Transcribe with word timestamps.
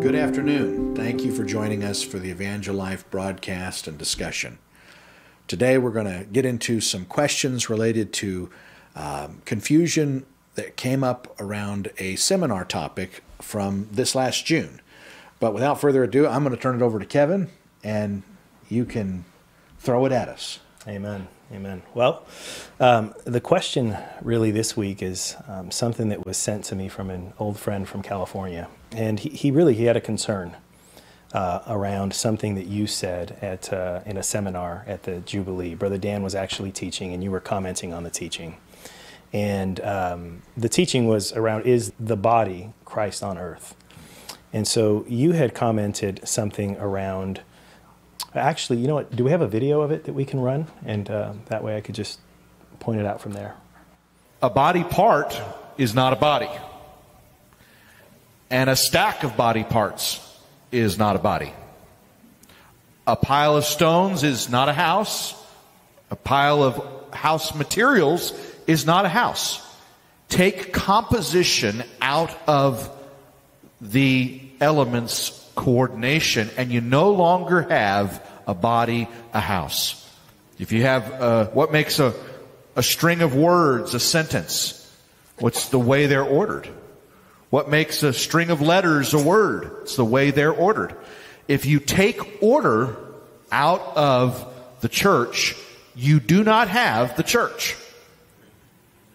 Good 0.00 0.14
afternoon. 0.14 0.96
Thank 0.96 1.24
you 1.24 1.30
for 1.30 1.44
joining 1.44 1.84
us 1.84 2.02
for 2.02 2.18
the 2.18 2.30
Evangel 2.30 2.74
Life 2.74 3.08
broadcast 3.10 3.86
and 3.86 3.98
discussion. 3.98 4.58
Today 5.46 5.76
we're 5.76 5.90
going 5.90 6.06
to 6.06 6.24
get 6.24 6.46
into 6.46 6.80
some 6.80 7.04
questions 7.04 7.68
related 7.68 8.10
to 8.14 8.48
um, 8.96 9.42
confusion 9.44 10.24
that 10.54 10.78
came 10.78 11.04
up 11.04 11.38
around 11.38 11.90
a 11.98 12.16
seminar 12.16 12.64
topic 12.64 13.22
from 13.42 13.88
this 13.92 14.14
last 14.14 14.46
June. 14.46 14.80
But 15.38 15.52
without 15.52 15.78
further 15.78 16.02
ado, 16.02 16.26
I'm 16.26 16.44
going 16.44 16.56
to 16.56 16.60
turn 16.60 16.76
it 16.76 16.82
over 16.82 16.98
to 16.98 17.04
Kevin 17.04 17.50
and 17.84 18.22
you 18.70 18.86
can 18.86 19.26
throw 19.78 20.06
it 20.06 20.12
at 20.12 20.30
us. 20.30 20.60
Amen. 20.88 21.28
Amen. 21.52 21.82
Well, 21.92 22.24
um, 22.78 23.12
the 23.24 23.40
question 23.40 23.98
really 24.22 24.50
this 24.50 24.78
week 24.78 25.02
is 25.02 25.36
um, 25.46 25.70
something 25.70 26.08
that 26.08 26.24
was 26.24 26.38
sent 26.38 26.64
to 26.66 26.74
me 26.74 26.88
from 26.88 27.10
an 27.10 27.34
old 27.38 27.58
friend 27.58 27.86
from 27.86 28.02
California, 28.02 28.66
and 28.92 29.20
he, 29.20 29.30
he 29.30 29.50
really 29.50 29.74
he 29.74 29.84
had 29.84 29.96
a 29.96 30.00
concern 30.00 30.56
uh, 31.32 31.60
around 31.68 32.12
something 32.14 32.54
that 32.56 32.66
you 32.66 32.86
said 32.86 33.38
at 33.40 33.72
uh, 33.72 34.00
in 34.06 34.16
a 34.16 34.22
seminar 34.22 34.84
at 34.86 35.04
the 35.04 35.20
Jubilee. 35.20 35.74
Brother 35.74 35.98
Dan 35.98 36.22
was 36.22 36.34
actually 36.34 36.72
teaching, 36.72 37.12
and 37.12 37.22
you 37.22 37.30
were 37.30 37.40
commenting 37.40 37.92
on 37.92 38.02
the 38.02 38.10
teaching, 38.10 38.56
and 39.32 39.80
um, 39.80 40.42
the 40.56 40.68
teaching 40.68 41.06
was 41.06 41.32
around 41.32 41.66
is 41.66 41.92
the 41.98 42.16
body 42.16 42.72
Christ 42.84 43.22
on 43.22 43.38
earth, 43.38 43.74
and 44.52 44.66
so 44.66 45.04
you 45.08 45.32
had 45.32 45.54
commented 45.54 46.20
something 46.24 46.76
around 46.78 47.40
Actually, 48.34 48.78
you 48.78 48.86
know 48.86 48.94
what? 48.94 49.14
Do 49.14 49.24
we 49.24 49.30
have 49.32 49.40
a 49.40 49.48
video 49.48 49.80
of 49.80 49.90
it 49.90 50.04
that 50.04 50.12
we 50.12 50.24
can 50.24 50.40
run? 50.40 50.66
And 50.84 51.10
uh, 51.10 51.32
that 51.46 51.64
way 51.64 51.76
I 51.76 51.80
could 51.80 51.94
just 51.94 52.20
point 52.78 53.00
it 53.00 53.06
out 53.06 53.20
from 53.20 53.32
there. 53.32 53.56
A 54.40 54.50
body 54.50 54.84
part 54.84 55.38
is 55.76 55.94
not 55.94 56.12
a 56.12 56.16
body. 56.16 56.48
And 58.50 58.68
a 58.68 58.76
stack 58.76 59.22
of 59.22 59.36
body 59.36 59.64
parts 59.64 60.20
is 60.72 60.98
not 60.98 61.16
a 61.16 61.20
body. 61.20 61.52
A 63.06 63.16
pile 63.16 63.56
of 63.56 63.64
stones 63.64 64.24
is 64.24 64.48
not 64.48 64.68
a 64.68 64.72
house. 64.72 65.34
A 66.10 66.16
pile 66.16 66.62
of 66.62 67.14
house 67.14 67.54
materials 67.54 68.32
is 68.66 68.86
not 68.86 69.04
a 69.04 69.08
house. 69.08 69.64
Take 70.28 70.72
composition 70.72 71.82
out 72.00 72.36
of 72.46 72.88
the 73.80 74.40
elements 74.60 75.36
coordination, 75.54 76.50
and 76.56 76.70
you 76.70 76.80
no 76.80 77.12
longer 77.12 77.62
have 77.62 78.24
a 78.46 78.54
body, 78.54 79.08
a 79.32 79.40
house. 79.40 79.96
If 80.58 80.72
you 80.72 80.82
have 80.82 81.12
uh, 81.12 81.46
what 81.48 81.72
makes 81.72 81.98
a, 81.98 82.14
a 82.76 82.82
string 82.82 83.22
of 83.22 83.34
words 83.34 83.94
a 83.94 84.00
sentence, 84.00 84.76
what's 85.38 85.68
the 85.68 85.78
way 85.78 86.06
they're 86.06 86.22
ordered? 86.24 86.68
What 87.50 87.68
makes 87.68 88.02
a 88.02 88.12
string 88.12 88.50
of 88.50 88.60
letters 88.60 89.12
a 89.12 89.22
word? 89.22 89.70
It's 89.82 89.96
the 89.96 90.04
way 90.04 90.30
they're 90.30 90.52
ordered. 90.52 90.96
If 91.48 91.66
you 91.66 91.80
take 91.80 92.42
order 92.42 92.96
out 93.50 93.96
of 93.96 94.46
the 94.80 94.88
church, 94.88 95.56
you 95.96 96.20
do 96.20 96.44
not 96.44 96.68
have 96.68 97.16
the 97.16 97.24
church. 97.24 97.76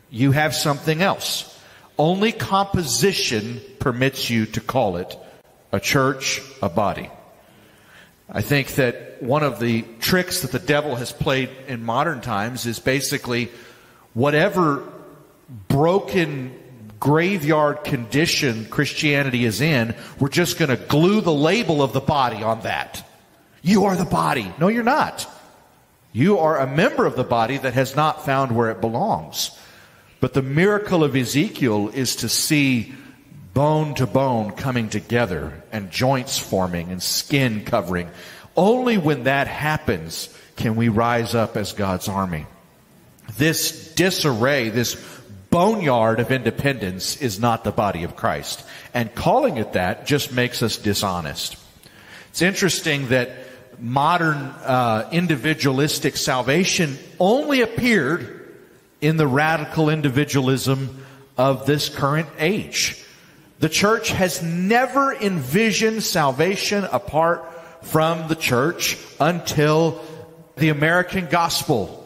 You 0.09 0.33
have 0.33 0.53
something 0.53 1.01
else. 1.01 1.51
Only 1.97 2.33
composition 2.33 3.61
permits 3.79 4.29
you 4.29 4.45
to 4.47 4.61
call 4.61 4.97
it 4.97 5.17
a 5.71 5.79
church, 5.79 6.41
a 6.61 6.67
body. 6.67 7.09
I 8.29 8.41
think 8.41 8.75
that 8.75 9.21
one 9.21 9.43
of 9.43 9.59
the 9.59 9.83
tricks 9.99 10.41
that 10.41 10.51
the 10.51 10.59
devil 10.59 10.95
has 10.95 11.11
played 11.11 11.49
in 11.67 11.83
modern 11.83 12.21
times 12.21 12.65
is 12.65 12.79
basically 12.79 13.49
whatever 14.13 14.83
broken 15.67 16.57
graveyard 16.99 17.83
condition 17.83 18.65
Christianity 18.65 19.45
is 19.45 19.61
in, 19.61 19.95
we're 20.19 20.29
just 20.29 20.57
going 20.57 20.69
to 20.69 20.77
glue 20.77 21.21
the 21.21 21.33
label 21.33 21.81
of 21.81 21.93
the 21.93 22.01
body 22.01 22.43
on 22.43 22.61
that. 22.61 23.07
You 23.61 23.85
are 23.85 23.95
the 23.95 24.05
body. 24.05 24.51
No, 24.59 24.67
you're 24.67 24.83
not. 24.83 25.27
You 26.13 26.39
are 26.39 26.59
a 26.59 26.67
member 26.67 27.05
of 27.05 27.15
the 27.15 27.23
body 27.23 27.57
that 27.57 27.73
has 27.73 27.95
not 27.95 28.25
found 28.25 28.55
where 28.55 28.71
it 28.71 28.79
belongs. 28.79 29.51
But 30.19 30.33
the 30.33 30.41
miracle 30.41 31.03
of 31.03 31.15
Ezekiel 31.15 31.89
is 31.89 32.17
to 32.17 32.29
see 32.29 32.93
bone 33.53 33.95
to 33.95 34.07
bone 34.07 34.51
coming 34.51 34.89
together 34.89 35.63
and 35.71 35.91
joints 35.91 36.37
forming 36.37 36.89
and 36.89 37.01
skin 37.01 37.65
covering. 37.65 38.09
Only 38.55 38.97
when 38.97 39.23
that 39.23 39.47
happens 39.47 40.29
can 40.55 40.75
we 40.75 40.89
rise 40.89 41.35
up 41.35 41.57
as 41.57 41.73
God's 41.73 42.07
army. 42.07 42.45
This 43.37 43.93
disarray, 43.95 44.69
this 44.69 44.93
boneyard 45.55 46.19
of 46.19 46.31
independence 46.31 47.15
is 47.21 47.39
not 47.39 47.63
the 47.63 47.71
body 47.71 48.03
of 48.03 48.17
Christ. 48.17 48.61
And 48.93 49.15
calling 49.15 49.55
it 49.55 49.71
that 49.71 50.05
just 50.05 50.33
makes 50.33 50.61
us 50.61 50.75
dishonest. 50.75 51.55
It's 52.31 52.41
interesting 52.41 53.07
that 53.07 53.29
modern 53.79 54.35
uh, 54.35 55.07
individualistic 55.13 56.17
salvation 56.17 56.97
only 57.21 57.61
appeared 57.61 58.53
in 58.99 59.15
the 59.15 59.27
radical 59.27 59.89
individualism 59.89 61.05
of 61.37 61.65
this 61.65 61.87
current 61.87 62.27
age. 62.37 63.01
The 63.59 63.69
church 63.69 64.09
has 64.09 64.43
never 64.43 65.13
envisioned 65.13 66.03
salvation 66.03 66.83
apart 66.83 67.49
from 67.81 68.27
the 68.27 68.35
church 68.35 68.97
until 69.21 70.03
the 70.57 70.67
American 70.67 71.27
gospel 71.27 72.04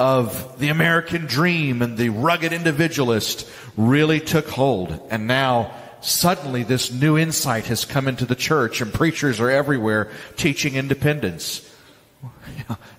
of 0.00 0.58
the 0.58 0.70
American 0.70 1.26
dream 1.26 1.82
and 1.82 1.98
the 1.98 2.08
rugged 2.08 2.54
individualist 2.54 3.46
really 3.76 4.18
took 4.18 4.48
hold. 4.48 4.98
And 5.10 5.26
now 5.26 5.72
suddenly 6.00 6.62
this 6.62 6.90
new 6.90 7.18
insight 7.18 7.66
has 7.66 7.84
come 7.84 8.08
into 8.08 8.24
the 8.24 8.34
church 8.34 8.80
and 8.80 8.92
preachers 8.92 9.40
are 9.40 9.50
everywhere 9.50 10.10
teaching 10.36 10.74
independence. 10.74 11.66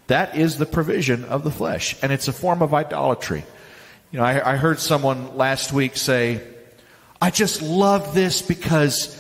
That 0.08 0.36
is 0.36 0.58
the 0.58 0.66
provision 0.66 1.24
of 1.24 1.46
the 1.46 1.52
flesh 1.52 1.96
and 2.04 2.12
it's 2.12 2.28
a 2.28 2.34
form 2.34 2.62
of 2.62 2.74
idolatry. 2.74 3.46
You 4.12 4.20
know, 4.20 4.26
I, 4.26 4.54
I 4.54 4.56
heard 4.58 4.78
someone 4.78 5.38
last 5.38 5.72
week 5.72 5.96
say, 5.96 6.46
I 7.22 7.32
just 7.32 7.62
love 7.62 8.14
this 8.14 8.42
because 8.42 9.18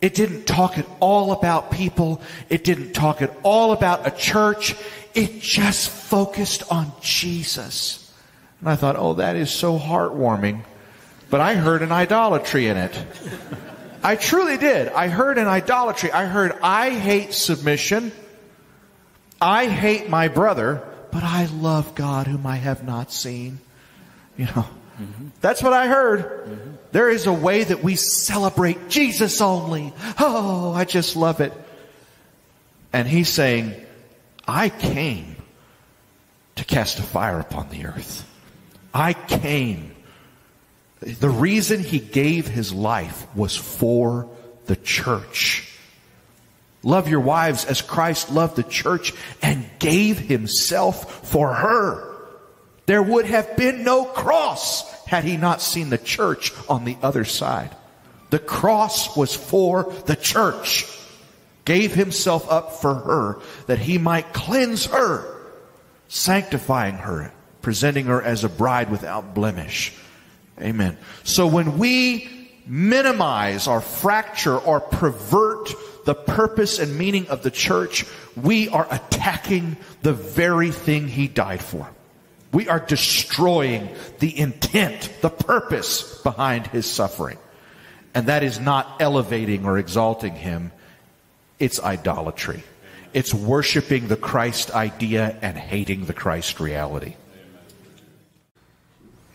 it 0.00 0.14
didn't 0.14 0.46
talk 0.46 0.78
at 0.78 0.86
all 0.98 1.32
about 1.32 1.70
people. 1.70 2.22
It 2.48 2.64
didn't 2.64 2.94
talk 2.94 3.20
at 3.20 3.36
all 3.42 3.72
about 3.72 4.06
a 4.06 4.10
church. 4.10 4.74
It 5.14 5.40
just 5.40 5.90
focused 5.90 6.70
on 6.70 6.92
Jesus. 7.00 8.12
And 8.60 8.68
I 8.68 8.76
thought, 8.76 8.96
oh, 8.96 9.14
that 9.14 9.36
is 9.36 9.50
so 9.50 9.78
heartwarming. 9.78 10.62
But 11.30 11.40
I 11.40 11.54
heard 11.54 11.82
an 11.82 11.92
idolatry 11.92 12.66
in 12.66 12.76
it. 12.76 13.06
I 14.02 14.16
truly 14.16 14.56
did. 14.56 14.88
I 14.88 15.08
heard 15.08 15.38
an 15.38 15.46
idolatry. 15.46 16.10
I 16.10 16.24
heard, 16.24 16.52
I 16.62 16.90
hate 16.90 17.32
submission. 17.32 18.12
I 19.40 19.66
hate 19.66 20.08
my 20.08 20.28
brother, 20.28 20.82
but 21.12 21.22
I 21.22 21.46
love 21.46 21.94
God 21.94 22.26
whom 22.26 22.46
I 22.46 22.56
have 22.56 22.84
not 22.84 23.12
seen. 23.12 23.60
You 24.36 24.46
know, 24.46 24.66
mm-hmm. 24.98 25.28
that's 25.40 25.62
what 25.62 25.72
I 25.72 25.86
heard. 25.86 26.20
Mm-hmm. 26.20 26.70
There 26.92 27.10
is 27.10 27.26
a 27.26 27.32
way 27.32 27.64
that 27.64 27.82
we 27.82 27.96
celebrate 27.96 28.88
Jesus 28.88 29.40
only. 29.40 29.92
Oh, 30.18 30.72
I 30.74 30.84
just 30.84 31.16
love 31.16 31.40
it. 31.40 31.52
And 32.92 33.06
he's 33.06 33.28
saying, 33.28 33.74
I 34.46 34.68
came 34.68 35.36
to 36.56 36.64
cast 36.64 36.98
a 36.98 37.02
fire 37.02 37.40
upon 37.40 37.70
the 37.70 37.86
earth. 37.86 38.26
I 38.92 39.12
came. 39.12 39.94
The 41.00 41.30
reason 41.30 41.82
he 41.82 41.98
gave 41.98 42.46
his 42.46 42.72
life 42.72 43.26
was 43.34 43.56
for 43.56 44.28
the 44.66 44.76
church. 44.76 45.66
Love 46.82 47.08
your 47.08 47.20
wives 47.20 47.64
as 47.64 47.82
Christ 47.82 48.30
loved 48.30 48.56
the 48.56 48.62
church 48.62 49.12
and 49.42 49.68
gave 49.78 50.18
himself 50.18 51.28
for 51.28 51.54
her. 51.54 52.06
There 52.86 53.02
would 53.02 53.26
have 53.26 53.56
been 53.56 53.84
no 53.84 54.04
cross 54.04 54.90
had 55.04 55.24
he 55.24 55.36
not 55.36 55.60
seen 55.62 55.90
the 55.90 55.98
church 55.98 56.52
on 56.68 56.84
the 56.84 56.96
other 57.02 57.24
side. 57.24 57.74
The 58.30 58.38
cross 58.38 59.16
was 59.16 59.34
for 59.34 59.92
the 60.06 60.16
church. 60.16 60.86
Gave 61.64 61.94
himself 61.94 62.50
up 62.50 62.80
for 62.80 62.94
her 62.94 63.40
that 63.66 63.78
he 63.78 63.98
might 63.98 64.32
cleanse 64.32 64.86
her, 64.86 65.36
sanctifying 66.08 66.94
her, 66.94 67.32
presenting 67.62 68.06
her 68.06 68.22
as 68.22 68.44
a 68.44 68.48
bride 68.48 68.90
without 68.90 69.34
blemish. 69.34 69.92
Amen. 70.60 70.96
So 71.24 71.46
when 71.46 71.78
we 71.78 72.28
minimize 72.66 73.66
or 73.66 73.80
fracture 73.80 74.56
or 74.56 74.80
pervert 74.80 75.72
the 76.04 76.14
purpose 76.14 76.78
and 76.78 76.96
meaning 76.96 77.28
of 77.28 77.42
the 77.42 77.50
church, 77.50 78.04
we 78.36 78.68
are 78.68 78.86
attacking 78.90 79.76
the 80.02 80.12
very 80.12 80.70
thing 80.70 81.08
he 81.08 81.28
died 81.28 81.62
for. 81.62 81.88
We 82.52 82.68
are 82.68 82.80
destroying 82.80 83.90
the 84.18 84.36
intent, 84.36 85.10
the 85.20 85.30
purpose 85.30 86.20
behind 86.22 86.66
his 86.66 86.86
suffering. 86.86 87.38
And 88.14 88.26
that 88.26 88.42
is 88.42 88.58
not 88.58 89.00
elevating 89.00 89.64
or 89.64 89.78
exalting 89.78 90.34
him. 90.34 90.72
It's 91.60 91.78
idolatry. 91.80 92.64
It's 93.12 93.32
worshiping 93.32 94.08
the 94.08 94.16
Christ 94.16 94.72
idea 94.72 95.38
and 95.42 95.56
hating 95.56 96.06
the 96.06 96.14
Christ 96.14 96.58
reality. 96.58 97.14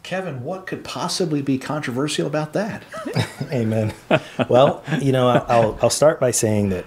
Kevin, 0.04 0.44
what 0.44 0.68
could 0.68 0.83
possibly 0.83 1.42
be 1.42 1.57
controversial 1.57 2.27
about 2.27 2.54
that? 2.54 2.83
Amen. 3.51 3.94
Well, 4.48 4.83
you 5.01 5.12
know, 5.12 5.30
I'll, 5.30 5.80
I'll 5.81 5.89
start 5.89 6.19
by 6.19 6.31
saying 6.31 6.69
that 6.69 6.86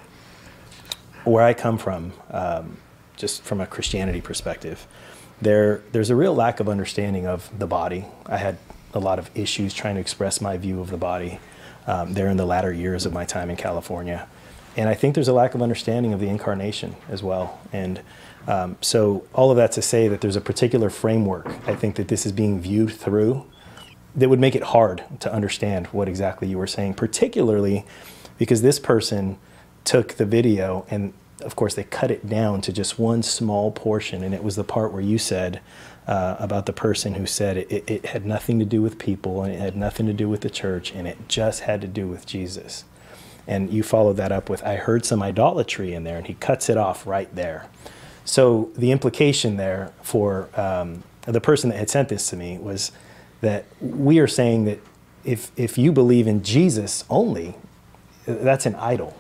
where 1.25 1.43
I 1.43 1.53
come 1.53 1.79
from, 1.79 2.13
um, 2.31 2.77
just 3.17 3.43
from 3.43 3.61
a 3.61 3.67
Christianity 3.67 4.21
perspective, 4.21 4.87
there 5.43 5.83
there's 5.93 6.11
a 6.11 6.17
real 6.17 6.35
lack 6.35 6.61
of 6.61 6.69
understanding 6.69 7.27
of 7.27 7.51
the 7.59 7.67
body. 7.67 8.05
I 8.27 8.37
had 8.37 8.59
a 8.95 8.99
lot 8.99 9.19
of 9.19 9.31
issues 9.37 9.75
trying 9.75 9.97
to 9.97 10.01
express 10.01 10.41
my 10.41 10.57
view 10.57 10.81
of 10.81 10.91
the 10.91 10.97
body 10.97 11.41
um, 11.87 12.15
there 12.15 12.29
in 12.29 12.37
the 12.37 12.47
latter 12.47 12.73
years 12.73 13.05
of 13.05 13.13
my 13.13 13.25
time 13.25 13.51
in 13.51 13.57
California, 13.57 14.29
and 14.79 14.89
I 14.89 14.95
think 14.95 15.17
there's 15.17 15.29
a 15.29 15.33
lack 15.33 15.57
of 15.57 15.61
understanding 15.61 16.13
of 16.13 16.21
the 16.21 16.29
incarnation 16.29 16.95
as 17.09 17.21
well. 17.21 17.61
And 17.73 18.01
um, 18.47 18.77
so 18.81 19.27
all 19.35 19.51
of 19.51 19.57
that 19.57 19.73
to 19.73 19.83
say 19.83 20.07
that 20.07 20.21
there's 20.21 20.37
a 20.37 20.41
particular 20.41 20.89
framework 20.89 21.47
I 21.67 21.75
think 21.75 21.97
that 21.97 22.09
this 22.09 22.25
is 22.25 22.33
being 22.33 22.61
viewed 22.61 22.93
through 22.93 23.45
that 24.15 24.29
would 24.29 24.39
make 24.39 24.55
it 24.55 24.63
hard 24.63 25.03
to 25.21 25.33
understand 25.33 25.89
what 25.89 26.09
exactly 26.09 26.49
you 26.49 26.59
were 26.59 26.67
saying, 26.69 26.95
particularly 26.95 27.85
because 28.39 28.63
this 28.63 28.79
person 28.79 29.37
took 29.85 30.15
the 30.15 30.25
video 30.25 30.87
and 30.91 31.13
of 31.43 31.57
course 31.57 31.75
they 31.75 31.85
cut 31.85 32.11
it 32.11 32.29
down 32.29 32.61
to 32.61 32.73
just 32.73 32.99
one 32.99 33.23
small 33.23 33.71
portion 33.73 34.23
and 34.23 34.33
it 34.35 34.45
was 34.45 34.55
the 34.55 34.65
part 34.65 34.93
where 34.93 35.03
you 35.03 35.19
said 35.19 35.61
uh, 36.07 36.37
about 36.39 36.67
the 36.67 36.73
person 36.73 37.15
who 37.15 37.27
said 37.27 37.57
it, 37.57 37.91
it, 37.91 38.07
had 38.07 38.25
nothing 38.25 38.59
to 38.59 38.65
do 38.65 38.81
with 38.81 38.99
people 38.99 39.43
and 39.43 39.53
it 39.53 39.61
had 39.61 39.77
nothing 39.77 40.07
to 40.07 40.13
do 40.13 40.29
with 40.29 40.41
the 40.41 40.51
church 40.51 40.93
and 40.93 41.07
it 41.07 41.29
just 41.29 41.61
had 41.61 41.81
to 41.81 41.87
do 41.87 42.09
with 42.09 42.27
jesus 42.27 42.85
and 43.49 43.71
you 43.71 43.83
followed 43.83 44.17
that 44.17 44.31
up 44.31 44.49
with 44.49 44.63
i 44.65 44.77
heard 44.77 45.05
some 45.05 45.23
idolatry 45.23 45.93
in 45.93 46.05
there 46.05 46.17
and 46.17 46.29
he 46.29 46.35
cuts 46.35 46.69
it 46.69 46.77
off 46.77 47.05
right 47.07 47.35
there 47.35 47.67
so 48.25 48.71
the 48.77 48.93
implication 48.93 49.57
there 49.57 49.93
for 50.03 50.49
um, 50.55 51.03
the 51.23 51.41
person 51.41 51.71
that 51.71 51.77
had 51.77 51.91
sent 51.91 52.09
this 52.09 52.31
to 52.31 52.37
me 52.37 52.59
was 52.59 52.93
that 53.41 53.65
we 53.81 54.21
are 54.21 54.29
saying 54.29 54.65
that 54.65 54.79
if, 55.25 55.51
if 55.57 55.77
you 55.77 55.91
believe 55.91 56.29
in 56.29 56.45
jesus 56.45 57.05
only 57.11 57.57
that's 58.27 58.67
an 58.67 58.77
idol 58.77 59.19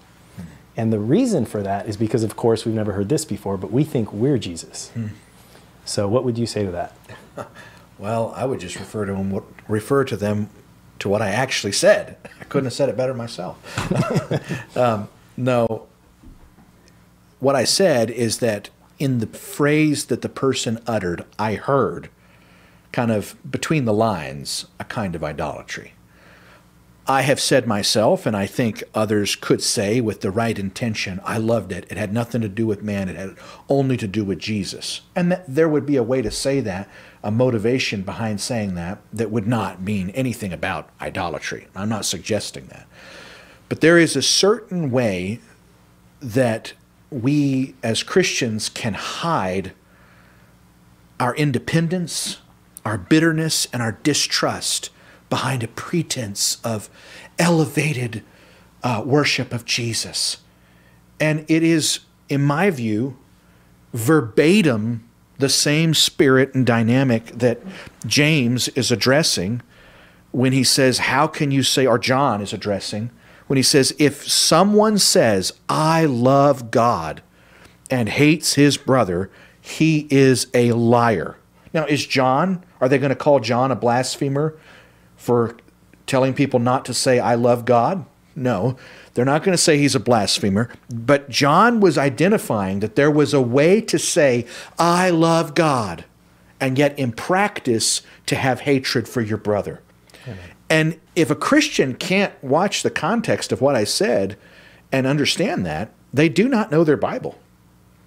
and 0.79 0.93
the 0.93 1.01
reason 1.01 1.45
for 1.45 1.61
that 1.65 1.89
is 1.89 1.97
because, 1.97 2.23
of 2.23 2.37
course, 2.37 2.65
we've 2.65 2.75
never 2.75 2.93
heard 2.93 3.09
this 3.09 3.25
before, 3.25 3.57
but 3.57 3.73
we 3.73 3.83
think 3.83 4.13
we're 4.13 4.39
Jesus. 4.39 4.91
Hmm. 4.91 5.09
So, 5.85 6.07
what 6.07 6.23
would 6.23 6.39
you 6.39 6.47
say 6.47 6.65
to 6.65 6.71
that? 6.71 6.95
well, 7.99 8.33
I 8.37 8.45
would 8.45 8.61
just 8.61 8.77
refer 8.77 9.05
to 9.05 9.13
them, 9.13 9.45
refer 9.67 10.05
to 10.05 10.17
them 10.17 10.51
to 11.01 11.09
what 11.09 11.23
I 11.23 11.31
actually 11.31 11.73
said. 11.73 12.17
I 12.41 12.45
couldn't 12.45 12.67
have 12.67 12.73
said 12.73 12.89
it 12.89 12.97
better 12.97 13.15
myself. 13.15 13.57
um, 14.77 15.09
no, 15.37 15.87
what 17.41 17.55
I 17.55 17.65
said 17.65 18.11
is 18.11 18.39
that 18.39 18.71
in 18.99 19.19
the 19.19 19.27
phrase 19.27 20.07
that 20.07 20.23
the 20.23 20.29
person 20.29 20.81
uttered, 20.87 21.25
I 21.39 21.55
heard, 21.55 22.11
kind 22.93 23.13
of 23.13 23.37
between 23.49 23.85
the 23.85 23.93
lines, 23.93 24.67
a 24.81 24.85
kind 24.85 25.15
of 25.15 25.23
idolatry. 25.23 25.93
I 27.07 27.23
have 27.23 27.41
said 27.41 27.67
myself, 27.67 28.27
and 28.27 28.37
I 28.37 28.45
think 28.45 28.83
others 28.95 29.35
could 29.35 29.63
say 29.63 29.99
with 30.01 30.21
the 30.21 30.31
right 30.31 30.59
intention, 30.59 31.21
I 31.25 31.39
loved 31.39 31.73
it. 31.73 31.87
It 31.89 31.97
had 31.97 32.13
nothing 32.13 32.43
to 32.43 32.49
do 32.49 32.67
with 32.67 32.83
man, 32.83 33.09
it 33.09 33.17
had 33.17 33.37
only 33.69 33.97
to 33.97 34.07
do 34.07 34.25
with 34.25 34.39
Jesus. 34.39 35.01
And 35.17 35.33
that 35.33 35.45
there 35.49 35.71
would 35.71 35.87
be 35.87 35.97
a 35.97 36.03
way 36.03 36.21
to 36.21 36.31
say 36.31 36.61
that, 36.61 36.87
a 37.23 37.31
motivation 37.31 38.03
behind 38.03 38.41
saying 38.41 38.75
that, 38.75 39.01
that 39.13 39.31
would 39.31 39.47
not 39.47 39.83
mean 39.83 40.11
anything 40.11 40.53
about 40.53 40.91
idolatry. 41.01 41.67
I'm 41.75 41.89
not 41.89 42.05
suggesting 42.05 42.67
that. 42.67 42.87
But 43.69 43.81
there 43.81 43.99
is 43.99 44.17
a 44.17 44.23
certain 44.23 44.91
way 44.91 45.41
that 46.21 46.73
we 47.11 47.75
as 47.83 48.03
Christians 48.03 48.69
can 48.69 48.95
hide 48.95 49.73
our 51.19 51.35
independence, 51.35 52.39
our 52.85 52.99
bitterness, 52.99 53.67
and 53.73 53.83
our 53.83 53.93
distrust 53.93 54.91
behind 55.29 55.63
a 55.63 55.69
pretense 55.69 56.59
of 56.65 56.89
elevated 57.39 58.23
uh, 58.83 59.03
worship 59.05 59.53
of 59.53 59.65
Jesus. 59.65 60.39
And 61.21 61.45
it 61.49 61.63
is, 61.63 62.01
in 62.29 62.43
my 62.43 62.71
view, 62.71 63.19
verbatim 63.93 65.08
the 65.39 65.49
same 65.49 65.95
spirit 65.95 66.55
and 66.55 66.67
dynamic 66.67 67.27
that 67.27 67.61
James 68.07 68.69
is 68.69 68.91
addressing 68.91 69.63
when 70.33 70.53
he 70.53 70.65
says, 70.65 70.99
How 70.99 71.27
can 71.27 71.51
you 71.51 71.63
say, 71.63 71.87
or 71.87 71.99
John 71.99 72.41
is 72.43 72.53
addressing, 72.53 73.11
when 73.47 73.57
he 73.57 73.63
says, 73.63 73.95
If 73.99 74.29
someone 74.29 74.99
says, 74.99 75.53
I 75.69 76.05
love 76.05 76.71
God 76.71 77.23
and 77.91 78.09
hates 78.09 78.55
his 78.55 78.77
brother, 78.77 79.31
he 79.61 80.07
is 80.11 80.49
a 80.55 80.73
liar. 80.73 81.37
Now, 81.73 81.85
is 81.87 82.07
John, 82.07 82.65
are 82.81 82.89
they 82.89 82.99
going 82.99 83.11
to 83.11 83.17
call 83.17 83.41
John 83.41 83.71
a 83.71 83.77
blasphemer 83.77 84.59
for 85.17 85.57
telling 86.07 86.35
people 86.35 86.59
not 86.59 86.85
to 86.87 86.95
say, 86.95 87.19
I 87.19 87.35
love 87.35 87.65
God? 87.65 88.05
No, 88.35 88.77
they're 89.19 89.25
not 89.25 89.43
going 89.43 89.53
to 89.53 89.61
say 89.61 89.77
he's 89.77 89.97
a 89.97 90.01
blasphemer. 90.01 90.71
But 90.89 91.29
John 91.29 91.81
was 91.81 91.99
identifying 91.99 92.79
that 92.79 92.95
there 92.95 93.11
was 93.11 93.35
a 93.35 93.43
way 93.43 93.81
to 93.81 93.99
say, 93.99 94.47
I 94.79 95.11
love 95.11 95.57
God, 95.57 96.05
and 96.61 96.79
yet 96.79 96.97
in 96.97 97.11
practice 97.11 98.03
to 98.27 98.37
have 98.37 98.61
hatred 98.61 99.09
for 99.09 99.21
your 99.21 99.37
brother. 99.37 99.83
And 100.71 101.01
if 101.17 101.31
a 101.31 101.35
Christian 101.35 101.97
can't 101.97 102.33
watch 102.45 102.85
the 102.85 102.93
context 102.93 103.51
of 103.51 103.61
what 103.61 103.75
I 103.75 103.83
said 103.83 104.39
and 104.93 105.05
understand 105.05 105.67
that, 105.67 105.91
they 106.15 106.29
do 106.29 106.49
not 106.49 106.71
know 106.71 106.85
their 106.85 106.97
Bible. 106.97 107.41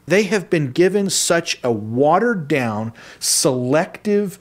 They 0.06 0.24
have 0.24 0.50
been 0.50 0.72
given 0.72 1.10
such 1.10 1.60
a 1.62 1.74
watered 1.74 2.48
down, 2.48 2.94
selective 3.20 4.40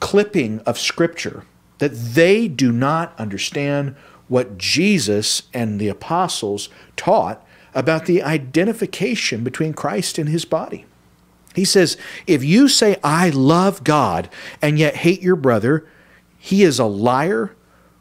clipping 0.00 0.58
of 0.66 0.80
Scripture 0.80 1.44
that 1.78 1.94
they 1.94 2.48
do 2.48 2.72
not 2.72 3.16
understand 3.20 3.94
what 4.28 4.58
Jesus 4.58 5.42
and 5.52 5.80
the 5.80 5.88
apostles 5.88 6.68
taught 6.96 7.44
about 7.74 8.06
the 8.06 8.22
identification 8.22 9.44
between 9.44 9.72
Christ 9.72 10.18
and 10.18 10.28
his 10.28 10.44
body. 10.44 10.84
He 11.54 11.64
says, 11.64 11.96
If 12.26 12.44
you 12.44 12.68
say, 12.68 12.96
I 13.02 13.30
love 13.30 13.84
God, 13.84 14.28
and 14.62 14.78
yet 14.78 14.96
hate 14.96 15.22
your 15.22 15.36
brother, 15.36 15.86
he 16.38 16.62
is 16.62 16.78
a 16.78 16.84
liar. 16.84 17.54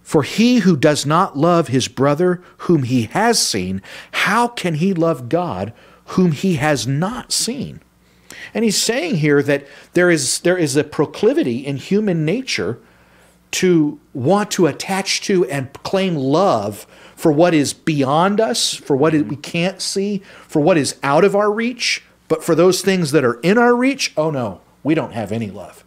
For 0.03 0.23
he 0.23 0.59
who 0.59 0.77
does 0.77 1.05
not 1.05 1.37
love 1.37 1.67
his 1.67 1.89
brother 1.89 2.41
whom 2.59 2.83
he 2.83 3.03
has 3.03 3.45
seen, 3.45 3.81
how 4.11 4.47
can 4.47 4.75
he 4.75 4.93
love 4.93 5.27
God 5.27 5.73
whom 6.05 6.31
he 6.31 6.55
has 6.55 6.87
not 6.87 7.33
seen? 7.33 7.81
And 8.53 8.63
he's 8.63 8.81
saying 8.81 9.17
here 9.17 9.43
that 9.43 9.67
there 9.93 10.09
is, 10.09 10.39
there 10.39 10.57
is 10.57 10.77
a 10.77 10.85
proclivity 10.85 11.65
in 11.65 11.75
human 11.75 12.23
nature 12.23 12.79
to 13.51 13.99
want 14.13 14.51
to 14.51 14.67
attach 14.67 15.21
to 15.21 15.45
and 15.45 15.71
claim 15.83 16.15
love 16.15 16.85
for 17.15 17.31
what 17.31 17.53
is 17.53 17.73
beyond 17.73 18.39
us, 18.39 18.73
for 18.73 18.95
what 18.95 19.13
we 19.13 19.19
mm-hmm. 19.19 19.41
can't 19.41 19.81
see, 19.81 20.19
for 20.47 20.61
what 20.61 20.77
is 20.77 20.97
out 21.01 21.23
of 21.23 21.35
our 21.35 21.51
reach. 21.51 22.03
But 22.27 22.43
for 22.43 22.55
those 22.55 22.81
things 22.81 23.11
that 23.11 23.23
are 23.23 23.39
in 23.41 23.57
our 23.57 23.75
reach, 23.75 24.13
oh 24.17 24.31
no, 24.31 24.61
we 24.83 24.95
don't 24.95 25.13
have 25.13 25.31
any 25.31 25.49
love. 25.49 25.83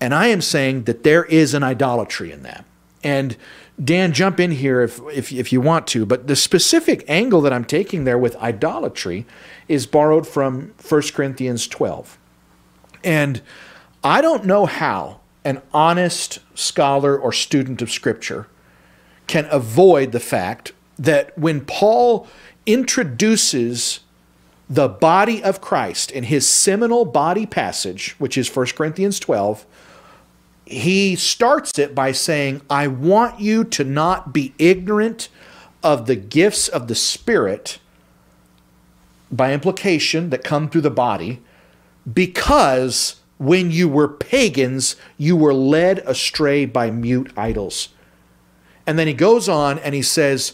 And 0.00 0.14
I 0.14 0.28
am 0.28 0.40
saying 0.40 0.84
that 0.84 1.02
there 1.02 1.24
is 1.24 1.54
an 1.54 1.62
idolatry 1.62 2.30
in 2.30 2.42
that. 2.42 2.64
And 3.02 3.36
Dan, 3.82 4.12
jump 4.12 4.38
in 4.38 4.52
here 4.52 4.82
if, 4.82 5.00
if, 5.12 5.32
if 5.32 5.52
you 5.52 5.60
want 5.60 5.86
to. 5.88 6.06
But 6.06 6.26
the 6.26 6.36
specific 6.36 7.04
angle 7.08 7.40
that 7.42 7.52
I'm 7.52 7.64
taking 7.64 8.04
there 8.04 8.18
with 8.18 8.36
idolatry 8.36 9.26
is 9.68 9.86
borrowed 9.86 10.26
from 10.26 10.72
1 10.88 11.02
Corinthians 11.12 11.66
12. 11.66 12.18
And 13.02 13.42
I 14.02 14.20
don't 14.20 14.44
know 14.44 14.66
how 14.66 15.20
an 15.44 15.60
honest 15.72 16.38
scholar 16.54 17.16
or 17.18 17.32
student 17.32 17.82
of 17.82 17.90
Scripture 17.90 18.46
can 19.26 19.46
avoid 19.50 20.12
the 20.12 20.20
fact 20.20 20.72
that 20.98 21.36
when 21.38 21.64
Paul 21.64 22.26
introduces 22.66 24.00
the 24.68 24.88
body 24.88 25.42
of 25.42 25.60
Christ 25.60 26.10
in 26.10 26.24
his 26.24 26.48
seminal 26.48 27.04
body 27.04 27.46
passage, 27.46 28.14
which 28.18 28.38
is 28.38 28.54
1 28.54 28.66
Corinthians 28.68 29.20
12, 29.20 29.66
he 30.66 31.14
starts 31.16 31.78
it 31.78 31.94
by 31.94 32.12
saying, 32.12 32.62
I 32.70 32.86
want 32.86 33.40
you 33.40 33.64
to 33.64 33.84
not 33.84 34.32
be 34.32 34.54
ignorant 34.58 35.28
of 35.82 36.06
the 36.06 36.16
gifts 36.16 36.68
of 36.68 36.88
the 36.88 36.94
Spirit, 36.94 37.78
by 39.30 39.52
implication, 39.52 40.30
that 40.30 40.42
come 40.42 40.70
through 40.70 40.80
the 40.80 40.90
body, 40.90 41.42
because 42.10 43.20
when 43.44 43.70
you 43.70 43.88
were 43.88 44.08
pagans, 44.08 44.96
you 45.16 45.36
were 45.36 45.54
led 45.54 45.98
astray 46.00 46.64
by 46.66 46.90
mute 46.90 47.32
idols. 47.36 47.90
And 48.86 48.98
then 48.98 49.06
he 49.06 49.14
goes 49.14 49.48
on 49.48 49.78
and 49.78 49.94
he 49.94 50.02
says 50.02 50.52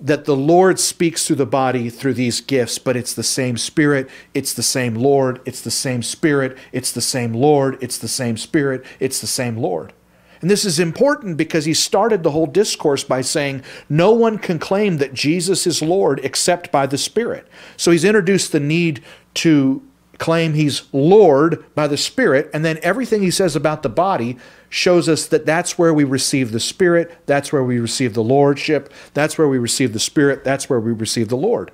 that 0.00 0.24
the 0.24 0.36
Lord 0.36 0.80
speaks 0.80 1.26
through 1.26 1.36
the 1.36 1.46
body 1.46 1.88
through 1.88 2.14
these 2.14 2.40
gifts, 2.40 2.78
but 2.78 2.96
it's 2.96 3.14
the 3.14 3.22
same 3.22 3.56
Spirit, 3.56 4.10
it's 4.34 4.52
the 4.52 4.62
same 4.62 4.96
Lord, 4.96 5.40
it's 5.44 5.60
the 5.60 5.70
same 5.70 6.02
Spirit, 6.02 6.58
it's 6.72 6.90
the 6.90 7.00
same 7.00 7.32
Lord, 7.32 7.78
it's 7.80 7.98
the 7.98 8.08
same 8.08 8.36
Spirit, 8.36 8.84
it's 8.98 9.20
the 9.20 9.28
same 9.28 9.56
Lord. 9.56 9.92
And 10.40 10.50
this 10.50 10.64
is 10.64 10.80
important 10.80 11.36
because 11.36 11.66
he 11.66 11.74
started 11.74 12.24
the 12.24 12.32
whole 12.32 12.46
discourse 12.46 13.04
by 13.04 13.20
saying, 13.20 13.62
No 13.88 14.10
one 14.10 14.38
can 14.38 14.58
claim 14.58 14.96
that 14.96 15.14
Jesus 15.14 15.68
is 15.68 15.80
Lord 15.80 16.18
except 16.24 16.72
by 16.72 16.86
the 16.86 16.98
Spirit. 16.98 17.46
So 17.76 17.92
he's 17.92 18.04
introduced 18.04 18.50
the 18.50 18.58
need 18.58 19.04
to 19.34 19.82
claim 20.22 20.54
he's 20.54 20.82
Lord 20.92 21.64
by 21.74 21.88
the 21.88 21.96
Spirit, 21.96 22.48
and 22.54 22.64
then 22.64 22.78
everything 22.80 23.22
he 23.22 23.30
says 23.32 23.56
about 23.56 23.82
the 23.82 23.88
body 23.88 24.38
shows 24.68 25.08
us 25.08 25.26
that 25.26 25.44
that's 25.44 25.76
where 25.76 25.92
we 25.92 26.04
receive 26.04 26.52
the 26.52 26.60
Spirit, 26.60 27.26
that's 27.26 27.52
where 27.52 27.64
we 27.64 27.80
receive 27.80 28.14
the 28.14 28.22
Lordship, 28.22 28.92
that's 29.14 29.36
where 29.36 29.48
we 29.48 29.58
receive 29.58 29.92
the 29.92 29.98
Spirit, 29.98 30.44
that's 30.44 30.70
where 30.70 30.78
we 30.78 30.92
receive 30.92 31.28
the 31.28 31.36
Lord. 31.36 31.72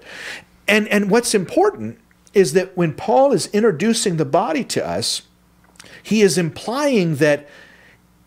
And, 0.67 0.89
and 0.89 1.11
what's 1.11 1.35
important 1.35 1.99
is 2.33 2.55
that 2.55 2.75
when 2.75 2.95
Paul 2.95 3.33
is 3.33 3.49
introducing 3.49 4.17
the 4.17 4.25
body 4.25 4.65
to 4.65 4.87
us, 4.87 5.23
he 6.03 6.23
is 6.23 6.39
implying 6.39 7.17
that 7.17 7.47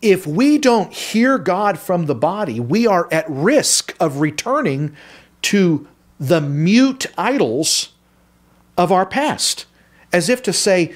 if 0.00 0.24
we 0.24 0.56
don't 0.56 0.92
hear 0.92 1.36
God 1.36 1.80
from 1.80 2.06
the 2.06 2.14
body, 2.14 2.60
we 2.60 2.86
are 2.86 3.08
at 3.10 3.28
risk 3.28 3.96
of 3.98 4.20
returning 4.20 4.94
to 5.42 5.88
the 6.20 6.40
mute 6.40 7.06
idols 7.18 7.88
of 8.78 8.92
our 8.92 9.04
past. 9.04 9.66
As 10.12 10.28
if 10.28 10.42
to 10.42 10.52
say, 10.52 10.94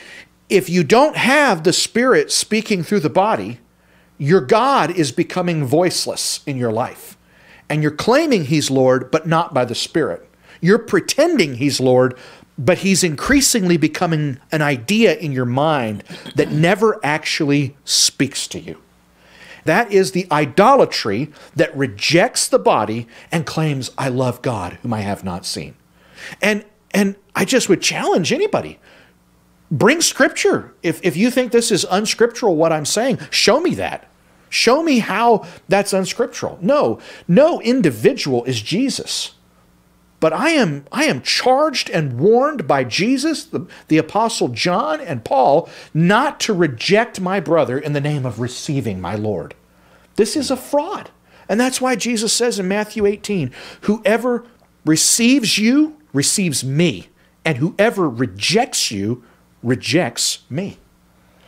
if 0.49 0.69
you 0.69 0.85
don't 0.85 1.17
have 1.17 1.65
the 1.65 1.73
Spirit 1.73 2.31
speaking 2.31 2.83
through 2.83 3.01
the 3.01 3.11
body, 3.11 3.61
your 4.19 4.41
God 4.41 4.91
is 4.91 5.13
becoming 5.13 5.65
voiceless 5.65 6.41
in 6.47 6.57
your 6.57 6.73
life. 6.73 7.17
And 7.69 7.83
you're 7.83 7.91
claiming 7.91 8.45
He's 8.45 8.71
Lord, 8.71 9.11
but 9.11 9.27
not 9.27 9.53
by 9.53 9.65
the 9.65 9.75
Spirit. 9.75 10.29
You're 10.61 10.79
pretending 10.79 11.57
He's 11.57 11.81
Lord, 11.81 12.17
but 12.57 12.79
He's 12.79 13.03
increasingly 13.03 13.77
becoming 13.77 14.39
an 14.53 14.63
idea 14.63 15.17
in 15.17 15.33
your 15.33 15.45
mind 15.45 16.05
that 16.37 16.53
never 16.53 17.01
actually 17.05 17.77
speaks 17.85 18.47
to 18.49 18.61
you. 18.61 18.81
That 19.65 19.91
is 19.91 20.13
the 20.13 20.29
idolatry 20.31 21.33
that 21.57 21.77
rejects 21.77 22.47
the 22.47 22.59
body 22.59 23.09
and 23.33 23.45
claims, 23.45 23.91
I 23.99 24.09
love 24.09 24.41
God, 24.41 24.75
whom 24.83 24.95
I 24.95 25.01
have 25.01 25.25
not 25.25 25.45
seen. 25.45 25.75
And, 26.41 26.65
and 26.93 27.17
I 27.35 27.45
just 27.45 27.69
would 27.69 27.83
challenge 27.83 28.33
anybody 28.33 28.79
bring 29.71 30.01
scripture. 30.01 30.75
If, 30.83 31.01
if 31.05 31.17
you 31.17 31.31
think 31.31 31.53
this 31.53 31.71
is 31.71 31.87
unscriptural, 31.91 32.57
what 32.57 32.73
I'm 32.73 32.87
saying, 32.87 33.19
show 33.31 33.61
me 33.61 33.75
that. 33.75 34.09
Show 34.49 34.83
me 34.83 35.01
how 35.01 35.47
that's 35.69 35.93
unscriptural. 35.93 36.59
No, 36.63 37.01
no 37.27 37.61
individual 37.61 38.45
is 38.45 38.63
Jesus. 38.63 39.35
But 40.19 40.33
I 40.33 40.51
am, 40.51 40.87
I 40.91 41.05
am 41.05 41.21
charged 41.21 41.91
and 41.91 42.19
warned 42.19 42.67
by 42.67 42.85
Jesus, 42.85 43.45
the, 43.45 43.67
the 43.89 43.99
Apostle 43.99 44.49
John, 44.49 45.01
and 45.01 45.25
Paul 45.25 45.69
not 45.93 46.41
to 46.41 46.55
reject 46.55 47.21
my 47.21 47.39
brother 47.39 47.79
in 47.79 47.93
the 47.93 48.01
name 48.01 48.25
of 48.25 48.41
receiving 48.41 49.01
my 49.01 49.15
Lord. 49.15 49.55
This 50.15 50.37
is 50.37 50.51
a 50.51 50.57
fraud. 50.57 51.11
And 51.49 51.61
that's 51.61 51.81
why 51.81 51.97
Jesus 51.97 52.33
says 52.33 52.59
in 52.59 52.67
Matthew 52.67 53.07
18 53.07 53.53
whoever 53.83 54.47
receives 54.85 55.59
you 55.59 55.97
receives 56.13 56.65
me, 56.65 57.09
and 57.45 57.59
whoever 57.59 58.09
rejects 58.09 58.91
you 58.91 59.23
rejects 59.67 60.39
me. 60.49 60.79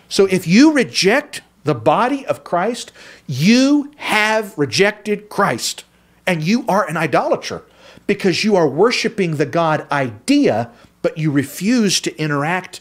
So 0.09 0.27
if 0.27 0.47
you 0.47 0.73
reject 0.73 1.43
the 1.65 1.75
body 1.75 2.27
of 2.27 2.45
Christ, 2.45 2.93
you 3.27 3.93
have 3.97 4.57
rejected 4.59 5.29
Christ, 5.29 5.85
and 6.27 6.43
you 6.43 6.65
are 6.69 6.87
an 6.89 6.97
idolater 6.97 7.63
because 8.07 8.43
you 8.43 8.57
are 8.57 8.69
worshiping 8.69 9.37
the 9.37 9.47
God 9.47 9.87
idea, 9.93 10.71
but 11.01 11.17
you 11.17 11.31
refuse 11.31 12.01
to 12.01 12.17
interact 12.19 12.81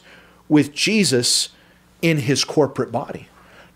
with 0.49 0.73
Jesus 0.73 1.49
in 2.01 2.17
his 2.19 2.43
corporate 2.43 2.91
body. 2.91 3.27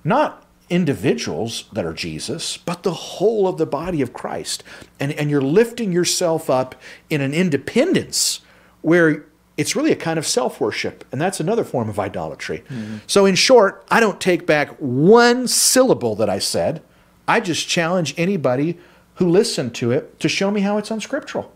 Not 0.04 0.46
individuals 0.70 1.66
that 1.74 1.86
are 1.86 1.94
Jesus, 1.94 2.58
but 2.58 2.84
the 2.84 2.94
whole 2.94 3.48
of 3.48 3.58
the 3.58 3.66
body 3.66 4.02
of 4.02 4.14
Christ. 4.14 4.64
And, 5.00 5.12
and 5.12 5.30
you're 5.30 5.42
lifting 5.42 5.92
yourself 5.92 6.50
up 6.50 6.74
in 7.10 7.22
an 7.22 7.34
independence 7.34 8.40
where 8.82 9.26
it's 9.62 9.76
really 9.76 9.92
a 9.92 9.96
kind 9.96 10.18
of 10.18 10.26
self 10.26 10.60
worship. 10.60 11.06
And 11.12 11.22
that's 11.22 11.40
another 11.40 11.64
form 11.64 11.88
of 11.88 12.00
idolatry. 12.00 12.64
Mm-hmm. 12.68 12.98
So, 13.06 13.28
in 13.28 13.36
short, 13.36 13.86
I 13.92 14.00
don't 14.00 14.20
take 14.20 14.48
back 14.48 14.76
one 14.80 15.48
syllable 15.48 16.16
that 16.16 16.30
I 16.30 16.40
said. 16.40 16.82
I 17.28 17.40
just 17.40 17.68
challenge 17.68 18.16
anybody 18.18 18.80
who 19.16 19.30
listened 19.30 19.76
to 19.76 19.92
it 19.92 20.20
to 20.20 20.28
show 20.28 20.50
me 20.50 20.62
how 20.62 20.80
it's 20.80 20.90
unscriptural. 20.90 21.54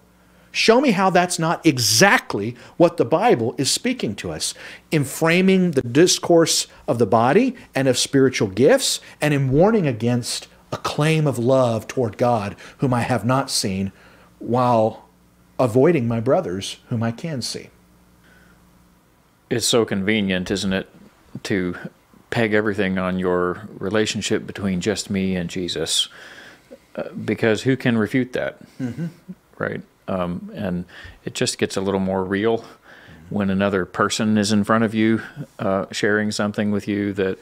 Show 0.51 0.79
me 0.79 0.91
how 0.91 1.09
that's 1.09 1.39
not 1.39 1.65
exactly 1.65 2.55
what 2.77 2.97
the 2.97 3.03
Bible 3.03 3.55
is 3.57 3.71
speaking 3.71 4.15
to 4.17 4.31
us 4.31 4.53
in 4.91 5.03
framing 5.03 5.71
the 5.71 5.81
discourse 5.81 6.67
of 6.87 6.99
the 6.99 7.07
body 7.07 7.55
and 7.73 7.87
of 7.87 7.97
spiritual 7.97 8.47
gifts 8.47 9.01
and 9.19 9.33
in 9.33 9.51
warning 9.51 9.87
against 9.87 10.47
a 10.71 10.77
claim 10.77 11.27
of 11.27 11.37
love 11.37 11.87
toward 11.87 12.17
God 12.17 12.55
whom 12.77 12.93
I 12.93 13.01
have 13.01 13.25
not 13.25 13.49
seen 13.49 13.91
while 14.39 15.09
avoiding 15.59 16.07
my 16.07 16.19
brothers 16.19 16.77
whom 16.87 17.03
I 17.03 17.11
can 17.11 17.41
see. 17.41 17.69
It's 19.49 19.65
so 19.65 19.85
convenient, 19.85 20.49
isn't 20.51 20.73
it, 20.73 20.89
to 21.43 21.77
peg 22.29 22.53
everything 22.53 22.97
on 22.97 23.19
your 23.19 23.67
relationship 23.77 24.45
between 24.47 24.81
just 24.81 25.09
me 25.09 25.35
and 25.35 25.49
Jesus? 25.49 26.09
Uh, 26.95 27.09
because 27.09 27.63
who 27.63 27.77
can 27.77 27.97
refute 27.97 28.33
that? 28.33 28.57
Mm-hmm. 28.79 29.07
Right? 29.57 29.81
Um, 30.07 30.51
and 30.53 30.85
it 31.23 31.33
just 31.33 31.57
gets 31.57 31.77
a 31.77 31.81
little 31.81 31.99
more 31.99 32.23
real 32.23 32.65
when 33.29 33.49
another 33.49 33.85
person 33.85 34.37
is 34.37 34.51
in 34.51 34.63
front 34.63 34.83
of 34.83 34.93
you 34.93 35.21
uh, 35.59 35.85
sharing 35.91 36.31
something 36.31 36.71
with 36.71 36.87
you 36.87 37.13
that 37.13 37.39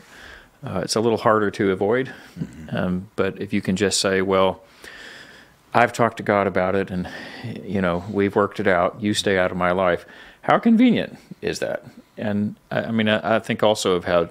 uh, 0.65 0.81
it's 0.83 0.95
a 0.95 1.01
little 1.01 1.17
harder 1.17 1.51
to 1.51 1.71
avoid. 1.71 2.13
Mm-hmm. 2.39 2.75
Um, 2.75 3.09
but 3.15 3.41
if 3.41 3.51
you 3.51 3.61
can 3.61 3.75
just 3.75 3.99
say, 3.99 4.21
well, 4.21 4.63
I've 5.73 5.91
talked 5.91 6.17
to 6.17 6.23
God 6.23 6.47
about 6.47 6.75
it 6.75 6.91
and, 6.91 7.09
you 7.63 7.81
know, 7.81 8.03
we've 8.09 8.35
worked 8.35 8.59
it 8.59 8.67
out, 8.67 9.01
you 9.01 9.13
stay 9.13 9.37
out 9.37 9.51
of 9.51 9.57
my 9.57 9.71
life. 9.71 10.05
How 10.43 10.59
convenient 10.59 11.17
is 11.41 11.59
that? 11.59 11.83
And 12.17 12.55
I, 12.71 12.83
I 12.83 12.91
mean, 12.91 13.09
I, 13.09 13.37
I 13.37 13.39
think 13.39 13.63
also 13.63 13.93
of 13.93 14.05
how 14.05 14.29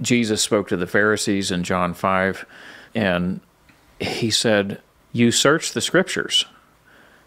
Jesus 0.00 0.42
spoke 0.42 0.68
to 0.68 0.76
the 0.76 0.86
Pharisees 0.86 1.50
in 1.50 1.64
John 1.64 1.94
5, 1.94 2.46
and 2.94 3.40
he 3.98 4.30
said, 4.30 4.80
You 5.12 5.30
search 5.30 5.72
the 5.72 5.80
scriptures 5.80 6.44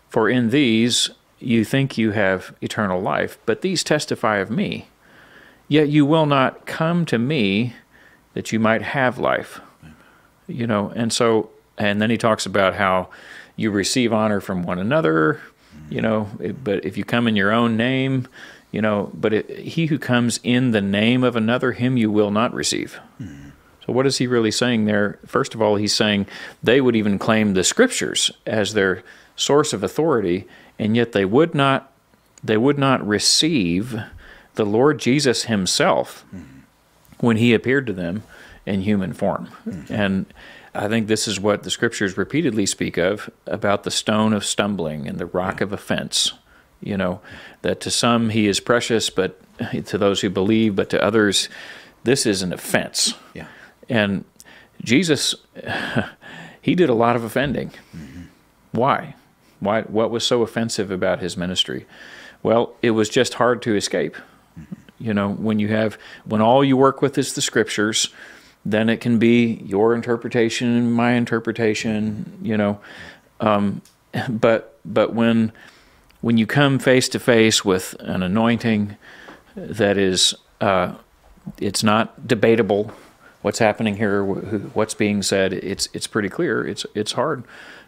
for 0.10 0.30
in 0.30 0.51
these 0.51 1.10
you 1.39 1.65
think 1.65 1.98
you 1.98 2.12
have 2.12 2.56
eternal 2.62 3.01
life, 3.01 3.38
but 3.46 3.62
these 3.62 3.84
testify 3.84 4.38
of 4.38 4.50
me. 4.50 4.88
Yet 5.68 5.89
you 5.89 6.06
will 6.06 6.25
not 6.25 6.65
come 6.65 7.06
to 7.08 7.18
me 7.18 7.74
that 8.34 8.51
you 8.51 8.60
might 8.60 8.82
have 8.82 9.18
life. 9.18 9.60
You 10.48 10.68
know, 10.68 10.92
and 10.96 11.12
so, 11.12 11.50
and 11.77 12.01
then 12.01 12.10
he 12.10 12.18
talks 12.18 12.46
about 12.46 12.75
how 12.75 13.10
you 13.56 13.72
receive 13.72 14.13
honor 14.13 14.39
from 14.39 14.63
one 14.63 14.80
another, 14.80 15.42
you 15.93 16.01
know, 16.01 16.27
but 16.63 16.83
if 16.83 16.97
you 16.97 17.03
come 17.03 17.27
in 17.27 17.35
your 17.35 17.51
own 17.51 17.77
name, 17.77 18.27
you 18.71 18.81
know, 18.81 19.12
but 19.13 19.31
it, 19.31 19.59
he 19.59 19.85
who 19.85 20.00
comes 20.00 20.39
in 20.43 20.71
the 20.71 20.81
name 20.81 21.23
of 21.23 21.35
another, 21.35 21.73
him 21.73 21.97
you 21.97 22.09
will 22.09 22.31
not 22.31 22.51
receive. 22.51 23.00
Mm. 23.21 23.51
So, 23.85 23.93
what 23.93 24.07
is 24.07 24.17
he 24.17 24.25
really 24.25 24.50
saying 24.50 24.85
there? 24.85 25.19
First 25.27 25.53
of 25.53 25.62
all, 25.62 25.75
he's 25.75 25.93
saying 25.93 26.25
they 26.63 26.81
would 26.81 26.95
even 26.95 27.19
claim 27.19 27.53
the 27.53 27.63
scriptures 27.63 28.31
as 28.47 28.73
their 28.73 29.03
source 29.35 29.71
of 29.71 29.83
authority, 29.83 30.47
and 30.79 30.95
yet 30.95 31.12
they 31.12 31.25
would 31.25 31.53
not 31.53 31.91
they 32.43 32.57
would 32.57 32.79
not 32.79 33.07
receive 33.07 34.01
the 34.55 34.65
Lord 34.65 35.00
Jesus 35.00 35.43
himself 35.43 36.25
mm-hmm. 36.33 36.62
when 37.19 37.38
he 37.38 37.53
appeared 37.53 37.85
to 37.85 37.93
them 37.93 38.23
in 38.65 38.81
human 38.81 39.13
form. 39.13 39.50
Mm-hmm. 39.67 39.93
And 39.93 40.25
I 40.75 40.88
think 40.88 41.08
this 41.08 41.27
is 41.27 41.39
what 41.39 41.63
the 41.63 41.70
scriptures 41.70 42.18
repeatedly 42.18 42.65
speak 42.65 42.98
of 42.98 43.30
about 43.46 43.84
the 43.84 43.92
stone 43.92 44.34
of 44.34 44.44
stumbling 44.44 45.08
and 45.08 45.20
the 45.20 45.25
rock 45.25 45.62
of 45.62 45.72
offense. 45.72 46.34
You 46.82 46.98
know, 46.98 47.22
that 47.62 47.80
to 47.82 47.92
some 47.92 48.30
he 48.30 48.48
is 48.48 48.60
precious, 48.60 49.10
but 49.10 49.39
to 49.86 49.98
those 49.98 50.22
who 50.22 50.30
believe, 50.30 50.75
but 50.75 50.89
to 50.89 51.01
others, 51.01 51.48
this 52.03 52.25
is 52.25 52.42
an 52.42 52.51
offense. 52.51 53.13
Yeah. 53.34 53.48
And 53.88 54.25
Jesus, 54.84 55.36
he 56.62 56.75
did 56.75 56.89
a 56.89 56.94
lot 56.94 57.15
of 57.15 57.24
offending. 57.24 57.70
Mm-hmm. 57.96 58.24
Why? 58.72 59.15
Why, 59.60 59.84
what 59.84 60.12
was 60.12 60.25
so 60.25 60.42
offensive 60.42 60.92
about 60.92 61.20
his 61.20 61.38
ministry? 61.38 61.86
Well, 62.42 62.74
it 62.82 62.92
was 62.92 63.08
just 63.08 63.36
hard 63.36 63.62
to 63.62 63.75
escape. 63.75 64.18
You 65.00 65.13
know, 65.13 65.30
when 65.30 65.60
you 65.60 65.70
have, 65.70 65.98
when 66.25 66.42
all 66.42 66.63
you 66.63 66.77
work 66.77 67.01
with 67.01 67.18
is 67.18 67.34
the 67.34 67.42
scriptures, 67.42 68.10
then 68.65 68.89
it 68.89 69.01
can 69.01 69.20
be 69.20 69.62
your 69.65 69.93
interpretation 69.93 70.67
and 70.70 70.93
my 70.93 71.12
interpretation, 71.12 72.38
you 72.41 72.58
know. 72.58 72.79
Um, 73.39 73.82
but, 74.29 74.79
but 74.86 75.13
when, 75.13 75.51
when 76.22 76.38
you 76.38 76.48
come 76.48 76.79
face 76.79 77.10
to 77.10 77.20
face 77.20 77.65
with 77.65 77.96
an 78.00 78.24
anointing 78.24 78.98
that 79.55 79.98
is, 79.98 80.34
uh, 80.62 80.96
it's 81.60 81.84
not 81.84 82.27
debatable 82.27 82.91
what's 83.41 83.60
happening 83.60 83.98
here, 83.98 84.24
what's 84.24 84.93
being 84.93 85.22
said, 85.22 85.51
it's, 85.51 85.89
it's 85.93 86.08
pretty 86.08 86.29
clear. 86.29 86.65
It's, 86.65 86.86
it's 86.96 87.12
hard 87.12 87.43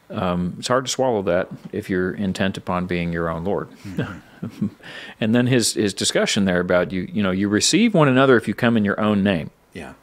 um, 0.09 0.55
it's 0.59 0.67
hard 0.67 0.85
to 0.85 0.91
swallow 0.91 1.21
that 1.23 1.49
if 1.71 1.89
you're 1.89 2.13
intent 2.13 2.57
upon 2.57 2.85
being 2.85 3.11
your 3.11 3.29
own 3.29 3.43
Lord. 3.43 3.69
Mm-hmm. 3.83 4.67
and 5.19 5.33
then 5.33 5.47
his 5.47 5.73
his 5.73 5.93
discussion 5.93 6.45
there 6.45 6.59
about 6.59 6.91
you, 6.91 7.09
you 7.11 7.23
know, 7.23 7.31
you 7.31 7.49
receive 7.49 7.93
one 7.93 8.07
another 8.07 8.37
if 8.37 8.47
you 8.47 8.53
come 8.53 8.77
in 8.77 8.85
your 8.85 8.99
own 8.99 9.23
name. 9.23 9.49
Yeah, 9.73 9.93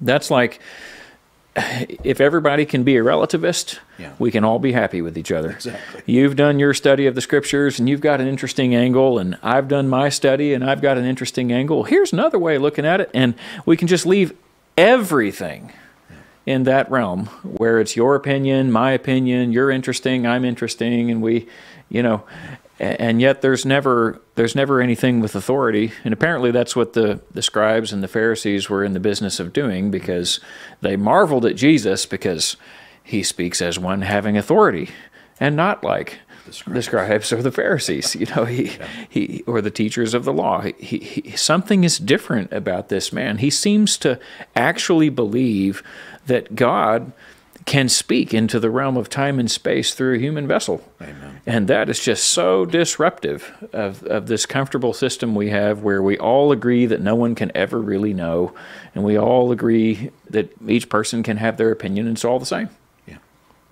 that's 0.00 0.30
like 0.30 0.60
if 2.04 2.20
everybody 2.20 2.64
can 2.64 2.84
be 2.84 2.96
a 2.96 3.02
relativist, 3.02 3.78
Yeah. 3.98 4.12
we 4.18 4.30
can 4.30 4.44
all 4.44 4.60
be 4.60 4.72
happy 4.72 5.02
with 5.02 5.18
each 5.18 5.32
other. 5.32 5.50
Exactly. 5.50 6.02
You've 6.06 6.36
done 6.36 6.60
your 6.60 6.72
study 6.72 7.06
of 7.06 7.16
the 7.16 7.20
scriptures 7.20 7.80
and 7.80 7.88
you've 7.88 8.00
got 8.00 8.20
an 8.20 8.28
interesting 8.28 8.76
angle, 8.76 9.18
and 9.18 9.36
I've 9.42 9.66
done 9.66 9.88
my 9.88 10.08
study 10.08 10.54
and 10.54 10.62
I've 10.62 10.80
got 10.80 10.98
an 10.98 11.04
interesting 11.04 11.50
angle. 11.52 11.82
Here's 11.84 12.12
another 12.12 12.38
way 12.38 12.56
of 12.56 12.62
looking 12.62 12.86
at 12.86 13.00
it, 13.00 13.10
and 13.12 13.34
we 13.66 13.76
can 13.76 13.88
just 13.88 14.06
leave 14.06 14.34
everything 14.76 15.72
in 16.46 16.62
that 16.62 16.88
realm 16.90 17.26
where 17.42 17.80
it's 17.80 17.96
your 17.96 18.14
opinion, 18.14 18.70
my 18.70 18.92
opinion, 18.92 19.52
you're 19.52 19.70
interesting, 19.70 20.26
I'm 20.26 20.44
interesting, 20.44 21.10
and 21.10 21.20
we, 21.20 21.46
you 21.90 22.02
know, 22.02 22.22
and 22.80 23.20
yet 23.20 23.42
there's 23.42 23.66
never 23.66 24.20
there's 24.36 24.54
never 24.54 24.80
anything 24.80 25.20
with 25.20 25.34
authority, 25.34 25.92
and 26.04 26.12
apparently 26.12 26.50
that's 26.50 26.76
what 26.76 26.92
the 26.92 27.20
the 27.32 27.42
scribes 27.42 27.92
and 27.92 28.02
the 28.02 28.08
Pharisees 28.08 28.70
were 28.70 28.84
in 28.84 28.92
the 28.92 29.00
business 29.00 29.40
of 29.40 29.52
doing 29.52 29.90
because 29.90 30.40
they 30.80 30.96
marveled 30.96 31.44
at 31.44 31.56
Jesus 31.56 32.06
because 32.06 32.56
he 33.02 33.22
speaks 33.22 33.60
as 33.62 33.78
one 33.78 34.02
having 34.02 34.36
authority 34.36 34.90
and 35.40 35.56
not 35.56 35.82
like 35.82 36.18
the 36.66 36.82
scribes 36.82 37.32
or 37.32 37.42
the 37.42 37.52
Pharisees, 37.52 38.14
you 38.14 38.26
know, 38.34 38.44
he, 38.44 38.72
he 39.08 39.42
or 39.46 39.60
the 39.60 39.70
teachers 39.70 40.14
of 40.14 40.24
the 40.24 40.32
law. 40.32 40.62
He, 40.78 40.98
he, 40.98 41.36
something 41.36 41.84
is 41.84 41.98
different 41.98 42.52
about 42.52 42.88
this 42.88 43.12
man. 43.12 43.38
He 43.38 43.50
seems 43.50 43.98
to 43.98 44.18
actually 44.56 45.08
believe 45.08 45.82
that 46.26 46.54
God 46.54 47.12
can 47.68 47.86
speak 47.86 48.32
into 48.32 48.58
the 48.58 48.70
realm 48.70 48.96
of 48.96 49.10
time 49.10 49.38
and 49.38 49.50
space 49.50 49.92
through 49.92 50.14
a 50.14 50.18
human 50.18 50.48
vessel. 50.48 50.82
Amen. 51.02 51.42
And 51.44 51.68
that 51.68 51.90
is 51.90 52.00
just 52.00 52.26
so 52.26 52.64
disruptive 52.64 53.68
of, 53.74 54.02
of 54.04 54.26
this 54.26 54.46
comfortable 54.46 54.94
system 54.94 55.34
we 55.34 55.50
have 55.50 55.82
where 55.82 56.02
we 56.02 56.16
all 56.16 56.50
agree 56.50 56.86
that 56.86 57.02
no 57.02 57.14
one 57.14 57.34
can 57.34 57.52
ever 57.54 57.78
really 57.78 58.14
know, 58.14 58.54
and 58.94 59.04
we 59.04 59.18
all 59.18 59.52
agree 59.52 60.10
that 60.30 60.50
each 60.66 60.88
person 60.88 61.22
can 61.22 61.36
have 61.36 61.58
their 61.58 61.70
opinion 61.70 62.06
and 62.06 62.16
it's 62.16 62.24
all 62.24 62.38
the 62.38 62.46
same. 62.46 62.70
Yeah. 63.06 63.18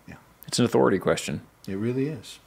Yeah. 0.06 0.16
It's 0.46 0.58
an 0.58 0.66
authority 0.66 0.98
question. 0.98 1.40
It 1.66 1.76
really 1.76 2.08
is. 2.08 2.38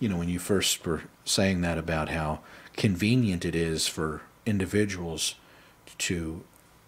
You 0.00 0.08
know, 0.08 0.16
when 0.16 0.28
you 0.28 0.40
first 0.40 0.84
were 0.84 1.02
saying 1.24 1.60
that 1.60 1.78
about 1.78 2.08
how 2.08 2.40
convenient 2.72 3.44
it 3.44 3.54
is 3.54 3.86
for 3.86 4.22
individuals 4.44 5.36
to 5.98 6.42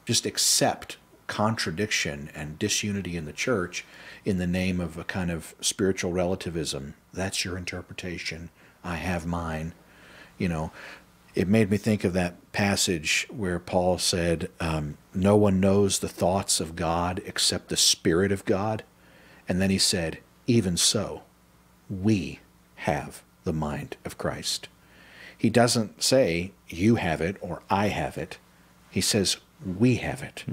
just 0.06 0.26
accept 0.26 0.96
contradiction 1.32 2.28
and 2.34 2.58
disunity 2.58 3.16
in 3.16 3.24
the 3.24 3.32
church 3.32 3.86
in 4.22 4.36
the 4.36 4.46
name 4.46 4.78
of 4.82 4.98
a 4.98 5.04
kind 5.04 5.30
of 5.30 5.54
spiritual 5.62 6.12
relativism. 6.12 6.92
That's 7.10 7.42
your 7.42 7.56
interpretation. 7.56 8.50
I 8.84 8.96
have 8.96 9.24
mine. 9.24 9.72
You 10.36 10.50
know, 10.50 10.72
it 11.34 11.48
made 11.48 11.70
me 11.70 11.78
think 11.78 12.04
of 12.04 12.12
that 12.12 12.52
passage 12.52 13.26
where 13.30 13.58
Paul 13.58 13.96
said, 13.96 14.50
um, 14.60 14.98
No 15.14 15.34
one 15.34 15.58
knows 15.58 16.00
the 16.00 16.08
thoughts 16.08 16.60
of 16.60 16.76
God 16.76 17.22
except 17.24 17.70
the 17.70 17.78
Spirit 17.78 18.30
of 18.30 18.44
God. 18.44 18.84
And 19.48 19.58
then 19.58 19.70
he 19.70 19.78
said, 19.78 20.18
Even 20.46 20.76
so, 20.76 21.22
we 21.88 22.40
have 22.74 23.22
the 23.44 23.54
mind 23.54 23.96
of 24.04 24.18
Christ. 24.18 24.68
He 25.38 25.48
doesn't 25.48 26.02
say, 26.02 26.52
You 26.68 26.96
have 26.96 27.22
it 27.22 27.38
or 27.40 27.62
I 27.70 27.88
have 27.88 28.18
it. 28.18 28.36
He 28.90 29.00
says, 29.00 29.38
We 29.64 29.94
have 29.96 30.22
it. 30.22 30.44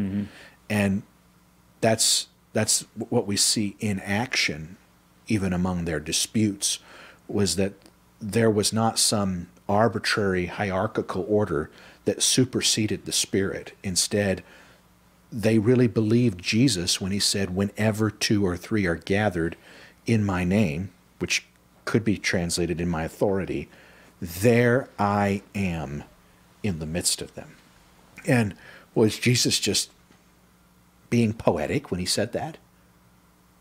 And 0.69 1.03
that's 1.81 2.27
that's 2.53 2.85
what 2.97 3.27
we 3.27 3.37
see 3.37 3.75
in 3.79 3.99
action 3.99 4.77
even 5.27 5.53
among 5.53 5.85
their 5.85 5.99
disputes 5.99 6.79
was 7.27 7.55
that 7.55 7.73
there 8.19 8.49
was 8.49 8.73
not 8.73 8.97
some 8.97 9.47
arbitrary 9.67 10.47
hierarchical 10.47 11.25
order 11.29 11.69
that 12.05 12.23
superseded 12.23 13.05
the 13.05 13.11
spirit. 13.11 13.73
Instead 13.83 14.43
they 15.31 15.59
really 15.59 15.87
believed 15.87 16.41
Jesus 16.41 16.99
when 16.99 17.11
he 17.11 17.19
said 17.19 17.55
whenever 17.55 18.09
two 18.09 18.43
or 18.43 18.57
three 18.57 18.87
are 18.87 18.95
gathered 18.95 19.55
in 20.07 20.23
my 20.23 20.43
name 20.43 20.89
which 21.19 21.45
could 21.85 22.03
be 22.03 22.17
translated 22.17 22.81
in 22.81 22.89
my 22.89 23.03
authority 23.03 23.69
there 24.21 24.89
I 24.97 25.41
am 25.55 26.03
in 26.61 26.79
the 26.79 26.85
midst 26.85 27.21
of 27.21 27.35
them. 27.35 27.55
And 28.27 28.55
was 28.93 29.17
Jesus 29.17 29.59
just 29.59 29.91
being 31.09 31.33
poetic 31.33 31.91
when 31.91 31.99
he 31.99 32.05
said 32.05 32.33
that? 32.33 32.57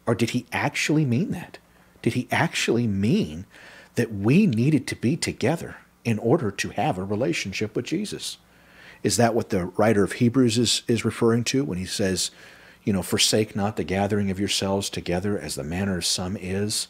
Or 0.06 0.14
did 0.14 0.30
he 0.30 0.46
actually 0.52 1.04
mean 1.04 1.30
that? 1.32 1.58
Did 2.02 2.14
he 2.14 2.28
actually 2.30 2.86
mean 2.86 3.46
that 3.96 4.12
we 4.12 4.46
needed 4.46 4.86
to 4.86 4.96
be 4.96 5.16
together 5.16 5.76
in 6.04 6.18
order 6.18 6.50
to 6.50 6.70
have 6.70 6.96
a 6.96 7.04
relationship 7.04 7.76
with 7.76 7.84
Jesus? 7.84 8.38
Is 9.02 9.16
that 9.16 9.34
what 9.34 9.50
the 9.50 9.66
writer 9.66 10.04
of 10.04 10.12
Hebrews 10.12 10.58
is, 10.58 10.82
is 10.88 11.04
referring 11.04 11.44
to 11.44 11.64
when 11.64 11.78
he 11.78 11.86
says, 11.86 12.30
you 12.84 12.92
know, 12.92 13.02
forsake 13.02 13.54
not 13.54 13.76
the 13.76 13.84
gathering 13.84 14.30
of 14.30 14.40
yourselves 14.40 14.88
together 14.88 15.38
as 15.38 15.54
the 15.54 15.64
manner 15.64 15.98
of 15.98 16.06
some 16.06 16.36
is? 16.36 16.88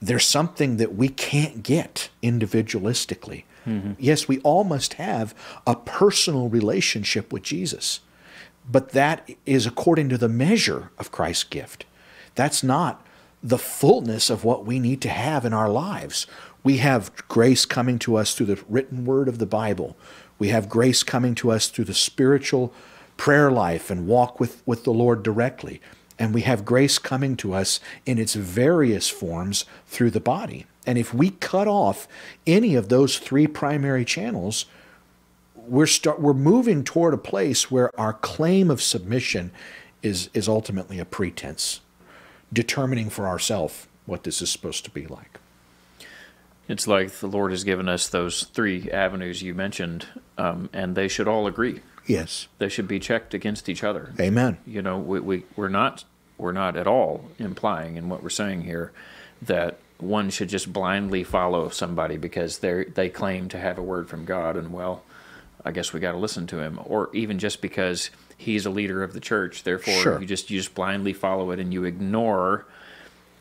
There's 0.00 0.26
something 0.26 0.76
that 0.78 0.94
we 0.94 1.08
can't 1.08 1.62
get 1.62 2.10
individualistically. 2.22 3.44
Mm-hmm. 3.66 3.92
Yes, 3.98 4.28
we 4.28 4.40
all 4.40 4.64
must 4.64 4.94
have 4.94 5.34
a 5.66 5.76
personal 5.76 6.48
relationship 6.48 7.32
with 7.32 7.42
Jesus. 7.42 8.00
But 8.68 8.90
that 8.90 9.28
is 9.46 9.66
according 9.66 10.08
to 10.10 10.18
the 10.18 10.28
measure 10.28 10.90
of 10.98 11.12
Christ's 11.12 11.44
gift. 11.44 11.84
That's 12.34 12.62
not 12.62 13.04
the 13.42 13.58
fullness 13.58 14.30
of 14.30 14.44
what 14.44 14.66
we 14.66 14.78
need 14.78 15.00
to 15.02 15.08
have 15.08 15.44
in 15.44 15.52
our 15.52 15.68
lives. 15.68 16.26
We 16.62 16.76
have 16.78 17.10
grace 17.28 17.64
coming 17.64 17.98
to 18.00 18.16
us 18.16 18.34
through 18.34 18.46
the 18.46 18.62
written 18.68 19.04
word 19.04 19.28
of 19.28 19.38
the 19.38 19.46
Bible. 19.46 19.96
We 20.38 20.48
have 20.48 20.68
grace 20.68 21.02
coming 21.02 21.34
to 21.36 21.50
us 21.50 21.68
through 21.68 21.86
the 21.86 21.94
spiritual 21.94 22.72
prayer 23.16 23.50
life 23.50 23.90
and 23.90 24.06
walk 24.06 24.40
with, 24.40 24.62
with 24.66 24.84
the 24.84 24.92
Lord 24.92 25.22
directly. 25.22 25.80
And 26.18 26.34
we 26.34 26.42
have 26.42 26.66
grace 26.66 26.98
coming 26.98 27.36
to 27.38 27.54
us 27.54 27.80
in 28.04 28.18
its 28.18 28.34
various 28.34 29.08
forms 29.08 29.64
through 29.86 30.10
the 30.10 30.20
body. 30.20 30.66
And 30.86 30.98
if 30.98 31.14
we 31.14 31.30
cut 31.30 31.68
off 31.68 32.06
any 32.46 32.74
of 32.74 32.88
those 32.88 33.18
three 33.18 33.46
primary 33.46 34.04
channels, 34.04 34.66
we're 35.70 35.86
start 35.86 36.20
we're 36.20 36.34
moving 36.34 36.82
toward 36.82 37.14
a 37.14 37.18
place 37.18 37.70
where 37.70 37.98
our 37.98 38.12
claim 38.12 38.70
of 38.70 38.82
submission 38.82 39.52
is 40.02 40.28
is 40.34 40.48
ultimately 40.48 40.98
a 40.98 41.04
pretense 41.04 41.80
determining 42.52 43.08
for 43.08 43.26
ourselves 43.28 43.86
what 44.04 44.24
this 44.24 44.42
is 44.42 44.50
supposed 44.50 44.84
to 44.84 44.90
be 44.90 45.06
like 45.06 45.38
It's 46.68 46.86
like 46.86 47.10
the 47.12 47.28
Lord 47.28 47.52
has 47.52 47.64
given 47.64 47.88
us 47.88 48.08
those 48.08 48.44
three 48.44 48.90
avenues 48.90 49.42
you 49.42 49.54
mentioned, 49.54 50.06
um, 50.36 50.68
and 50.72 50.94
they 50.96 51.08
should 51.08 51.28
all 51.28 51.46
agree. 51.46 51.80
yes 52.06 52.48
They 52.58 52.68
should 52.68 52.88
be 52.88 52.98
checked 52.98 53.32
against 53.34 53.68
each 53.68 53.84
other. 53.84 54.12
amen 54.18 54.58
You 54.66 54.82
know, 54.82 54.98
we, 54.98 55.20
we 55.20 55.44
we're 55.56 55.68
not 55.68 56.04
we're 56.36 56.52
not 56.52 56.76
at 56.76 56.86
all 56.86 57.26
implying 57.38 57.96
in 57.96 58.08
what 58.08 58.22
we're 58.22 58.30
saying 58.30 58.62
here 58.62 58.92
that 59.42 59.78
one 59.98 60.30
should 60.30 60.48
just 60.48 60.72
blindly 60.72 61.22
follow 61.22 61.68
somebody 61.68 62.16
because 62.16 62.58
they 62.58 62.84
they 62.84 63.08
claim 63.08 63.48
to 63.50 63.58
have 63.58 63.78
a 63.78 63.82
word 63.82 64.08
from 64.08 64.24
God, 64.24 64.56
and 64.56 64.72
well, 64.72 65.02
I 65.64 65.72
guess 65.72 65.92
we 65.92 66.00
got 66.00 66.12
to 66.12 66.18
listen 66.18 66.46
to 66.48 66.58
him, 66.60 66.80
or 66.84 67.10
even 67.12 67.38
just 67.38 67.60
because 67.60 68.10
he's 68.36 68.64
a 68.66 68.70
leader 68.70 69.02
of 69.02 69.12
the 69.12 69.20
church, 69.20 69.62
therefore 69.62 69.94
Sure. 70.02 70.20
you 70.20 70.26
just 70.26 70.50
you 70.50 70.58
just 70.58 70.74
blindly 70.74 71.12
follow 71.12 71.50
it 71.50 71.58
and 71.58 71.72
you 71.72 71.84
ignore 71.84 72.64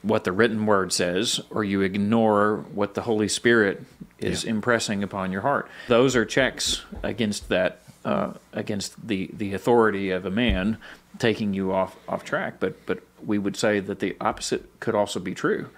what 0.01 0.23
the 0.23 0.31
written 0.31 0.65
word 0.65 0.93
says, 0.93 1.41
or 1.49 1.63
you 1.63 1.81
ignore 1.81 2.65
what 2.73 2.93
the 2.93 3.01
Holy 3.01 3.27
Spirit 3.27 3.83
is 4.17 4.43
Yeah. 4.43 4.51
impressing 4.51 5.03
upon 5.03 5.31
your 5.31 5.41
heart. 5.41 5.69
Those 5.87 6.15
are 6.15 6.23
checks 6.25 6.83
against 7.03 7.49
that, 7.49 7.81
uh, 8.05 8.31
against 8.53 9.07
the, 9.07 9.29
the 9.33 9.53
authority 9.53 10.11
of 10.11 10.25
a 10.25 10.31
man 10.31 10.77
taking 11.17 11.53
you 11.53 11.73
off 11.73 11.95
off 12.07 12.23
track. 12.23 12.55
But 12.59 12.85
but 12.85 12.99
we 13.25 13.37
would 13.37 13.55
say 13.57 13.79
that 13.81 13.99
the 13.99 14.15
opposite 14.21 14.79
could 14.79 14.95
also 14.95 15.19
be 15.19 15.33
true. 15.33 15.69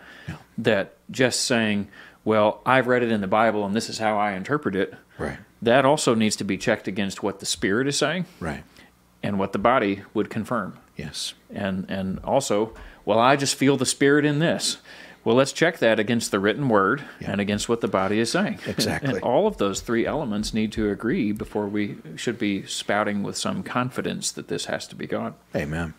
That 0.58 0.94
just 1.10 1.42
saying, 1.42 1.88
"Well, 2.24 2.62
I've 2.66 2.86
read 2.88 3.02
it 3.04 3.12
in 3.12 3.22
the 3.22 3.28
Bible, 3.28 3.66
and 3.66 3.76
this 3.76 3.90
is 3.90 3.98
how 3.98 4.18
I 4.20 4.34
interpret 4.34 4.76
it," 4.76 4.94
right 5.18 5.38
that 5.62 5.86
also 5.86 6.16
needs 6.16 6.36
to 6.38 6.44
be 6.44 6.58
checked 6.58 6.88
against 6.88 7.22
what 7.22 7.40
the 7.40 7.46
Spirit 7.46 7.88
is 7.88 7.98
saying 7.98 8.26
right. 8.40 8.64
and 9.22 9.38
what 9.38 9.54
the 9.54 9.60
body 9.60 10.02
would 10.14 10.30
confirm. 10.30 10.80
Yes. 10.96 11.34
And 11.50 11.90
and 11.90 12.20
also 12.20 12.74
well 13.06 13.20
i 13.20 13.36
just 13.36 13.56
feel 13.56 13.78
the 13.78 13.86
spirit 13.86 14.26
in 14.26 14.40
this. 14.40 14.78
Well 15.24 15.36
let's 15.36 15.52
check 15.52 15.78
that 15.80 16.00
against 16.00 16.32
the 16.32 16.40
written 16.40 16.68
word 16.68 17.04
and 17.20 17.40
against 17.40 17.70
what 17.70 17.82
the 17.82 17.88
body 17.88 18.20
is 18.20 18.32
saying. 18.32 18.60
Exactly. 18.68 19.14
and 19.14 19.24
all 19.24 19.48
of 19.48 19.58
those 19.58 19.82
three 19.82 20.06
elements 20.06 20.54
need 20.54 20.72
to 20.74 20.90
agree 20.90 21.32
before 21.32 21.68
we 21.68 21.98
should 22.16 22.38
be 22.38 22.66
spouting 22.66 23.24
with 23.24 23.38
some 23.38 23.64
confidence 23.64 24.32
that 24.32 24.48
this 24.48 24.66
has 24.66 24.88
to 24.88 24.96
be 24.96 25.08
god 25.08 25.34
amen. 25.56 25.94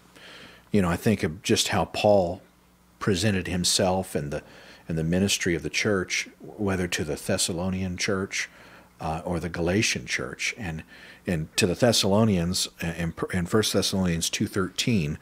You 0.70 0.82
know 0.82 0.88
i 0.88 0.96
think 0.96 1.22
of 1.22 1.42
just 1.42 1.68
how 1.68 1.86
paul 1.86 2.42
presented 2.98 3.46
himself 3.48 4.14
and 4.14 4.32
the 4.32 4.42
and 4.88 4.96
the 4.98 5.04
ministry 5.04 5.54
of 5.54 5.62
the 5.62 5.70
church 5.70 6.28
whether 6.40 6.86
to 6.88 7.04
the 7.04 7.16
thessalonian 7.16 7.96
church 7.96 8.48
uh, 9.00 9.22
or 9.24 9.40
the 9.40 9.48
galatian 9.48 10.06
church 10.06 10.54
and 10.58 10.82
and 11.26 11.54
to 11.56 11.66
the 11.66 11.74
thessalonians 11.74 12.68
uh, 12.82 12.88
in, 12.98 13.14
in 13.32 13.46
1 13.46 13.62
thessalonians 13.72 14.30
2.13 14.30 15.16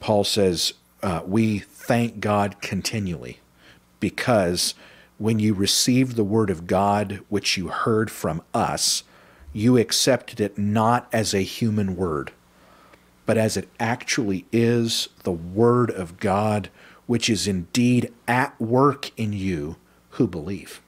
paul 0.00 0.24
says 0.24 0.74
uh, 1.02 1.22
we 1.26 1.58
thank 1.58 2.20
god 2.20 2.60
continually 2.60 3.40
because 4.00 4.74
when 5.18 5.38
you 5.38 5.54
received 5.54 6.16
the 6.16 6.24
word 6.24 6.50
of 6.50 6.66
god 6.66 7.20
which 7.28 7.56
you 7.56 7.68
heard 7.68 8.10
from 8.10 8.42
us 8.52 9.04
you 9.52 9.76
accepted 9.78 10.40
it 10.40 10.58
not 10.58 11.08
as 11.12 11.32
a 11.32 11.42
human 11.42 11.96
word 11.96 12.32
but 13.26 13.38
as 13.38 13.56
it 13.56 13.68
actually 13.80 14.44
is 14.52 15.08
the 15.22 15.32
Word 15.32 15.90
of 15.90 16.18
God, 16.18 16.68
which 17.06 17.30
is 17.30 17.46
indeed 17.46 18.12
at 18.28 18.58
work 18.60 19.10
in 19.18 19.32
you 19.32 19.76
who 20.10 20.26
believe. 20.26 20.80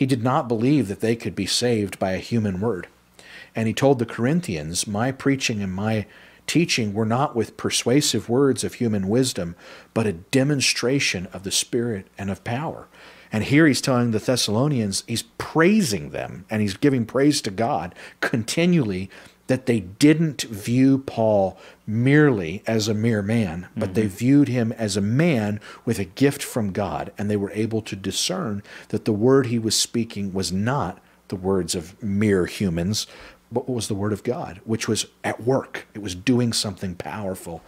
He 0.00 0.06
did 0.06 0.24
not 0.24 0.48
believe 0.48 0.88
that 0.88 1.00
they 1.00 1.14
could 1.14 1.36
be 1.36 1.44
saved 1.44 1.98
by 1.98 2.12
a 2.12 2.18
human 2.18 2.58
word. 2.58 2.86
And 3.54 3.68
he 3.68 3.74
told 3.74 3.98
the 3.98 4.06
Corinthians, 4.06 4.86
My 4.86 5.12
preaching 5.12 5.62
and 5.62 5.74
my 5.74 6.06
teaching 6.46 6.94
were 6.94 7.04
not 7.04 7.36
with 7.36 7.58
persuasive 7.58 8.26
words 8.26 8.64
of 8.64 8.72
human 8.72 9.10
wisdom, 9.10 9.56
but 9.92 10.06
a 10.06 10.14
demonstration 10.14 11.28
of 11.34 11.42
the 11.42 11.50
Spirit 11.50 12.06
and 12.16 12.30
of 12.30 12.44
power. 12.44 12.88
And 13.30 13.44
here 13.44 13.66
he's 13.66 13.82
telling 13.82 14.12
the 14.12 14.18
Thessalonians, 14.18 15.04
he's 15.06 15.24
praising 15.36 16.12
them 16.12 16.46
and 16.48 16.62
he's 16.62 16.78
giving 16.78 17.04
praise 17.04 17.42
to 17.42 17.50
God 17.50 17.94
continually 18.22 19.10
that 19.50 19.66
they 19.66 19.80
didn't 19.80 20.42
view 20.42 20.98
Paul 20.98 21.58
merely 21.84 22.62
as 22.68 22.86
a 22.86 22.94
mere 22.94 23.20
man, 23.20 23.66
but 23.76 23.86
mm-hmm. 23.86 23.94
they 23.94 24.06
viewed 24.06 24.46
him 24.46 24.70
as 24.70 24.96
a 24.96 25.00
man 25.00 25.58
with 25.84 25.98
a 25.98 26.04
gift 26.04 26.40
from 26.40 26.70
God, 26.70 27.10
and 27.18 27.28
they 27.28 27.36
were 27.36 27.50
able 27.50 27.82
to 27.82 27.96
discern 27.96 28.62
that 28.90 29.06
the 29.06 29.12
word 29.12 29.46
he 29.46 29.58
was 29.58 29.74
speaking 29.74 30.32
was 30.32 30.52
not 30.52 31.00
the 31.26 31.34
words 31.34 31.74
of 31.74 32.00
mere 32.00 32.46
humans, 32.46 33.08
but 33.50 33.68
was 33.68 33.88
the 33.88 33.94
word 33.96 34.12
of 34.12 34.22
God, 34.22 34.60
which 34.62 34.86
was 34.86 35.06
at 35.24 35.42
work. 35.42 35.88
It 35.94 36.00
was 36.00 36.14
doing 36.14 36.52
something 36.52 36.94
powerful 36.94 37.60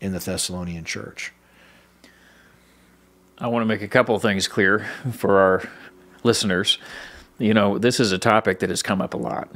in 0.00 0.12
the 0.12 0.20
Thessalonian 0.20 0.84
church. 0.84 1.32
I 3.38 3.48
want 3.48 3.62
to 3.62 3.66
make 3.66 3.82
a 3.82 3.88
couple 3.88 4.14
of 4.14 4.22
things 4.22 4.46
clear 4.46 4.86
for 5.10 5.40
our 5.40 5.68
listeners. 6.22 6.78
You 7.38 7.54
know, 7.54 7.76
this 7.76 7.98
is 7.98 8.12
a 8.12 8.18
topic 8.18 8.60
that 8.60 8.70
has 8.70 8.84
come 8.84 9.02
up 9.02 9.14
a 9.14 9.16
lot 9.16 9.48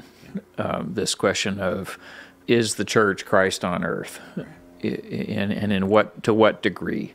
um, 0.58 0.94
this 0.94 1.14
question 1.14 1.60
of 1.60 1.98
is 2.46 2.76
the 2.76 2.84
church 2.84 3.26
Christ 3.26 3.64
on 3.64 3.84
earth, 3.84 4.20
and, 4.82 5.52
and 5.52 5.72
in 5.72 5.88
what 5.88 6.22
to 6.22 6.32
what 6.32 6.62
degree, 6.62 7.14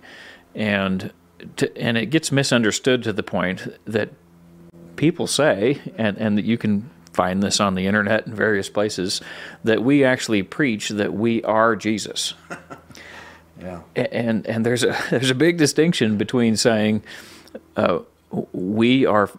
and 0.54 1.12
to, 1.58 1.76
and 1.78 1.98
it 1.98 2.08
gets 2.08 2.32
misunderstood 2.32 3.04
to 3.04 3.14
the 3.14 3.24
point 3.24 3.68
that 3.86 4.10
people 4.96 5.28
say, 5.28 5.82
and 5.98 6.18
and 6.18 6.38
that 6.38 6.46
you 6.46 6.58
can 6.58 6.90
find 7.14 7.44
this 7.44 7.60
on 7.60 7.76
the 7.76 7.86
internet 7.86 8.26
and 8.26 8.36
various 8.36 8.70
places, 8.70 9.22
that 9.64 9.84
we 9.84 10.04
actually 10.04 10.44
preach 10.44 10.90
that 10.90 11.14
we 11.14 11.44
are 11.44 11.76
Jesus. 11.76 12.34
yeah. 13.62 13.82
And 13.96 14.46
and 14.48 14.66
there's 14.66 14.84
a 14.84 14.98
there's 15.10 15.32
a 15.32 15.36
big 15.36 15.58
distinction 15.58 16.18
between 16.18 16.58
saying 16.58 17.04
uh, 17.76 18.00
we 18.52 19.06
are 19.06 19.30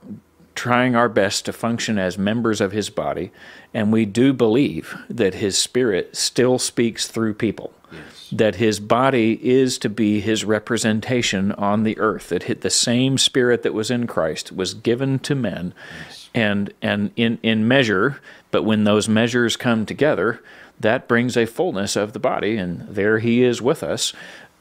trying 0.54 0.94
our 0.94 1.08
best 1.08 1.44
to 1.44 1.52
function 1.52 1.98
as 1.98 2.16
members 2.16 2.60
of 2.60 2.72
his 2.72 2.90
body, 2.90 3.30
and 3.72 3.92
we 3.92 4.04
do 4.04 4.32
believe 4.32 4.96
that 5.08 5.34
his 5.34 5.58
spirit 5.58 6.16
still 6.16 6.58
speaks 6.58 7.08
through 7.08 7.34
people. 7.34 7.72
Yes. 7.92 8.28
That 8.32 8.54
his 8.56 8.80
body 8.80 9.38
is 9.42 9.78
to 9.78 9.88
be 9.88 10.20
his 10.20 10.44
representation 10.44 11.52
on 11.52 11.84
the 11.84 11.98
earth. 11.98 12.30
That 12.30 12.60
the 12.60 12.70
same 12.70 13.18
spirit 13.18 13.62
that 13.62 13.74
was 13.74 13.90
in 13.90 14.06
Christ 14.06 14.52
was 14.52 14.74
given 14.74 15.18
to 15.20 15.34
men, 15.34 15.74
yes. 16.00 16.30
and 16.34 16.72
and 16.82 17.10
in 17.16 17.38
in 17.42 17.68
measure. 17.68 18.20
But 18.50 18.64
when 18.64 18.84
those 18.84 19.08
measures 19.08 19.56
come 19.56 19.86
together, 19.86 20.40
that 20.80 21.08
brings 21.08 21.36
a 21.36 21.46
fullness 21.46 21.96
of 21.96 22.12
the 22.12 22.18
body, 22.18 22.56
and 22.56 22.88
there 22.88 23.18
he 23.18 23.42
is 23.42 23.62
with 23.62 23.82
us. 23.82 24.12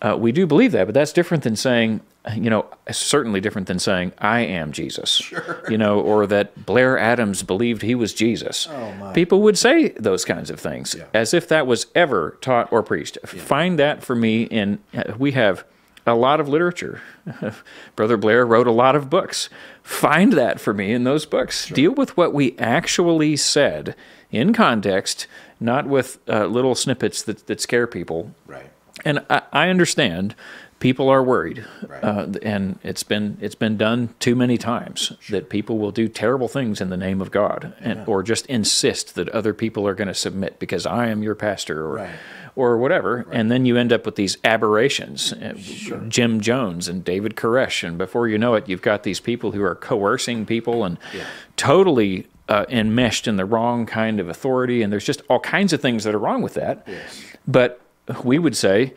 Uh, 0.03 0.17
we 0.17 0.33
do 0.33 0.45
believe 0.45 0.73
that, 0.73 0.85
but 0.85 0.93
that's 0.93 1.13
different 1.13 1.43
than 1.43 1.55
saying, 1.55 2.01
you 2.35 2.49
know, 2.49 2.65
certainly 2.91 3.39
different 3.39 3.69
than 3.69 3.79
saying, 3.79 4.11
I 4.17 4.41
am 4.41 4.73
Jesus. 4.73 5.15
Sure. 5.15 5.63
You 5.69 5.77
know, 5.77 6.01
or 6.01 6.27
that 6.27 6.65
Blair 6.65 6.97
Adams 6.99 7.41
believed 7.41 7.81
he 7.81 7.95
was 7.95 8.13
Jesus. 8.13 8.67
Oh, 8.69 9.11
People 9.13 9.41
would 9.43 9.57
say 9.57 9.89
those 9.91 10.25
kinds 10.25 10.49
of 10.49 10.59
things 10.59 10.93
yeah. 10.93 11.05
as 11.13 11.33
if 11.33 11.47
that 11.47 11.65
was 11.65 11.87
ever 11.95 12.37
taught 12.41 12.69
or 12.71 12.83
preached. 12.83 13.17
Yeah. 13.23 13.41
Find 13.41 13.79
that 13.79 14.03
for 14.03 14.13
me 14.13 14.43
in, 14.43 14.79
we 15.17 15.31
have 15.31 15.63
a 16.05 16.15
lot 16.15 16.41
of 16.41 16.49
literature. 16.49 17.01
Brother 17.95 18.17
Blair 18.17 18.45
wrote 18.45 18.67
a 18.67 18.71
lot 18.71 18.97
of 18.97 19.09
books. 19.09 19.47
Find 19.83 20.33
that 20.33 20.59
for 20.59 20.73
me 20.73 20.91
in 20.91 21.05
those 21.05 21.25
books. 21.25 21.67
Sure. 21.67 21.75
Deal 21.75 21.91
with 21.91 22.17
what 22.17 22.33
we 22.33 22.57
actually 22.59 23.37
said 23.37 23.95
in 24.31 24.51
context, 24.51 25.27
not 25.61 25.87
with 25.87 26.19
uh, 26.27 26.45
little 26.47 26.75
snippets 26.75 27.21
that, 27.21 27.47
that 27.47 27.61
scare 27.61 27.87
people. 27.87 28.35
Right 28.45 28.72
and 29.05 29.25
I, 29.29 29.41
I 29.51 29.69
understand 29.69 30.35
people 30.83 31.07
are 31.07 31.23
worried, 31.23 31.65
right. 31.87 32.03
uh, 32.03 32.27
and 32.41 32.77
it's 32.83 33.03
been 33.03 33.37
it's 33.39 33.55
been 33.55 33.77
done 33.77 34.13
too 34.19 34.35
many 34.35 34.57
times 34.57 35.13
sure. 35.21 35.39
that 35.39 35.49
people 35.49 35.77
will 35.77 35.91
do 35.91 36.09
terrible 36.09 36.49
things 36.49 36.81
in 36.81 36.89
the 36.89 36.97
name 36.97 37.21
of 37.21 37.31
God, 37.31 37.73
and 37.79 37.99
yeah. 37.99 38.05
or 38.05 38.21
just 38.21 38.45
insist 38.47 39.15
that 39.15 39.29
other 39.29 39.53
people 39.53 39.87
are 39.87 39.95
going 39.95 40.09
to 40.09 40.13
submit 40.13 40.59
because 40.59 40.85
I 40.85 41.07
am 41.07 41.23
your 41.23 41.35
pastor, 41.35 41.85
or 41.85 41.95
right. 41.95 42.15
or 42.55 42.77
whatever, 42.77 43.23
right. 43.25 43.39
and 43.39 43.49
then 43.49 43.65
you 43.65 43.77
end 43.77 43.93
up 43.93 44.05
with 44.05 44.17
these 44.17 44.37
aberrations, 44.43 45.31
uh, 45.31 45.57
sure. 45.57 46.01
Jim 46.09 46.41
Jones 46.41 46.89
and 46.89 47.03
David 47.03 47.35
Koresh, 47.35 47.87
and 47.87 47.97
before 47.97 48.27
you 48.27 48.37
know 48.37 48.55
it, 48.55 48.67
you've 48.67 48.81
got 48.81 49.03
these 49.03 49.21
people 49.21 49.53
who 49.53 49.63
are 49.63 49.75
coercing 49.75 50.45
people 50.45 50.83
and 50.83 50.99
yeah. 51.15 51.25
totally. 51.55 52.27
Uh, 52.49 52.65
enmeshed 52.67 53.25
in 53.25 53.37
the 53.37 53.45
wrong 53.45 53.85
kind 53.85 54.19
of 54.19 54.27
authority, 54.27 54.81
and 54.81 54.91
there's 54.91 55.05
just 55.05 55.21
all 55.29 55.39
kinds 55.39 55.71
of 55.71 55.81
things 55.81 56.03
that 56.03 56.13
are 56.13 56.19
wrong 56.19 56.41
with 56.41 56.55
that. 56.55 56.83
Yes. 56.85 57.23
But 57.47 57.79
we 58.23 58.39
would 58.39 58.55
say, 58.55 58.93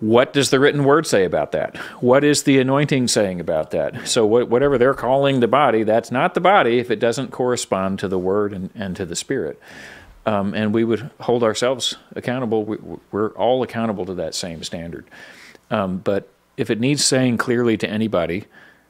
what 0.00 0.32
does 0.32 0.50
the 0.50 0.60
written 0.60 0.84
word 0.84 1.06
say 1.06 1.24
about 1.24 1.52
that? 1.52 1.76
What 2.00 2.24
is 2.24 2.42
the 2.42 2.58
anointing 2.58 3.08
saying 3.08 3.40
about 3.40 3.70
that? 3.70 4.06
So, 4.08 4.26
whatever 4.26 4.76
they're 4.76 4.94
calling 4.94 5.40
the 5.40 5.48
body, 5.48 5.82
that's 5.82 6.10
not 6.10 6.34
the 6.34 6.40
body 6.40 6.78
if 6.78 6.90
it 6.90 6.98
doesn't 6.98 7.30
correspond 7.30 8.00
to 8.00 8.08
the 8.08 8.18
word 8.18 8.52
and, 8.52 8.70
and 8.74 8.96
to 8.96 9.06
the 9.06 9.16
spirit. 9.16 9.60
Um, 10.26 10.54
and 10.54 10.74
we 10.74 10.84
would 10.84 11.10
hold 11.20 11.42
ourselves 11.42 11.96
accountable. 12.16 12.64
We, 12.64 12.78
are 13.12 13.30
all 13.30 13.62
accountable 13.62 14.06
to 14.06 14.14
that 14.14 14.34
same 14.34 14.62
standard. 14.62 15.06
Um, 15.70 15.98
but 15.98 16.28
if 16.56 16.70
it 16.70 16.80
needs 16.80 17.04
saying 17.04 17.38
clearly 17.38 17.76
to 17.78 17.88
anybody, 17.88 18.44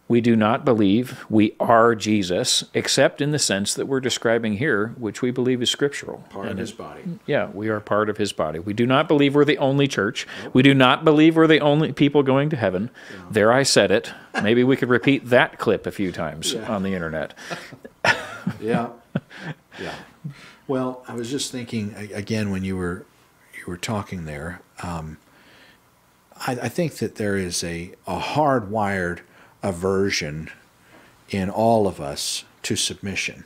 we 0.06 0.20
do 0.20 0.36
not 0.36 0.66
believe 0.66 1.24
we 1.30 1.56
are 1.58 1.94
Jesus, 1.94 2.64
except 2.74 3.22
in 3.22 3.30
the 3.30 3.38
sense 3.38 3.72
that 3.72 3.86
we're 3.86 4.00
describing 4.00 4.58
here, 4.58 4.88
which 4.98 5.22
we 5.22 5.30
believe 5.30 5.62
is 5.62 5.70
scriptural. 5.70 6.18
Part 6.28 6.46
and 6.46 6.52
of 6.52 6.58
his 6.58 6.72
body. 6.72 7.02
Yeah, 7.24 7.48
we 7.48 7.68
are 7.68 7.80
part 7.80 8.10
of 8.10 8.18
his 8.18 8.32
body. 8.32 8.58
We 8.58 8.74
do 8.74 8.84
not 8.84 9.08
believe 9.08 9.34
we're 9.34 9.46
the 9.46 9.56
only 9.56 9.88
church. 9.88 10.26
Nope. 10.42 10.54
We 10.54 10.62
do 10.62 10.74
not 10.74 11.04
believe 11.04 11.36
we're 11.36 11.46
the 11.46 11.60
only 11.60 11.92
people 11.92 12.22
going 12.22 12.50
to 12.50 12.56
heaven. 12.56 12.90
Yeah. 13.10 13.24
There 13.30 13.52
I 13.52 13.62
said 13.62 13.90
it. 13.90 14.12
Maybe 14.42 14.62
we 14.62 14.76
could 14.76 14.90
repeat 14.90 15.26
that 15.30 15.58
clip 15.58 15.86
a 15.86 15.90
few 15.90 16.12
times 16.12 16.52
yeah. 16.52 16.70
on 16.70 16.82
the 16.82 16.92
internet. 16.92 17.32
yeah. 18.60 18.90
Yeah. 19.80 19.94
Well, 20.68 21.02
I 21.08 21.14
was 21.14 21.30
just 21.30 21.50
thinking 21.50 21.94
again 22.12 22.50
when 22.50 22.62
you 22.62 22.76
were 22.76 23.06
you 23.54 23.64
were 23.66 23.78
talking 23.78 24.26
there. 24.26 24.60
Um, 24.82 25.16
I, 26.46 26.52
I 26.52 26.68
think 26.68 26.96
that 26.96 27.14
there 27.14 27.36
is 27.36 27.64
a, 27.64 27.92
a 28.06 28.18
hardwired– 28.20 29.20
aversion 29.64 30.50
in 31.30 31.50
all 31.50 31.88
of 31.88 32.00
us 32.00 32.44
to 32.62 32.76
submission. 32.76 33.44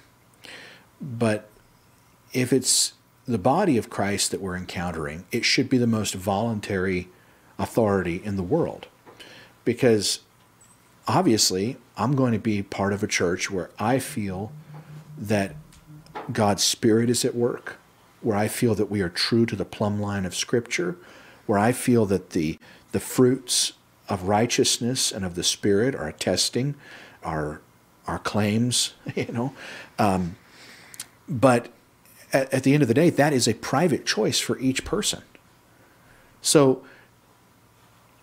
But 1.01 1.49
if 2.33 2.53
it's 2.53 2.95
the 3.27 3.39
body 3.39 3.79
of 3.79 3.89
Christ 3.89 4.33
that 4.33 4.41
we're 4.41 4.57
encountering, 4.57 5.25
it 5.31 5.45
should 5.45 5.71
be 5.71 5.79
the 5.79 5.87
most 5.87 6.15
voluntary 6.15 7.09
authority 7.59 8.21
in 8.23 8.37
the 8.37 8.43
world. 8.43 8.89
Because 9.65 10.21
obviously, 11.07 11.77
I'm 11.97 12.17
going 12.17 12.33
to 12.33 12.39
be 12.39 12.63
part 12.63 12.93
of 12.93 13.03
a 13.03 13.07
church 13.07 13.51
where 13.51 13.71
I 13.79 13.99
feel 14.01 14.53
that 15.17 15.55
God's 16.33 16.65
Spirit 16.65 17.11
is 17.11 17.25
at 17.25 17.35
work, 17.35 17.77
where 18.23 18.37
I 18.37 18.49
feel 18.49 18.75
that 18.75 18.91
we 18.91 19.01
are 19.03 19.09
true 19.09 19.47
to 19.47 19.57
the 19.57 19.65
plumb 19.65 20.01
line 20.01 20.25
of 20.25 20.35
Scripture, 20.35 20.97
where 21.47 21.59
I 21.59 21.73
feel 21.73 22.07
that 22.07 22.31
the, 22.31 22.59
the 22.93 23.01
fruits 23.01 23.75
of 24.09 24.25
righteousness 24.25 25.13
and 25.13 25.25
of 25.25 25.35
the 25.35 25.45
Spirit 25.45 25.95
are 25.95 26.09
attesting 26.09 26.75
our 27.23 27.61
our 28.07 28.19
claims, 28.19 28.95
you 29.15 29.31
know. 29.33 29.55
Um, 29.99 30.37
but 31.29 31.69
at, 32.33 32.53
at 32.53 32.63
the 32.63 32.73
end 32.73 32.83
of 32.83 32.89
the 32.89 32.95
day, 32.95 33.11
that 33.11 33.33
is 33.33 33.47
a 33.47 33.55
private 33.55 34.07
choice 34.07 34.41
for 34.41 34.59
each 34.59 34.85
person. 34.85 35.23
So 36.41 36.83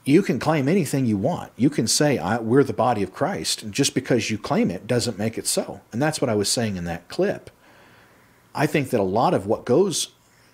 you 0.04 0.22
can 0.22 0.40
claim 0.40 0.68
anything 0.68 1.06
you 1.06 1.18
want. 1.18 1.52
You 1.56 1.70
can 1.70 1.88
say 1.88 2.20
we're 2.40 2.64
the 2.64 2.74
body 2.74 3.04
of 3.04 3.14
Christ, 3.14 3.64
and 3.64 3.74
just 3.74 3.94
because 3.94 4.30
you 4.30 4.38
claim 4.38 4.72
it 4.72 4.88
doesn't 4.88 5.18
make 5.18 5.38
it 5.38 5.48
so. 5.48 5.82
And 5.92 6.02
that's 6.02 6.22
what 6.22 6.30
I 6.30 6.36
was 6.36 6.50
saying 6.50 6.78
in 6.78 6.86
that 6.86 7.08
clip. 7.08 7.50
I 8.54 8.68
think 8.68 8.90
that 8.92 9.00
a 9.00 9.04
lot 9.04 9.34
of 9.34 9.46
what 9.46 9.66
goes 9.66 10.10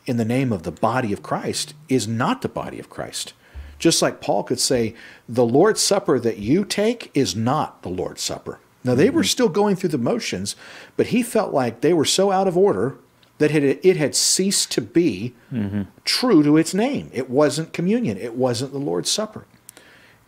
in 0.05 0.17
the 0.17 0.25
name 0.25 0.51
of 0.51 0.63
the 0.63 0.71
body 0.71 1.13
of 1.13 1.21
Christ 1.21 1.73
is 1.87 2.07
not 2.07 2.41
the 2.41 2.49
body 2.49 2.79
of 2.79 2.89
Christ. 2.89 3.33
Just 3.81 3.99
like 3.99 4.21
Paul 4.21 4.43
could 4.43 4.59
say, 4.59 4.93
the 5.27 5.43
Lord's 5.43 5.81
Supper 5.81 6.19
that 6.19 6.37
you 6.37 6.63
take 6.63 7.09
is 7.15 7.35
not 7.35 7.81
the 7.81 7.89
Lord's 7.89 8.21
Supper. 8.21 8.59
Now, 8.83 8.93
they 8.93 9.07
mm-hmm. 9.07 9.15
were 9.15 9.23
still 9.23 9.49
going 9.49 9.75
through 9.75 9.89
the 9.89 9.97
motions, 9.97 10.55
but 10.95 11.07
he 11.07 11.23
felt 11.23 11.51
like 11.51 11.81
they 11.81 11.91
were 11.91 12.05
so 12.05 12.31
out 12.31 12.47
of 12.47 12.55
order 12.55 12.97
that 13.39 13.51
it 13.55 13.97
had 13.97 14.15
ceased 14.15 14.71
to 14.73 14.81
be 14.81 15.33
mm-hmm. 15.51 15.83
true 16.05 16.43
to 16.43 16.57
its 16.57 16.75
name. 16.75 17.09
It 17.11 17.27
wasn't 17.27 17.73
communion, 17.73 18.17
it 18.17 18.35
wasn't 18.35 18.71
the 18.71 18.77
Lord's 18.77 19.09
Supper. 19.09 19.47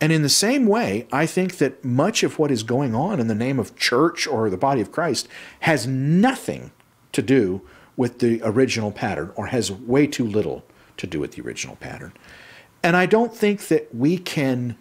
And 0.02 0.12
in 0.12 0.24
the 0.24 0.30
same 0.30 0.66
way, 0.66 1.08
I 1.12 1.28
think 1.28 1.58
that 1.60 1.86
much 1.86 2.24
of 2.24 2.40
what 2.40 2.50
is 2.50 2.64
going 2.64 2.96
on 2.96 3.20
in 3.20 3.28
the 3.28 3.36
name 3.36 3.60
of 3.60 3.76
church 3.76 4.26
or 4.26 4.50
the 4.50 4.58
body 4.58 4.82
of 4.82 4.92
Christ 4.92 5.28
has 5.60 5.86
nothing 5.86 6.72
to 7.12 7.22
do 7.22 7.62
with 7.96 8.18
the 8.18 8.42
original 8.44 8.92
pattern 8.92 9.32
or 9.36 9.46
has 9.48 9.72
way 9.72 10.08
too 10.08 10.26
little 10.26 10.66
to 10.98 11.06
do 11.06 11.20
with 11.20 11.34
the 11.34 11.44
original 11.44 11.76
pattern. 11.76 12.14
And 12.84 12.98
I 12.98 13.06
don't 13.06 13.34
think 13.34 13.70
that 13.70 13.96
we 13.96 14.18
can 14.18 14.78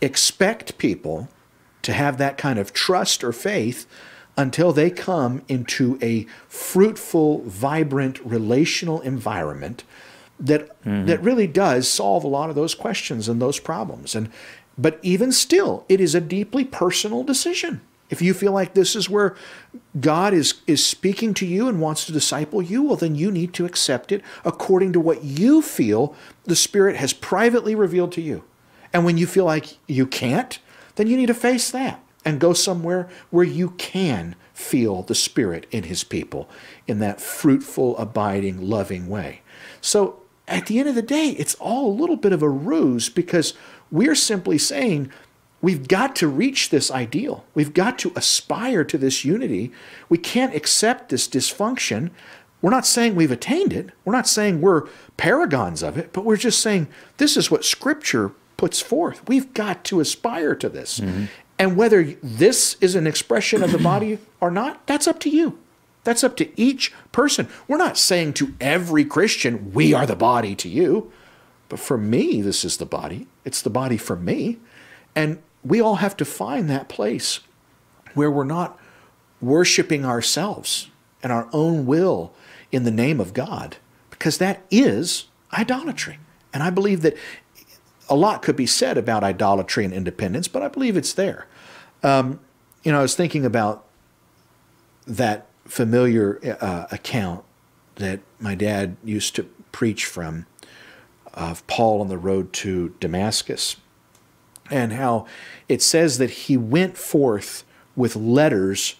expect 0.00 0.76
people 0.78 1.28
to 1.82 1.92
have 1.92 2.18
that 2.18 2.36
kind 2.36 2.58
of 2.58 2.72
trust 2.72 3.22
or 3.22 3.32
faith 3.32 3.86
until 4.36 4.72
they 4.72 4.90
come 4.90 5.42
into 5.48 5.98
a 6.02 6.24
fruitful, 6.48 7.42
vibrant, 7.42 8.18
relational 8.24 9.00
environment 9.00 9.84
that 10.38 10.68
mm-hmm. 10.82 11.06
that 11.06 11.22
really 11.22 11.46
does 11.46 11.88
solve 11.88 12.24
a 12.24 12.28
lot 12.28 12.50
of 12.50 12.56
those 12.56 12.74
questions 12.74 13.28
and 13.28 13.40
those 13.40 13.58
problems. 13.58 14.14
And 14.14 14.30
but 14.76 14.98
even 15.02 15.32
still, 15.32 15.86
it 15.88 16.00
is 16.00 16.14
a 16.14 16.20
deeply 16.20 16.64
personal 16.64 17.22
decision. 17.22 17.80
If 18.08 18.22
you 18.22 18.34
feel 18.34 18.52
like 18.52 18.74
this 18.74 18.94
is 18.94 19.10
where 19.10 19.34
God 19.98 20.32
is, 20.32 20.62
is 20.66 20.84
speaking 20.84 21.34
to 21.34 21.46
you 21.46 21.68
and 21.68 21.80
wants 21.80 22.06
to 22.06 22.12
disciple 22.12 22.62
you, 22.62 22.82
well, 22.82 22.96
then 22.96 23.14
you 23.14 23.30
need 23.30 23.52
to 23.54 23.64
accept 23.64 24.12
it 24.12 24.22
according 24.44 24.92
to 24.92 25.00
what 25.00 25.24
you 25.24 25.60
feel 25.60 26.14
the 26.44 26.56
Spirit 26.56 26.96
has 26.96 27.12
privately 27.12 27.74
revealed 27.74 28.12
to 28.12 28.20
you. 28.20 28.44
And 28.92 29.04
when 29.04 29.18
you 29.18 29.26
feel 29.26 29.44
like 29.44 29.78
you 29.86 30.06
can't, 30.06 30.58
then 30.94 31.06
you 31.08 31.16
need 31.16 31.26
to 31.26 31.34
face 31.34 31.70
that 31.70 32.00
and 32.24 32.40
go 32.40 32.52
somewhere 32.52 33.08
where 33.30 33.44
you 33.44 33.70
can 33.70 34.36
feel 34.54 35.02
the 35.02 35.14
Spirit 35.14 35.66
in 35.70 35.84
His 35.84 36.04
people 36.04 36.48
in 36.86 36.98
that 37.00 37.20
fruitful, 37.20 37.96
abiding, 37.98 38.60
loving 38.60 39.08
way. 39.08 39.42
So 39.80 40.22
at 40.48 40.66
the 40.66 40.78
end 40.78 40.88
of 40.88 40.94
the 40.94 41.02
day, 41.02 41.30
it's 41.30 41.54
all 41.56 41.90
a 41.90 41.98
little 41.98 42.16
bit 42.16 42.32
of 42.32 42.42
a 42.42 42.48
ruse 42.48 43.08
because 43.08 43.54
we're 43.90 44.14
simply 44.14 44.58
saying, 44.58 45.10
We've 45.66 45.88
got 45.88 46.14
to 46.16 46.28
reach 46.28 46.70
this 46.70 46.92
ideal. 46.92 47.44
We've 47.52 47.74
got 47.74 47.98
to 47.98 48.12
aspire 48.14 48.84
to 48.84 48.96
this 48.96 49.24
unity. 49.24 49.72
We 50.08 50.16
can't 50.16 50.54
accept 50.54 51.08
this 51.08 51.26
dysfunction. 51.26 52.10
We're 52.62 52.70
not 52.70 52.86
saying 52.86 53.16
we've 53.16 53.32
attained 53.32 53.72
it. 53.72 53.90
We're 54.04 54.12
not 54.12 54.28
saying 54.28 54.60
we're 54.60 54.86
paragons 55.16 55.82
of 55.82 55.98
it, 55.98 56.12
but 56.12 56.24
we're 56.24 56.36
just 56.36 56.60
saying 56.60 56.86
this 57.16 57.36
is 57.36 57.50
what 57.50 57.64
Scripture 57.64 58.30
puts 58.56 58.80
forth. 58.80 59.28
We've 59.28 59.52
got 59.54 59.82
to 59.86 59.98
aspire 59.98 60.54
to 60.54 60.68
this. 60.68 61.00
Mm-hmm. 61.00 61.24
And 61.58 61.76
whether 61.76 62.04
this 62.22 62.76
is 62.80 62.94
an 62.94 63.08
expression 63.08 63.64
of 63.64 63.72
the 63.72 63.78
body 63.92 64.20
or 64.40 64.52
not, 64.52 64.86
that's 64.86 65.08
up 65.08 65.18
to 65.18 65.30
you. 65.30 65.58
That's 66.04 66.22
up 66.22 66.36
to 66.36 66.48
each 66.60 66.92
person. 67.10 67.48
We're 67.66 67.76
not 67.76 67.98
saying 67.98 68.34
to 68.34 68.54
every 68.60 69.04
Christian, 69.04 69.72
we 69.72 69.92
are 69.92 70.06
the 70.06 70.14
body 70.14 70.54
to 70.54 70.68
you. 70.68 71.10
But 71.68 71.80
for 71.80 71.98
me, 71.98 72.40
this 72.40 72.64
is 72.64 72.76
the 72.76 72.86
body. 72.86 73.26
It's 73.44 73.62
the 73.62 73.68
body 73.68 73.96
for 73.96 74.14
me. 74.14 74.60
And 75.16 75.42
we 75.66 75.80
all 75.80 75.96
have 75.96 76.16
to 76.16 76.24
find 76.24 76.70
that 76.70 76.88
place 76.88 77.40
where 78.14 78.30
we're 78.30 78.44
not 78.44 78.78
worshiping 79.40 80.04
ourselves 80.04 80.88
and 81.22 81.32
our 81.32 81.48
own 81.52 81.86
will 81.86 82.32
in 82.70 82.84
the 82.84 82.90
name 82.90 83.20
of 83.20 83.34
God, 83.34 83.76
because 84.10 84.38
that 84.38 84.62
is 84.70 85.26
idolatry. 85.52 86.18
And 86.52 86.62
I 86.62 86.70
believe 86.70 87.02
that 87.02 87.16
a 88.08 88.14
lot 88.14 88.42
could 88.42 88.56
be 88.56 88.66
said 88.66 88.96
about 88.96 89.24
idolatry 89.24 89.84
and 89.84 89.92
independence, 89.92 90.48
but 90.48 90.62
I 90.62 90.68
believe 90.68 90.96
it's 90.96 91.12
there. 91.12 91.46
Um, 92.02 92.40
you 92.84 92.92
know, 92.92 93.00
I 93.00 93.02
was 93.02 93.16
thinking 93.16 93.44
about 93.44 93.84
that 95.06 95.46
familiar 95.64 96.40
uh, 96.60 96.86
account 96.92 97.44
that 97.96 98.20
my 98.38 98.54
dad 98.54 98.96
used 99.04 99.34
to 99.36 99.42
preach 99.72 100.06
from 100.06 100.46
of 101.34 101.66
Paul 101.66 102.00
on 102.00 102.08
the 102.08 102.16
road 102.16 102.52
to 102.54 102.94
Damascus 103.00 103.76
and 104.70 104.92
how 104.92 105.26
it 105.68 105.82
says 105.82 106.18
that 106.18 106.30
he 106.30 106.56
went 106.56 106.96
forth 106.96 107.64
with 107.94 108.16
letters 108.16 108.96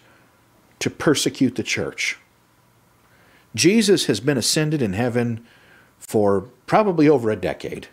to 0.79 0.89
persecute 0.89 1.55
the 1.55 1.63
church. 1.63 2.17
Jesus 3.55 4.05
has 4.05 4.19
been 4.19 4.37
ascended 4.37 4.81
in 4.81 4.93
heaven 4.93 5.45
for 5.97 6.41
probably 6.65 7.09
over 7.09 7.29
a 7.29 7.35
decade, 7.35 7.87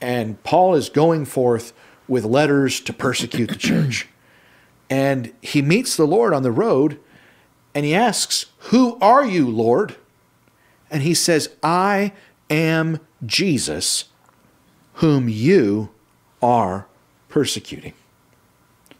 and 0.00 0.42
Paul 0.44 0.74
is 0.74 0.88
going 0.88 1.24
forth 1.24 1.72
with 2.06 2.24
letters 2.24 2.80
to 2.80 2.92
persecute 2.92 3.48
the 3.48 3.56
church. 3.56 4.08
And 4.90 5.32
he 5.40 5.62
meets 5.62 5.96
the 5.96 6.06
Lord 6.06 6.34
on 6.34 6.42
the 6.42 6.52
road 6.52 7.00
and 7.74 7.84
he 7.84 7.94
asks, 7.94 8.46
Who 8.70 8.98
are 9.00 9.24
you, 9.24 9.48
Lord? 9.48 9.96
And 10.90 11.02
he 11.02 11.14
says, 11.14 11.48
I 11.62 12.12
am 12.50 13.00
Jesus, 13.24 14.04
whom 14.94 15.28
you 15.28 15.88
are 16.42 16.86
persecuting. 17.34 17.94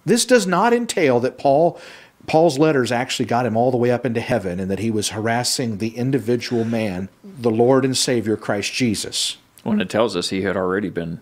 This 0.05 0.27
does 0.27 0.45
not 0.45 0.73
entail 0.73 1.21
that 1.21 1.39
Paul 1.39 1.81
Paul's 2.27 2.59
letters 2.59 2.91
actually 2.91 3.27
got 3.27 3.47
him 3.47 3.57
all 3.57 3.71
the 3.71 3.77
way 3.77 3.93
up 3.93 4.05
into 4.05 4.21
heaven 4.21 4.59
and 4.59 4.69
that 4.71 4.81
he 4.81 4.91
was 4.91 5.11
harassing 5.11 5.79
the 5.79 5.97
individual 5.97 6.65
man, 6.65 7.11
the 7.23 7.51
Lord 7.51 7.85
and 7.85 7.97
Savior 7.97 8.37
Christ 8.37 8.73
Jesus. 8.73 9.37
When 9.63 9.81
it 9.81 9.89
tells 9.89 10.17
us 10.17 10.31
he 10.31 10.43
had 10.43 10.57
already 10.57 10.91
been 10.91 11.21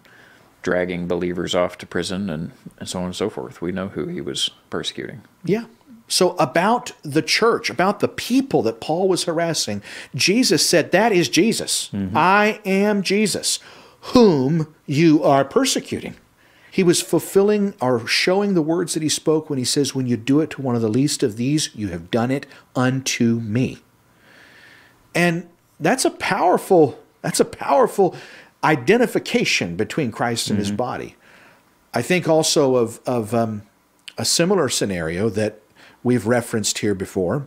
dragging 0.62 1.07
believers 1.07 1.55
off 1.55 1.77
to 1.79 1.87
prison 1.87 2.31
and, 2.31 2.53
and 2.79 2.88
so 2.88 3.01
on 3.01 3.07
and 3.07 3.16
so 3.16 3.29
forth. 3.29 3.61
We 3.61 3.72
know 3.72 3.88
who 3.88 4.07
he 4.07 4.22
was 4.22 4.48
persecuting. 4.70 5.20
Yeah. 5.44 5.66
So, 6.09 6.31
about 6.37 6.92
the 7.03 7.22
church, 7.22 7.68
about 7.68 8.01
the 8.01 8.09
people 8.09 8.62
that 8.62 8.81
Paul 8.81 9.07
was 9.09 9.25
harassing, 9.25 9.83
Jesus 10.14 10.66
said, 10.66 10.92
That 10.92 11.12
is 11.12 11.29
Jesus. 11.29 11.90
Mm-hmm. 11.92 12.16
I 12.16 12.61
am 12.64 13.03
Jesus, 13.03 13.59
whom 14.01 14.72
you 14.87 15.22
are 15.22 15.44
persecuting. 15.44 16.14
He 16.72 16.82
was 16.82 17.02
fulfilling 17.02 17.74
or 17.82 18.06
showing 18.06 18.54
the 18.54 18.62
words 18.62 18.94
that 18.94 19.02
he 19.02 19.11
spoke 19.11 19.50
when 19.50 19.58
he 19.58 19.64
says, 19.64 19.94
When 19.94 20.06
you 20.06 20.16
do 20.16 20.40
it 20.40 20.48
to 20.52 20.62
one 20.62 20.74
of 20.74 20.80
the 20.80 20.88
least 20.88 21.22
of 21.22 21.37
these, 21.37 21.68
you 21.74 21.88
have 21.88 22.11
done 22.11 22.30
it 22.30 22.46
unto 22.74 23.40
me. 23.40 23.80
And 25.14 25.50
that's 25.78 26.06
a 26.06 26.11
powerful, 26.11 26.98
that's 27.20 27.40
a 27.40 27.44
powerful 27.44 28.16
identification 28.64 29.76
between 29.76 30.11
Christ 30.11 30.48
and 30.48 30.58
mm-hmm. 30.58 30.70
his 30.70 30.70
body. 30.74 31.16
I 31.92 32.00
think 32.00 32.26
also 32.26 32.76
of, 32.76 33.00
of 33.04 33.35
um, 33.35 33.64
a 34.16 34.24
similar 34.24 34.70
scenario 34.70 35.28
that 35.28 35.61
we've 36.02 36.26
referenced 36.26 36.78
here 36.78 36.94
before, 36.94 37.46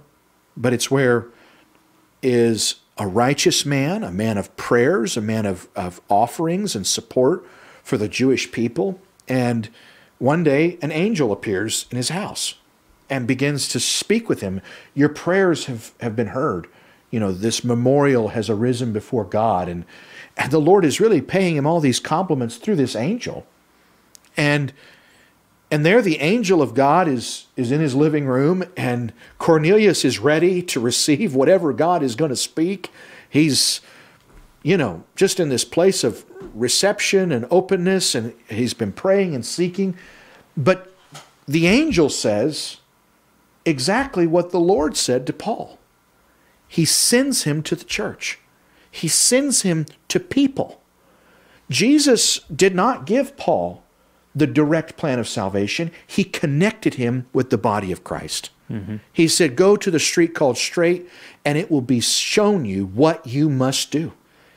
but 0.55 0.71
it's 0.71 0.91
where 0.91 1.25
is 2.21 2.75
a 2.99 3.07
righteous 3.07 3.65
man, 3.65 4.03
a 4.03 4.11
man 4.11 4.37
of 4.37 4.55
prayers, 4.55 5.17
a 5.17 5.21
man 5.21 5.47
of, 5.47 5.67
of 5.75 5.99
offerings 6.09 6.75
and 6.75 6.85
support 6.85 7.43
for 7.81 7.97
the 7.97 8.07
Jewish 8.07 8.51
people, 8.51 8.99
and 9.27 9.69
one 10.17 10.43
day, 10.43 10.77
an 10.81 10.91
angel 10.91 11.31
appears 11.31 11.85
in 11.91 11.97
his 11.97 12.09
house 12.09 12.55
and 13.09 13.27
begins 13.27 13.67
to 13.69 13.79
speak 13.79 14.29
with 14.29 14.41
him. 14.41 14.61
Your 14.93 15.09
prayers 15.09 15.65
have, 15.65 15.91
have 15.99 16.15
been 16.15 16.27
heard. 16.27 16.67
You 17.11 17.19
know, 17.19 17.31
this 17.31 17.63
memorial 17.63 18.29
has 18.29 18.49
arisen 18.49 18.93
before 18.93 19.25
God. 19.25 19.67
And, 19.67 19.85
and 20.37 20.51
the 20.51 20.59
Lord 20.59 20.85
is 20.85 20.99
really 20.99 21.21
paying 21.21 21.55
him 21.55 21.67
all 21.67 21.79
these 21.79 21.99
compliments 21.99 22.57
through 22.57 22.77
this 22.77 22.95
angel. 22.95 23.45
And 24.37 24.73
and 25.71 25.85
there 25.85 26.01
the 26.01 26.19
angel 26.19 26.61
of 26.61 26.75
God 26.75 27.07
is, 27.07 27.47
is 27.55 27.71
in 27.71 27.81
his 27.81 27.95
living 27.95 28.27
room, 28.27 28.63
and 28.77 29.11
Cornelius 29.39 30.05
is 30.05 30.19
ready 30.19 30.61
to 30.61 30.79
receive 30.79 31.33
whatever 31.33 31.73
God 31.73 32.03
is 32.03 32.15
going 32.15 32.29
to 32.29 32.35
speak. 32.35 32.91
He's 33.27 33.81
you 34.65 34.77
know, 34.77 35.03
just 35.15 35.39
in 35.39 35.49
this 35.49 35.63
place 35.63 36.03
of 36.03 36.25
reception 36.55 37.31
and 37.31 37.45
openness, 37.51 38.15
and 38.15 38.33
he's 38.49 38.73
been 38.73 38.91
praying 38.91 39.35
and 39.35 39.45
seeking. 39.45 39.95
But 40.57 40.91
the 41.47 41.67
angel 41.67 42.09
says 42.09 42.77
exactly 43.63 44.25
what 44.25 44.49
the 44.49 44.59
Lord 44.59 44.97
said 44.97 45.27
to 45.27 45.33
Paul. 45.33 45.77
He 46.67 46.83
sends 46.83 47.43
him 47.43 47.61
to 47.61 47.75
the 47.75 47.85
church, 47.85 48.39
he 48.89 49.07
sends 49.07 49.61
him 49.61 49.85
to 50.07 50.19
people. 50.19 50.81
Jesus 51.69 52.39
did 52.53 52.73
not 52.73 53.05
give 53.05 53.37
Paul 53.37 53.83
the 54.33 54.47
direct 54.47 54.97
plan 54.97 55.19
of 55.19 55.27
salvation, 55.27 55.91
he 56.07 56.23
connected 56.23 56.95
him 56.95 57.27
with 57.33 57.51
the 57.51 57.59
body 57.59 57.91
of 57.91 58.03
Christ. 58.03 58.49
Mm-hmm. 58.71 58.95
He 59.13 59.27
said, 59.27 59.55
Go 59.55 59.75
to 59.75 59.91
the 59.91 59.99
street 59.99 60.33
called 60.33 60.57
Straight, 60.57 61.07
and 61.45 61.55
it 61.55 61.69
will 61.69 61.81
be 61.81 61.99
shown 61.99 62.65
you 62.65 62.87
what 62.87 63.27
you 63.27 63.47
must 63.47 63.91
do. 63.91 64.13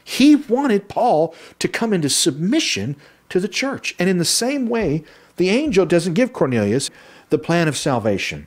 He 0.08 0.36
wanted 0.36 0.88
Paul 0.88 1.34
to 1.58 1.68
come 1.68 1.92
into 1.92 2.08
submission 2.08 2.96
to 3.28 3.38
the 3.38 3.46
church. 3.46 3.94
And 3.98 4.08
in 4.08 4.16
the 4.16 4.24
same 4.24 4.66
way, 4.66 5.04
the 5.36 5.50
angel 5.50 5.84
doesn't 5.84 6.14
give 6.14 6.32
Cornelius 6.32 6.88
the 7.28 7.36
plan 7.36 7.68
of 7.68 7.76
salvation. 7.76 8.46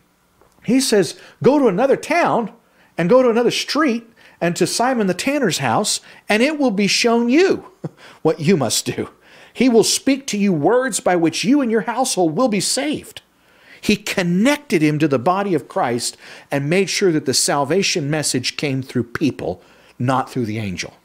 He 0.65 0.81
says, 0.81 1.19
Go 1.43 1.59
to 1.59 1.67
another 1.67 1.95
town 1.95 2.51
and 2.97 3.11
go 3.11 3.21
to 3.21 3.29
another 3.29 3.51
street 3.51 4.11
and 4.41 4.55
to 4.55 4.65
Simon 4.65 5.05
the 5.05 5.13
tanner's 5.13 5.59
house, 5.59 6.01
and 6.27 6.41
it 6.41 6.57
will 6.57 6.71
be 6.71 6.87
shown 6.87 7.29
you 7.29 7.67
what 8.23 8.39
you 8.39 8.57
must 8.57 8.87
do. 8.87 9.11
He 9.53 9.69
will 9.69 9.83
speak 9.83 10.25
to 10.27 10.39
you 10.39 10.51
words 10.51 10.99
by 10.99 11.15
which 11.15 11.43
you 11.43 11.61
and 11.61 11.69
your 11.69 11.81
household 11.81 12.35
will 12.35 12.49
be 12.49 12.59
saved. 12.59 13.21
He 13.79 13.97
connected 13.97 14.81
him 14.81 14.97
to 14.97 15.07
the 15.07 15.19
body 15.19 15.53
of 15.53 15.67
Christ 15.67 16.17
and 16.49 16.67
made 16.67 16.89
sure 16.89 17.11
that 17.11 17.27
the 17.27 17.35
salvation 17.35 18.09
message 18.09 18.57
came 18.57 18.81
through 18.81 19.03
people, 19.03 19.61
not 19.99 20.27
through 20.27 20.45
the 20.45 20.57
angel. 20.57 20.95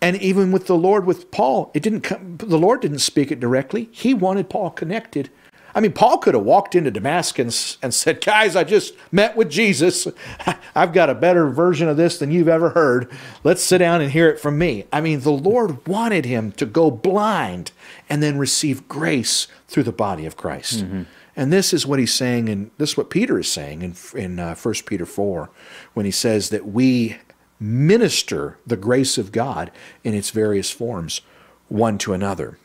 And 0.00 0.16
even 0.20 0.52
with 0.52 0.66
the 0.66 0.76
Lord, 0.76 1.06
with 1.06 1.30
Paul, 1.30 1.70
it 1.74 1.82
didn't 1.82 2.02
come, 2.02 2.36
the 2.36 2.58
Lord 2.58 2.80
didn't 2.80 2.98
speak 2.98 3.32
it 3.32 3.40
directly. 3.40 3.88
He 3.92 4.14
wanted 4.14 4.50
Paul 4.50 4.70
connected. 4.70 5.30
I 5.76 5.80
mean, 5.80 5.92
Paul 5.92 6.16
could 6.18 6.32
have 6.32 6.42
walked 6.42 6.74
into 6.74 6.90
Damascus 6.90 7.76
and 7.82 7.92
said, 7.92 8.24
Guys, 8.24 8.56
I 8.56 8.64
just 8.64 8.94
met 9.12 9.36
with 9.36 9.50
Jesus. 9.50 10.08
I've 10.74 10.94
got 10.94 11.10
a 11.10 11.14
better 11.14 11.48
version 11.50 11.86
of 11.86 11.98
this 11.98 12.18
than 12.18 12.30
you've 12.30 12.48
ever 12.48 12.70
heard. 12.70 13.10
Let's 13.44 13.62
sit 13.62 13.78
down 13.78 14.00
and 14.00 14.10
hear 14.10 14.30
it 14.30 14.40
from 14.40 14.56
me. 14.56 14.86
I 14.90 15.02
mean, 15.02 15.20
the 15.20 15.32
Lord 15.32 15.86
wanted 15.86 16.24
him 16.24 16.52
to 16.52 16.64
go 16.64 16.90
blind 16.90 17.72
and 18.08 18.22
then 18.22 18.38
receive 18.38 18.88
grace 18.88 19.48
through 19.68 19.82
the 19.82 19.92
body 19.92 20.24
of 20.24 20.38
Christ. 20.38 20.84
Mm-hmm. 20.84 21.02
And 21.36 21.52
this 21.52 21.74
is 21.74 21.86
what 21.86 21.98
he's 21.98 22.14
saying, 22.14 22.48
and 22.48 22.70
this 22.78 22.92
is 22.92 22.96
what 22.96 23.10
Peter 23.10 23.38
is 23.38 23.52
saying 23.52 23.82
in, 23.82 23.94
in 24.14 24.38
uh, 24.38 24.54
1 24.54 24.74
Peter 24.86 25.04
4 25.04 25.50
when 25.92 26.06
he 26.06 26.12
says 26.12 26.48
that 26.48 26.66
we 26.66 27.18
minister 27.58 28.58
the 28.66 28.76
grace 28.76 29.18
of 29.18 29.32
God 29.32 29.70
in 30.04 30.14
its 30.14 30.30
various 30.30 30.70
forms 30.70 31.20
one 31.68 31.98
to 31.98 32.12
another. 32.12 32.58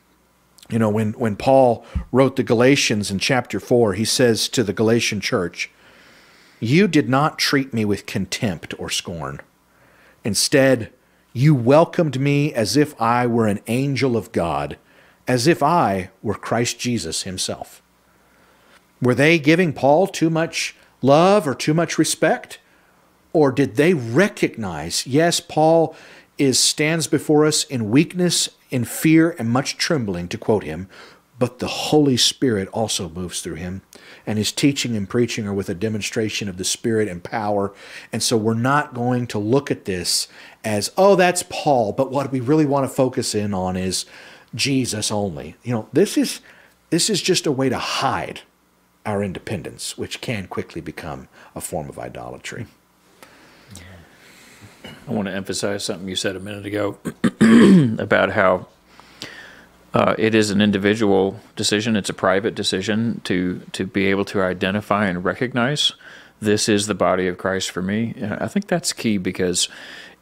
You 0.70 0.80
know, 0.80 0.90
when, 0.90 1.14
when 1.14 1.36
Paul 1.36 1.86
wrote 2.12 2.38
the 2.38 2.44
Galatians 2.44 3.12
in 3.12 3.20
chapter 3.20 3.60
4, 3.60 3.94
he 3.94 4.06
says 4.06 4.48
to 4.50 4.64
the 4.64 4.74
Galatian 4.74 5.20
church, 5.20 5.70
You 6.60 6.88
did 6.88 7.10
not 7.10 7.38
treat 7.38 7.74
me 7.74 7.84
with 7.84 8.06
contempt 8.06 8.74
or 8.80 8.90
scorn. 8.90 9.42
Instead, 10.24 10.92
you 11.34 11.54
welcomed 11.54 12.20
me 12.20 12.54
as 12.54 12.78
if 12.78 13.00
I 13.02 13.28
were 13.28 13.48
an 13.48 13.60
angel 13.68 14.16
of 14.16 14.32
God, 14.32 14.78
as 15.28 15.48
if 15.48 15.62
I 15.62 16.10
were 16.22 16.36
Christ 16.36 16.80
Jesus 16.80 17.24
himself. 17.24 17.82
Were 19.02 19.16
they 19.16 19.40
giving 19.40 19.74
Paul 19.74 20.08
too 20.08 20.30
much 20.30 20.76
love 21.02 21.48
or 21.48 21.56
too 21.56 21.74
much 21.74 21.98
respect? 21.98 22.60
Or 23.34 23.52
did 23.52 23.76
they 23.76 23.94
recognize, 23.94 25.08
yes, 25.08 25.40
Paul 25.40 25.96
is 26.38 26.60
stands 26.60 27.08
before 27.08 27.46
us 27.46 27.64
in 27.64 27.92
weakness, 27.92 28.50
in 28.70 28.84
fear, 28.84 29.36
and 29.38 29.50
much 29.50 29.78
trembling, 29.78 30.28
to 30.30 30.38
quote 30.38 30.64
him, 30.64 30.90
but 31.40 31.60
the 31.60 31.68
Holy 31.68 32.18
Spirit 32.18 32.68
also 32.70 33.10
moves 33.10 33.42
through 33.42 33.56
him. 33.56 33.82
And 34.28 34.38
his 34.38 34.52
teaching 34.52 34.96
and 34.96 35.10
preaching 35.10 35.48
are 35.48 35.54
with 35.54 35.70
a 35.70 35.74
demonstration 35.74 36.48
of 36.48 36.58
the 36.58 36.64
Spirit 36.64 37.08
and 37.08 37.24
power. 37.24 37.74
And 38.14 38.22
so 38.22 38.38
we're 38.38 38.54
not 38.54 38.94
going 38.94 39.26
to 39.28 39.40
look 39.40 39.72
at 39.72 39.86
this 39.86 40.28
as, 40.64 40.92
oh, 40.98 41.16
that's 41.16 41.44
Paul. 41.50 41.94
But 41.94 42.12
what 42.12 42.32
we 42.32 42.40
really 42.40 42.66
want 42.66 42.88
to 42.88 42.96
focus 42.96 43.34
in 43.34 43.56
on 43.56 43.76
is 43.76 44.06
Jesus 44.54 45.12
only. 45.12 45.56
You 45.64 45.74
know, 45.74 45.90
this 45.92 46.18
is 46.18 46.42
this 46.92 47.10
is 47.10 47.22
just 47.22 47.48
a 47.48 47.52
way 47.52 47.70
to 47.70 47.78
hide 47.78 48.42
our 49.06 49.24
independence, 49.24 49.98
which 49.98 50.22
can 50.22 50.46
quickly 50.46 50.82
become 50.82 51.28
a 51.56 51.62
form 51.62 51.90
of 51.90 51.98
idolatry. 51.98 52.68
I 55.08 55.12
want 55.12 55.28
to 55.28 55.34
emphasize 55.34 55.84
something 55.84 56.08
you 56.08 56.16
said 56.16 56.36
a 56.36 56.40
minute 56.40 56.66
ago 56.66 56.98
about 58.02 58.32
how 58.32 58.68
uh, 59.94 60.16
it 60.18 60.34
is 60.34 60.52
an 60.52 60.62
individual 60.62 61.40
decision. 61.56 61.96
It's 61.96 62.10
a 62.10 62.14
private 62.14 62.56
decision 62.56 63.22
to 63.26 63.62
to 63.74 63.86
be 63.86 64.06
able 64.08 64.26
to 64.26 64.42
identify 64.42 65.08
and 65.08 65.24
recognize 65.24 65.94
this 66.42 66.68
is 66.68 66.88
the 66.88 66.96
body 66.96 67.28
of 67.28 67.38
Christ 67.38 67.70
for 67.72 67.82
me. 67.82 68.14
And 68.18 68.34
I 68.34 68.48
think 68.48 68.68
that's 68.68 68.94
key 68.94 69.18
because 69.18 69.70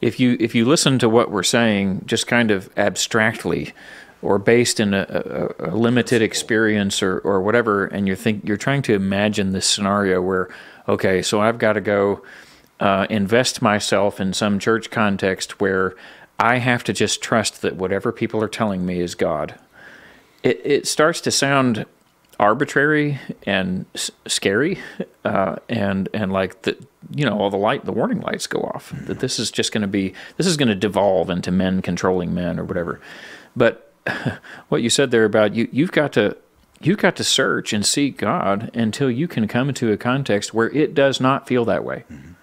if 0.01 0.19
you 0.19 0.37
if 0.39 0.53
you 0.53 0.65
listen 0.65 0.99
to 0.99 1.09
what 1.09 1.31
we're 1.31 1.43
saying 1.43 2.03
just 2.05 2.27
kind 2.27 2.51
of 2.51 2.69
abstractly 2.77 3.73
or 4.21 4.37
based 4.37 4.81
in 4.81 4.93
a, 4.93 5.53
a, 5.59 5.69
a 5.69 5.75
limited 5.75 6.21
experience 6.21 7.01
or, 7.01 7.19
or 7.19 7.41
whatever, 7.41 7.85
and 7.85 8.05
you're 8.05 8.17
think 8.17 8.45
you're 8.45 8.57
trying 8.57 8.81
to 8.81 8.93
imagine 8.93 9.53
this 9.53 9.65
scenario 9.65 10.21
where 10.21 10.49
okay, 10.87 11.21
so 11.21 11.39
I've 11.39 11.59
got 11.59 11.73
to 11.73 11.81
go 11.81 12.23
uh, 12.79 13.07
invest 13.09 13.61
myself 13.61 14.19
in 14.19 14.33
some 14.33 14.59
church 14.59 14.89
context 14.89 15.59
where 15.59 15.95
I 16.39 16.57
have 16.57 16.83
to 16.85 16.93
just 16.93 17.21
trust 17.21 17.61
that 17.61 17.75
whatever 17.75 18.11
people 18.11 18.41
are 18.41 18.47
telling 18.47 18.85
me 18.85 19.01
is 19.01 19.15
God. 19.15 19.55
It, 20.43 20.61
it 20.63 20.87
starts 20.87 21.19
to 21.21 21.31
sound 21.31 21.85
arbitrary 22.39 23.19
and 23.45 23.85
s- 23.93 24.11
scary, 24.25 24.79
uh, 25.25 25.57
and 25.67 26.07
and 26.13 26.31
like 26.31 26.61
the 26.61 26.77
you 27.13 27.25
know 27.25 27.37
all 27.37 27.49
the 27.49 27.57
light 27.57 27.83
the 27.83 27.91
warning 27.91 28.21
lights 28.21 28.47
go 28.47 28.59
off 28.59 28.93
that 29.05 29.19
this 29.19 29.39
is 29.39 29.51
just 29.51 29.73
going 29.73 29.81
to 29.81 29.87
be 29.87 30.13
this 30.37 30.47
is 30.47 30.55
going 30.55 30.69
to 30.69 30.75
devolve 30.75 31.29
into 31.29 31.51
men 31.51 31.81
controlling 31.81 32.33
men 32.33 32.57
or 32.57 32.63
whatever. 32.63 33.01
But 33.57 33.91
what 34.69 34.81
you 34.81 34.89
said 34.89 35.11
there 35.11 35.25
about 35.25 35.53
you 35.53 35.67
you've 35.73 35.91
got 35.91 36.13
to 36.13 36.37
you've 36.79 36.99
got 36.99 37.17
to 37.17 37.23
search 37.25 37.73
and 37.73 37.85
seek 37.85 38.17
God 38.17 38.71
until 38.73 39.11
you 39.11 39.27
can 39.27 39.45
come 39.49 39.67
into 39.67 39.91
a 39.91 39.97
context 39.97 40.53
where 40.53 40.69
it 40.69 40.93
does 40.93 41.19
not 41.19 41.45
feel 41.45 41.65
that 41.65 41.83
way. 41.83 42.05
Mm-hmm 42.09 42.33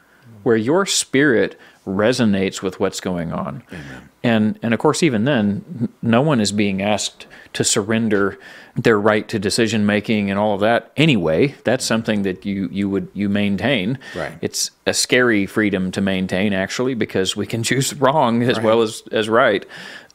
where 0.47 0.57
your 0.57 0.87
spirit 0.87 1.59
resonates 1.85 2.63
with 2.63 2.79
what's 2.79 3.01
going 3.01 3.33
on. 3.33 3.65
Amen. 3.73 4.09
And 4.23 4.59
and 4.63 4.73
of 4.73 4.79
course 4.79 5.03
even 5.03 5.25
then 5.25 5.89
no 6.03 6.23
one 6.23 6.41
is 6.41 6.53
being 6.53 6.81
asked 6.81 7.27
to 7.55 7.65
surrender 7.65 8.39
their 8.77 8.97
right 8.97 9.27
to 9.27 9.41
decision 9.41 9.85
making 9.87 10.31
and 10.31 10.39
all 10.39 10.55
of 10.55 10.61
that 10.61 10.93
anyway. 10.97 11.57
That's 11.65 11.85
something 11.85 12.23
that 12.23 12.47
you 12.47 12.69
you 12.71 12.89
would 12.89 13.09
you 13.13 13.29
maintain. 13.29 13.99
Right. 14.15 14.39
It's 14.41 14.71
a 14.87 14.95
scary 14.95 15.47
freedom 15.47 15.91
to 15.91 16.01
maintain 16.01 16.53
actually 16.53 16.95
because 16.95 17.35
we 17.35 17.45
can 17.45 17.63
choose 17.71 17.93
wrong 17.95 18.45
as 18.45 18.59
right. 18.59 18.65
well 18.65 18.83
as 18.83 19.03
as 19.11 19.29
right. 19.29 19.67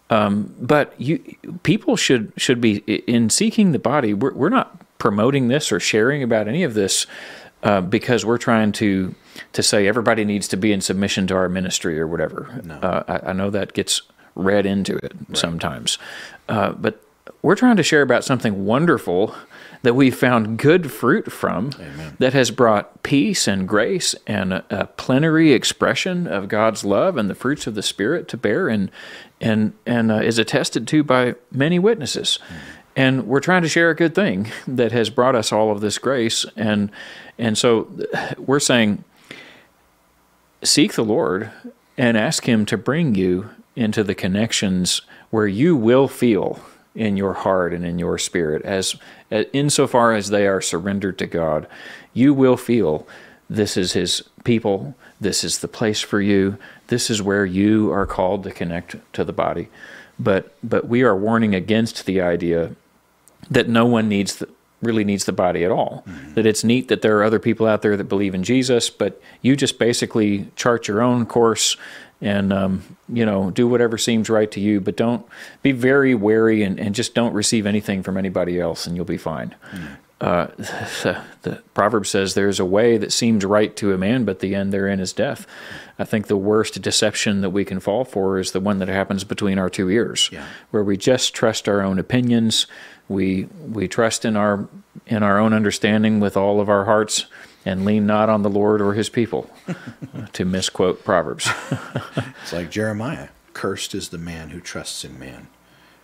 Um, 0.09 0.55
but 0.61 0.93
you 0.97 1.19
people 1.63 1.97
should 1.97 2.31
should 2.37 2.61
be 2.61 2.77
in 2.77 3.29
seeking 3.29 3.73
the 3.73 3.79
body. 3.79 4.13
We're 4.13 4.33
we're 4.33 4.47
not 4.47 4.79
promoting 4.97 5.49
this 5.49 5.73
or 5.73 5.81
sharing 5.81 6.23
about 6.23 6.47
any 6.47 6.63
of 6.63 6.73
this 6.73 7.05
uh, 7.63 7.81
because 7.81 8.25
we're 8.25 8.37
trying 8.37 8.71
to 8.71 9.13
to 9.53 9.63
say 9.63 9.87
everybody 9.87 10.25
needs 10.25 10.47
to 10.49 10.57
be 10.57 10.71
in 10.71 10.81
submission 10.81 11.27
to 11.27 11.35
our 11.35 11.49
ministry 11.49 11.99
or 11.99 12.07
whatever. 12.07 12.61
No. 12.63 12.75
Uh, 12.75 13.03
I, 13.07 13.29
I, 13.29 13.33
know 13.33 13.49
that 13.49 13.73
gets 13.73 14.01
read 14.35 14.65
into 14.65 14.97
it 14.97 15.13
right. 15.13 15.37
sometimes, 15.37 15.97
uh, 16.49 16.71
but 16.73 17.03
we're 17.41 17.55
trying 17.55 17.77
to 17.77 17.83
share 17.83 18.01
about 18.01 18.23
something 18.23 18.65
wonderful 18.65 19.35
that 19.83 19.95
we 19.95 20.11
found 20.11 20.57
good 20.57 20.91
fruit 20.91 21.31
from 21.31 21.71
Amen. 21.79 22.15
that 22.19 22.33
has 22.33 22.51
brought 22.51 23.01
peace 23.03 23.47
and 23.47 23.67
grace 23.67 24.13
and 24.27 24.53
a, 24.53 24.65
a, 24.69 24.85
plenary 24.85 25.53
expression 25.53 26.27
of 26.27 26.47
God's 26.47 26.85
love 26.85 27.17
and 27.17 27.29
the 27.29 27.35
fruits 27.35 27.65
of 27.65 27.75
the 27.75 27.81
Spirit 27.81 28.27
to 28.29 28.37
bear 28.37 28.67
and 28.67 28.91
and 29.39 29.73
and 29.85 30.11
uh, 30.11 30.15
is 30.15 30.37
attested 30.37 30.87
to 30.89 31.03
by 31.03 31.35
many 31.51 31.79
witnesses. 31.79 32.37
Mm. 32.47 32.55
And 32.93 33.27
we're 33.27 33.39
trying 33.39 33.61
to 33.63 33.69
share 33.69 33.89
a 33.89 33.95
good 33.95 34.13
thing 34.13 34.51
that 34.67 34.91
has 34.91 35.09
brought 35.09 35.35
us 35.35 35.51
all 35.51 35.71
of 35.71 35.81
this 35.81 35.97
grace 35.97 36.45
and 36.55 36.91
and 37.37 37.57
so 37.57 37.91
we're 38.37 38.59
saying 38.59 39.03
seek 40.63 40.93
the 40.93 41.05
Lord 41.05 41.51
and 41.97 42.17
ask 42.17 42.47
Him 42.47 42.65
to 42.67 42.77
bring 42.77 43.15
you 43.15 43.49
into 43.75 44.03
the 44.03 44.15
connections 44.15 45.01
where 45.29 45.47
you 45.47 45.75
will 45.75 46.07
feel 46.07 46.59
in 46.93 47.15
your 47.15 47.33
heart 47.33 47.73
and 47.73 47.85
in 47.85 47.97
your 47.97 48.17
spirit, 48.17 48.61
as 48.63 48.95
insofar 49.53 50.13
as 50.13 50.29
they 50.29 50.45
are 50.45 50.61
surrendered 50.61 51.17
to 51.17 51.25
God, 51.25 51.67
you 52.13 52.33
will 52.33 52.57
feel 52.57 53.07
this 53.49 53.77
is 53.77 53.93
His 53.93 54.23
people, 54.43 54.95
this 55.19 55.43
is 55.43 55.59
the 55.59 55.67
place 55.67 56.01
for 56.01 56.19
you, 56.21 56.57
this 56.87 57.09
is 57.09 57.21
where 57.21 57.45
you 57.45 57.91
are 57.91 58.05
called 58.05 58.43
to 58.43 58.51
connect 58.51 58.95
to 59.13 59.23
the 59.23 59.33
body. 59.33 59.69
But 60.19 60.53
but 60.61 60.87
we 60.87 61.01
are 61.03 61.15
warning 61.15 61.55
against 61.55 62.05
the 62.05 62.21
idea 62.21 62.75
that 63.49 63.69
no 63.69 63.85
one 63.85 64.09
needs 64.09 64.35
the, 64.35 64.49
really 64.81 65.03
needs 65.03 65.25
the 65.25 65.33
body 65.33 65.63
at 65.63 65.71
all. 65.71 66.03
Mm-hmm. 66.07 66.33
That 66.33 66.45
it's 66.45 66.63
neat 66.63 66.87
that 66.87 67.01
there 67.01 67.17
are 67.17 67.23
other 67.23 67.39
people 67.39 67.67
out 67.67 67.81
there 67.81 67.97
that 67.97 68.05
believe 68.05 68.33
in 68.33 68.43
Jesus, 68.43 68.89
but 68.89 69.21
you 69.41 69.55
just 69.55 69.79
basically 69.79 70.47
chart 70.55 70.87
your 70.87 71.01
own 71.01 71.25
course 71.25 71.77
and 72.21 72.53
um, 72.53 72.83
you 73.09 73.25
know 73.25 73.51
do 73.51 73.67
whatever 73.67 73.97
seems 73.97 74.29
right 74.29 74.51
to 74.51 74.59
you 74.59 74.79
but 74.79 74.95
don't 74.95 75.25
be 75.61 75.71
very 75.71 76.13
wary 76.15 76.63
and, 76.63 76.79
and 76.79 76.95
just 76.95 77.13
don't 77.13 77.33
receive 77.33 77.65
anything 77.65 78.03
from 78.03 78.17
anybody 78.17 78.59
else 78.59 78.85
and 78.85 78.95
you'll 78.95 79.05
be 79.05 79.17
fine 79.17 79.55
mm. 79.71 79.97
uh, 80.21 80.47
the, 81.03 81.21
the 81.41 81.61
proverb 81.73 82.05
says 82.05 82.33
there's 82.33 82.59
a 82.59 82.65
way 82.65 82.97
that 82.97 83.11
seems 83.11 83.43
right 83.43 83.75
to 83.75 83.93
a 83.93 83.97
man 83.97 84.23
but 84.23 84.39
the 84.39 84.53
end 84.53 84.71
therein 84.71 84.99
is 84.99 85.11
death 85.11 85.47
i 85.97 86.03
think 86.03 86.27
the 86.27 86.37
worst 86.37 86.79
deception 86.81 87.41
that 87.41 87.49
we 87.49 87.65
can 87.65 87.79
fall 87.79 88.05
for 88.05 88.37
is 88.37 88.51
the 88.51 88.59
one 88.59 88.77
that 88.79 88.87
happens 88.87 89.23
between 89.23 89.57
our 89.57 89.69
two 89.69 89.89
ears 89.89 90.29
yeah. 90.31 90.45
where 90.69 90.83
we 90.83 90.95
just 90.95 91.33
trust 91.33 91.67
our 91.67 91.81
own 91.81 91.97
opinions 91.97 92.67
we 93.11 93.47
we 93.67 93.87
trust 93.87 94.25
in 94.25 94.35
our 94.35 94.67
in 95.05 95.21
our 95.21 95.37
own 95.37 95.53
understanding 95.53 96.19
with 96.19 96.37
all 96.37 96.59
of 96.59 96.69
our 96.69 96.85
hearts 96.85 97.25
and 97.65 97.85
lean 97.85 98.07
not 98.07 98.29
on 98.29 98.41
the 98.41 98.49
Lord 98.49 98.81
or 98.81 98.93
his 98.93 99.09
people, 99.09 99.49
to 100.33 100.45
misquote 100.45 101.03
Proverbs. 101.03 101.49
it's 102.41 102.53
like 102.53 102.71
Jeremiah 102.71 103.29
Cursed 103.53 103.93
is 103.93 104.09
the 104.09 104.17
man 104.17 104.49
who 104.49 104.59
trusts 104.59 105.03
in 105.03 105.19
man 105.19 105.47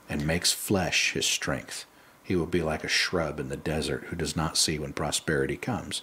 and 0.10 0.28
makes 0.28 0.52
flesh 0.52 1.14
his 1.14 1.26
strength. 1.26 1.86
He 2.24 2.36
will 2.36 2.46
be 2.46 2.62
like 2.62 2.84
a 2.84 2.90
shrub 2.90 3.40
in 3.40 3.50
the 3.50 3.58
desert 3.58 4.06
who 4.06 4.16
does 4.16 4.36
not 4.36 4.58
see 4.58 4.78
when 4.78 4.94
prosperity 4.94 5.58
comes. 5.58 6.02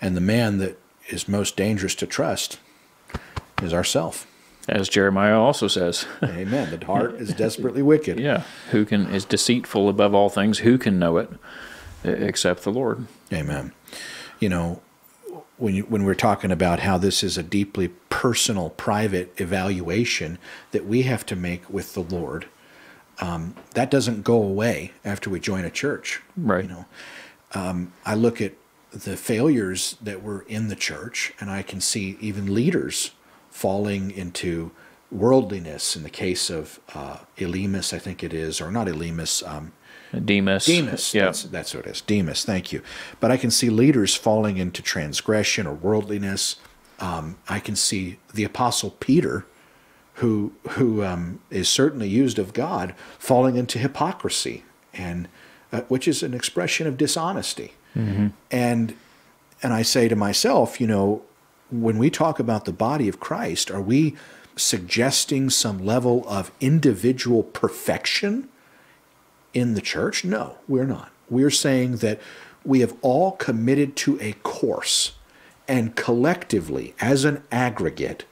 And 0.00 0.16
the 0.16 0.20
man 0.20 0.58
that 0.58 0.78
is 1.08 1.26
most 1.26 1.56
dangerous 1.56 1.94
to 1.96 2.06
trust 2.06 2.58
is 3.62 3.72
ourself. 3.72 4.26
As 4.68 4.88
Jeremiah 4.88 5.38
also 5.38 5.68
says. 5.68 6.06
Amen. 6.22 6.76
The 6.76 6.84
heart 6.86 7.16
is 7.16 7.34
desperately 7.34 7.82
wicked. 7.82 8.18
Yeah. 8.18 8.44
Who 8.70 8.84
can 8.84 9.06
is 9.08 9.24
deceitful 9.24 9.88
above 9.88 10.14
all 10.14 10.30
things? 10.30 10.60
Who 10.60 10.78
can 10.78 10.98
know 10.98 11.18
it 11.18 11.30
except 12.02 12.62
the 12.62 12.72
Lord? 12.72 13.06
Amen. 13.32 13.72
You 14.40 14.48
know, 14.48 14.80
when 15.56 15.74
you, 15.74 15.82
when 15.84 16.04
we're 16.04 16.14
talking 16.14 16.50
about 16.50 16.80
how 16.80 16.98
this 16.98 17.22
is 17.22 17.38
a 17.38 17.42
deeply 17.42 17.88
personal, 18.10 18.70
private 18.70 19.40
evaluation 19.40 20.38
that 20.72 20.86
we 20.86 21.02
have 21.02 21.24
to 21.26 21.36
make 21.36 21.68
with 21.70 21.94
the 21.94 22.02
Lord, 22.02 22.46
um, 23.20 23.54
that 23.74 23.90
doesn't 23.90 24.22
go 24.24 24.42
away 24.42 24.92
after 25.04 25.30
we 25.30 25.38
join 25.38 25.64
a 25.64 25.70
church. 25.70 26.20
Right. 26.36 26.64
You 26.64 26.70
know, 26.70 26.84
um, 27.54 27.92
I 28.04 28.14
look 28.14 28.40
at 28.40 28.54
the 28.90 29.16
failures 29.16 29.96
that 30.02 30.22
were 30.22 30.44
in 30.48 30.68
the 30.68 30.76
church, 30.76 31.32
and 31.40 31.50
I 31.50 31.62
can 31.62 31.80
see 31.80 32.16
even 32.20 32.52
leaders 32.52 33.12
falling 33.54 34.10
into 34.10 34.72
worldliness. 35.12 35.94
In 35.94 36.02
the 36.02 36.10
case 36.10 36.50
of 36.50 36.80
uh, 36.92 37.18
Elymas, 37.38 37.92
I 37.92 38.00
think 38.00 38.24
it 38.24 38.34
is, 38.34 38.60
or 38.60 38.70
not 38.72 38.88
Elymas, 38.88 39.48
um, 39.48 39.72
Demas. 40.24 40.66
Demas. 40.66 41.14
Yeah. 41.14 41.26
That's, 41.26 41.44
that's 41.44 41.74
what 41.74 41.86
it 41.86 41.90
is. 41.90 42.00
Demas. 42.00 42.44
Thank 42.44 42.72
you. 42.72 42.82
But 43.20 43.30
I 43.30 43.36
can 43.36 43.50
see 43.50 43.70
leaders 43.70 44.14
falling 44.16 44.56
into 44.58 44.82
transgression 44.82 45.66
or 45.68 45.74
worldliness. 45.74 46.56
Um, 46.98 47.36
I 47.48 47.60
can 47.60 47.76
see 47.76 48.18
the 48.32 48.44
apostle 48.44 48.90
Peter, 48.98 49.46
who 50.14 50.52
who 50.70 51.04
um, 51.04 51.40
is 51.50 51.68
certainly 51.68 52.08
used 52.08 52.38
of 52.38 52.52
God, 52.52 52.94
falling 53.18 53.56
into 53.56 53.78
hypocrisy, 53.78 54.64
and 54.92 55.28
uh, 55.72 55.82
which 55.82 56.08
is 56.08 56.22
an 56.22 56.34
expression 56.34 56.86
of 56.88 56.96
dishonesty. 56.96 57.72
And 58.50 58.94
and 59.62 59.72
I 59.72 59.82
say 59.82 60.08
to 60.08 60.16
myself, 60.16 60.80
you 60.80 60.86
know, 60.88 61.22
when 61.70 61.98
we 61.98 62.10
talk 62.10 62.38
about 62.38 62.64
the 62.64 62.72
body 62.72 63.08
of 63.08 63.20
Christ, 63.20 63.70
are 63.70 63.82
we 63.82 64.16
suggesting 64.56 65.50
some 65.50 65.84
level 65.84 66.24
of 66.28 66.52
individual 66.60 67.42
perfection? 67.42 68.48
in 69.54 69.74
the 69.74 69.80
church? 69.80 70.24
No, 70.24 70.56
we're 70.68 70.84
not. 70.84 71.10
We're 71.30 71.50
saying 71.50 71.98
that 71.98 72.20
we 72.64 72.80
have 72.80 72.94
all 73.00 73.32
committed 73.32 73.96
to 73.96 74.20
a 74.20 74.32
course, 74.42 75.12
and 75.66 75.96
collectively, 75.96 76.94
as 77.00 77.24
an 77.24 77.42
aggregate, 77.50 78.24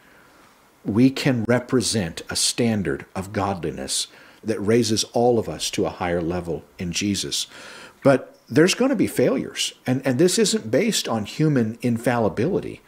we 0.85 1.09
can 1.09 1.45
represent 1.45 2.23
a 2.29 2.37
standard 2.37 3.07
of 3.15 3.33
godliness 3.33 4.09
that 4.43 4.61
raises 4.61 5.05
all 5.13 5.39
of 5.39 5.49
us 5.49 5.71
to 5.71 5.87
a 5.87 5.91
higher 5.91 6.21
level 6.21 6.65
in 6.79 6.91
Jesus. 6.91 7.47
But 8.03 8.37
there's 8.49 8.75
going 8.75 8.89
to 8.89 8.97
be 8.97 9.07
failures, 9.07 9.75
and, 9.87 10.05
and 10.05 10.19
this 10.19 10.39
isn't 10.39 10.71
based 10.71 11.09
on 11.09 11.25
human 11.25 11.79
infallibility. 11.81 12.81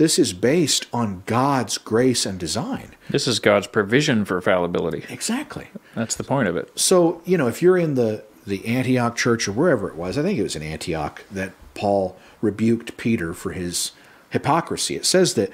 This 0.00 0.18
is 0.18 0.32
based 0.32 0.86
on 0.94 1.24
God's 1.26 1.76
grace 1.76 2.24
and 2.24 2.40
design. 2.40 2.92
This 3.10 3.28
is 3.28 3.38
God's 3.38 3.66
provision 3.66 4.24
for 4.24 4.40
fallibility. 4.40 5.04
Exactly. 5.10 5.66
That's 5.94 6.14
the 6.14 6.24
point 6.24 6.48
of 6.48 6.56
it. 6.56 6.70
So, 6.74 7.20
you 7.26 7.36
know, 7.36 7.48
if 7.48 7.60
you're 7.60 7.76
in 7.76 7.96
the, 7.96 8.24
the 8.46 8.64
Antioch 8.64 9.14
church 9.14 9.46
or 9.46 9.52
wherever 9.52 9.90
it 9.90 9.96
was, 9.96 10.16
I 10.16 10.22
think 10.22 10.38
it 10.38 10.42
was 10.42 10.56
in 10.56 10.62
Antioch 10.62 11.22
that 11.30 11.52
Paul 11.74 12.16
rebuked 12.40 12.96
Peter 12.96 13.34
for 13.34 13.52
his 13.52 13.92
hypocrisy. 14.30 14.96
It 14.96 15.04
says 15.04 15.34
that 15.34 15.50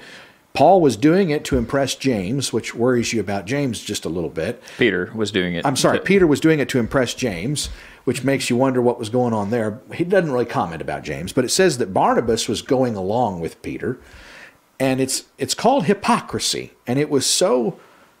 Paul 0.53 0.79
was 0.79 0.95
doing 0.95 1.29
it 1.29 1.43
to 1.43 1.57
impress 1.57 1.95
James, 1.95 2.53
which 2.53 2.73
worries 2.73 3.11
you 3.11 3.19
about 3.19 3.47
James 3.47 3.81
just 3.81 4.05
a 4.05 4.09
little 4.09 4.29
bit. 4.29 4.63
Peter 4.77 5.11
was 5.13 5.29
doing 5.29 5.55
it. 5.55 5.65
I'm 5.65 5.75
sorry, 5.75 5.99
to- 5.99 6.05
Peter 6.05 6.25
was 6.25 6.39
doing 6.39 6.59
it 6.59 6.69
to 6.69 6.79
impress 6.79 7.13
James, 7.13 7.67
which 8.05 8.23
makes 8.23 8.49
you 8.49 8.55
wonder 8.55 8.81
what 8.81 8.97
was 8.97 9.09
going 9.09 9.33
on 9.33 9.49
there. 9.49 9.81
He 9.93 10.05
doesn't 10.05 10.31
really 10.31 10.45
comment 10.45 10.81
about 10.81 11.03
James, 11.03 11.33
but 11.33 11.43
it 11.43 11.49
says 11.49 11.79
that 11.79 11.93
Barnabas 11.93 12.47
was 12.47 12.61
going 12.61 12.95
along 12.95 13.41
with 13.41 13.61
Peter, 13.61 13.99
and 14.79 15.01
it's 15.01 15.25
it's 15.37 15.53
called 15.53 15.85
hypocrisy, 15.85 16.73
and 16.85 16.99
it 16.99 17.09
was 17.09 17.25
so 17.25 17.79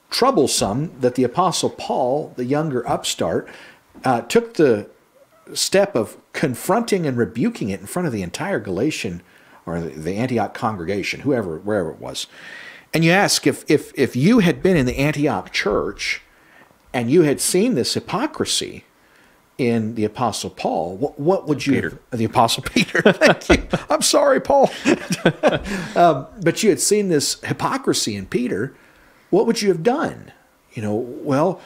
troublesome 0.09 0.99
that 0.99 1.15
the 1.15 1.23
apostle 1.23 1.69
Paul, 1.69 2.33
the 2.35 2.45
younger 2.45 2.87
upstart, 2.87 3.47
uh, 4.03 4.21
took 4.21 4.55
the 4.55 4.89
step 5.53 5.95
of 5.95 6.17
confronting 6.33 7.05
and 7.05 7.17
rebuking 7.17 7.69
it 7.69 7.79
in 7.79 7.85
front 7.85 8.07
of 8.07 8.13
the 8.13 8.21
entire 8.21 8.59
Galatian 8.59 9.21
or 9.65 9.81
the, 9.81 10.15
Antioch 10.15 10.53
congregation, 10.53 11.21
whoever, 11.21 11.57
wherever 11.59 11.91
it 11.91 11.99
was. 11.99 12.27
And 12.93 13.03
you 13.03 13.11
ask 13.11 13.45
if, 13.45 13.69
if, 13.69 13.91
if 13.95 14.15
you 14.15 14.39
had 14.39 14.63
been 14.63 14.77
in 14.77 14.85
the 14.85 14.97
Antioch 14.97 15.51
church 15.51 16.21
and 16.93 17.11
you 17.11 17.23
had 17.23 17.41
seen 17.41 17.75
this 17.75 17.93
hypocrisy 17.93 18.85
in 19.57 19.95
the 19.95 20.05
Apostle 20.05 20.49
Paul, 20.51 20.97
what, 20.97 21.19
what 21.19 21.47
would 21.47 21.65
you 21.65 21.73
Peter. 21.73 21.99
the 22.11 22.25
Apostle 22.25 22.63
Peter? 22.63 23.01
Thank 23.05 23.49
you. 23.49 23.67
I'm 23.89 24.01
sorry, 24.01 24.39
Paul. 24.39 24.69
um, 25.95 26.27
but 26.41 26.61
you 26.61 26.69
had 26.69 26.79
seen 26.79 27.09
this 27.09 27.41
hypocrisy 27.41 28.15
in 28.15 28.27
Peter. 28.27 28.75
What 29.29 29.47
would 29.47 29.61
you 29.61 29.69
have 29.69 29.83
done? 29.83 30.31
You 30.73 30.83
know, 30.83 30.95
well, 30.95 31.59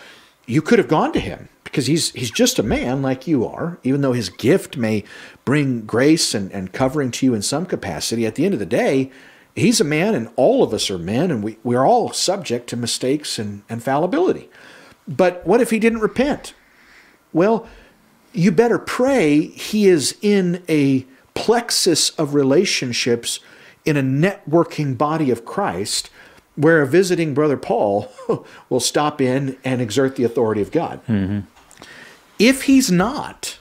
you 0.46 0.62
could 0.62 0.80
have 0.80 0.88
gone 0.88 1.12
to 1.14 1.20
him 1.20 1.50
because 1.66 1.88
he's 1.88 2.12
he's 2.12 2.32
just 2.32 2.60
a 2.60 2.64
man 2.64 3.02
like 3.02 3.28
you 3.28 3.46
are, 3.46 3.78
even 3.84 4.02
though 4.02 4.14
his 4.14 4.30
gift 4.30 4.78
may 4.78 5.04
bring 5.44 5.82
grace 5.82 6.34
and, 6.34 6.52
and 6.52 6.72
covering 6.72 7.12
to 7.12 7.26
you 7.26 7.34
in 7.34 7.42
some 7.42 7.66
capacity. 7.66 8.26
At 8.26 8.36
the 8.36 8.46
end 8.46 8.54
of 8.54 8.60
the 8.60 8.66
day, 8.66 9.12
he's 9.56 9.82
a 9.82 9.86
man 9.86 10.16
and 10.16 10.30
all 10.38 10.64
of 10.64 10.74
us 10.74 10.90
are 10.90 10.98
men 10.98 11.30
and 11.30 11.44
we, 11.44 11.58
we're 11.64 11.86
all 11.86 12.14
subject 12.14 12.68
to 12.70 12.78
mistakes 12.78 13.38
and, 13.38 13.64
and 13.70 13.84
fallibility. 13.84 14.50
But 15.08 15.46
what 15.46 15.60
if 15.62 15.72
he 15.72 15.80
didn't 15.80 16.00
repent? 16.00 16.54
Well, 17.34 17.68
you 18.34 18.52
better 18.52 18.80
pray 18.80 19.48
he 19.48 19.88
is 19.88 20.18
in 20.22 20.64
a 20.70 21.06
plexus 21.34 22.10
of 22.12 22.34
relationships 22.34 23.40
in 23.86 23.98
a 23.98 24.04
networking 24.04 24.98
body 24.98 25.32
of 25.32 25.46
Christ 25.46 26.10
where 26.56 26.82
a 26.82 26.88
visiting 26.88 27.34
brother 27.34 27.58
Paul 27.58 28.12
will 28.70 28.80
stop 28.80 29.22
in 29.22 29.58
and 29.64 29.82
exert 29.82 30.16
the 30.16 30.24
authority 30.24 30.62
of 30.62 30.72
God. 30.72 31.02
Mm-hmm. 31.08 31.42
If 32.38 32.64
he's 32.64 32.92
not, 32.92 33.60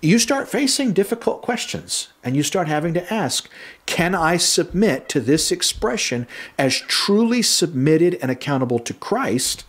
you 0.00 0.18
start 0.18 0.48
facing 0.48 0.92
difficult 0.92 1.42
questions 1.42 2.08
and 2.22 2.36
you 2.36 2.42
start 2.42 2.68
having 2.68 2.94
to 2.94 3.12
ask 3.12 3.48
Can 3.86 4.14
I 4.14 4.36
submit 4.36 5.08
to 5.10 5.20
this 5.20 5.50
expression 5.50 6.26
as 6.58 6.78
truly 6.78 7.42
submitted 7.42 8.18
and 8.22 8.30
accountable 8.30 8.78
to 8.80 8.94
Christ 8.94 9.64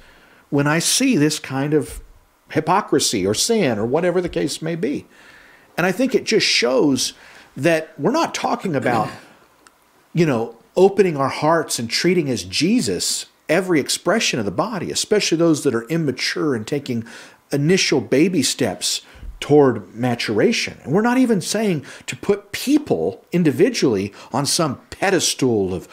when 0.49 0.67
I 0.67 0.79
see 0.79 1.17
this 1.17 1.39
kind 1.39 1.73
of 1.73 2.01
hypocrisy 2.51 3.25
or 3.25 3.33
sin 3.33 3.77
or 3.77 3.85
whatever 3.85 4.21
the 4.21 4.29
case 4.29 4.61
may 4.61 4.75
be? 4.75 5.05
And 5.77 5.85
I 5.85 5.91
think 5.91 6.15
it 6.15 6.23
just 6.23 6.45
shows 6.45 7.13
that 7.55 7.93
we're 7.99 8.11
not 8.11 8.33
talking 8.33 8.75
about, 8.75 9.09
you 10.13 10.25
know, 10.25 10.57
opening 10.75 11.17
our 11.17 11.29
hearts 11.29 11.79
and 11.79 11.89
treating 11.89 12.29
as 12.29 12.43
Jesus 12.43 13.25
every 13.49 13.79
expression 13.79 14.39
of 14.39 14.45
the 14.45 14.51
body, 14.51 14.91
especially 14.91 15.37
those 15.37 15.63
that 15.63 15.73
are 15.73 15.87
immature 15.87 16.55
and 16.55 16.67
taking 16.67 17.05
initial 17.51 18.01
baby 18.01 18.43
steps 18.43 19.01
toward 19.39 19.93
maturation. 19.95 20.77
And 20.83 20.93
we're 20.93 21.01
not 21.01 21.17
even 21.17 21.41
saying 21.41 21.85
to 22.07 22.15
put 22.15 22.51
people 22.51 23.25
individually 23.31 24.13
on 24.31 24.45
some 24.45 24.81
pedestal 24.89 25.73
of 25.73 25.87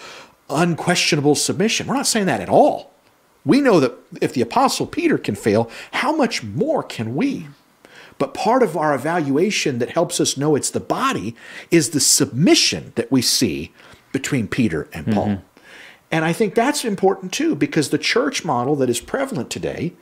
unquestionable 0.48 1.34
submission. 1.34 1.86
We're 1.86 1.94
not 1.94 2.06
saying 2.06 2.26
that 2.26 2.40
at 2.40 2.48
all. 2.48 2.93
We 3.44 3.60
know 3.60 3.78
that 3.80 3.92
if 4.20 4.32
the 4.32 4.40
Apostle 4.40 4.86
Peter 4.86 5.18
can 5.18 5.34
fail, 5.34 5.70
how 5.92 6.14
much 6.16 6.42
more 6.42 6.82
can 6.82 7.14
we? 7.14 7.48
But 8.16 8.32
part 8.32 8.62
of 8.62 8.76
our 8.76 8.94
evaluation 8.94 9.78
that 9.78 9.90
helps 9.90 10.20
us 10.20 10.36
know 10.36 10.54
it's 10.54 10.70
the 10.70 10.80
body 10.80 11.34
is 11.70 11.90
the 11.90 12.00
submission 12.00 12.92
that 12.94 13.10
we 13.10 13.20
see 13.20 13.72
between 14.12 14.46
Peter 14.46 14.88
and 14.92 15.12
Paul. 15.12 15.26
Mm-hmm. 15.26 15.44
And 16.10 16.24
I 16.24 16.32
think 16.32 16.54
that's 16.54 16.84
important 16.84 17.32
too, 17.32 17.56
because 17.56 17.90
the 17.90 17.98
church 17.98 18.44
model 18.44 18.76
that 18.76 18.88
is 18.88 19.00
prevalent 19.00 19.50
today, 19.50 19.94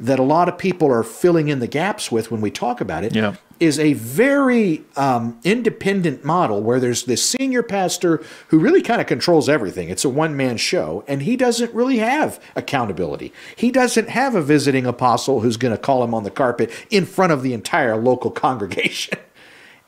that 0.00 0.18
a 0.18 0.22
lot 0.22 0.48
of 0.48 0.56
people 0.56 0.90
are 0.90 1.02
filling 1.02 1.48
in 1.48 1.58
the 1.60 1.66
gaps 1.66 2.10
with 2.10 2.30
when 2.30 2.40
we 2.40 2.50
talk 2.50 2.80
about 2.80 3.04
it, 3.04 3.14
Yeah. 3.14 3.34
is 3.60 3.78
a 3.78 3.92
very 3.92 4.82
um, 4.96 5.38
independent 5.44 6.24
model 6.24 6.62
where 6.62 6.80
there's 6.80 7.04
this 7.04 7.22
senior 7.22 7.62
pastor 7.62 8.22
who 8.48 8.58
really 8.58 8.80
kind 8.80 9.00
of 9.02 9.06
controls 9.06 9.46
everything. 9.48 9.90
It's 9.90 10.04
a 10.04 10.08
one 10.08 10.34
man 10.36 10.56
show, 10.56 11.04
and 11.06 11.22
he 11.22 11.36
doesn't 11.36 11.74
really 11.74 11.98
have 11.98 12.40
accountability. 12.56 13.30
He 13.56 13.70
doesn't 13.70 14.08
have 14.08 14.34
a 14.34 14.40
visiting 14.42 14.86
apostle 14.86 15.40
who's 15.40 15.58
going 15.58 15.74
to 15.74 15.78
call 15.80 16.02
him 16.02 16.14
on 16.14 16.24
the 16.24 16.30
carpet 16.30 16.70
in 16.88 17.04
front 17.04 17.32
of 17.32 17.42
the 17.42 17.52
entire 17.52 17.96
local 17.96 18.30
congregation. 18.46 19.18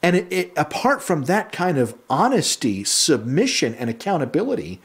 And 0.02 0.16
it, 0.16 0.26
it, 0.32 0.52
apart 0.56 1.02
from 1.02 1.24
that 1.24 1.52
kind 1.52 1.78
of 1.78 1.94
honesty, 2.10 2.84
submission, 2.84 3.74
and 3.76 3.88
accountability, 3.88 4.80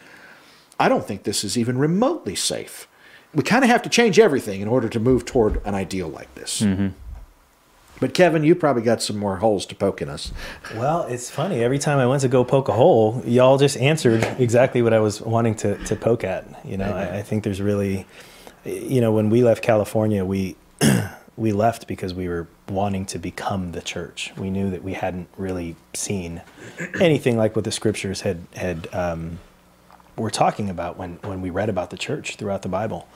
I 0.80 0.88
don't 0.88 1.06
think 1.06 1.24
this 1.24 1.44
is 1.44 1.58
even 1.58 1.78
remotely 1.78 2.36
safe. 2.36 2.88
We 3.34 3.44
kind 3.44 3.64
of 3.64 3.70
have 3.70 3.82
to 3.84 3.90
change 3.90 4.20
everything 4.20 4.62
in 4.62 4.68
order 4.68 4.90
to 4.90 5.00
move 5.00 5.26
toward 5.26 5.62
an 5.66 5.76
ideal 5.76 6.08
like 6.08 6.34
this. 6.36 6.62
But 8.00 8.14
Kevin, 8.14 8.44
you 8.44 8.54
probably 8.54 8.84
got 8.84 9.02
some 9.02 9.18
more 9.18 9.38
holes 9.38 9.66
to 9.68 9.76
poke 9.76 10.02
in 10.02 10.10
us. 10.10 10.32
Well, 10.76 11.04
it's 11.04 11.32
funny. 11.32 11.64
Every 11.64 11.80
time 11.80 11.98
I 11.98 12.06
went 12.06 12.22
to 12.22 12.28
go 12.28 12.44
poke 12.44 12.68
a 12.70 12.74
hole, 12.74 13.24
y'all 13.26 13.58
just 13.58 13.76
answered 13.78 14.24
exactly 14.38 14.82
what 14.84 14.94
I 14.94 15.00
was 15.00 15.20
wanting 15.20 15.56
to, 15.56 15.78
to 15.86 15.96
poke 15.96 16.24
at. 16.24 16.46
You 16.64 16.78
know, 16.78 16.92
I, 16.92 17.18
I 17.18 17.22
think 17.24 17.44
there's 17.44 17.62
really, 17.62 18.06
you 18.66 19.02
know, 19.02 19.12
when 19.12 19.30
we 19.32 19.44
left 19.44 19.64
California, 19.64 20.24
we 20.24 20.56
we 21.38 21.52
left 21.52 21.88
because 21.88 22.14
we 22.14 22.28
were 22.28 22.48
wanting 22.70 23.06
to 23.08 23.20
become 23.20 23.72
the 23.72 23.82
church. 23.82 24.32
We 24.38 24.50
knew 24.50 24.70
that 24.72 24.84
we 24.84 24.94
hadn't 24.94 25.30
really 25.38 25.76
seen 25.94 26.42
anything 27.00 27.36
like 27.38 27.56
what 27.56 27.66
the 27.66 27.72
scriptures 27.72 28.22
had 28.22 28.46
had 28.56 28.88
um, 28.94 29.40
were 30.18 30.32
talking 30.32 30.70
about 30.70 30.98
when 30.98 31.20
when 31.24 31.42
we 31.42 31.50
read 31.50 31.70
about 31.70 31.90
the 31.90 31.98
church 31.98 32.36
throughout 32.36 32.62
the 32.62 32.70
Bible, 32.70 33.08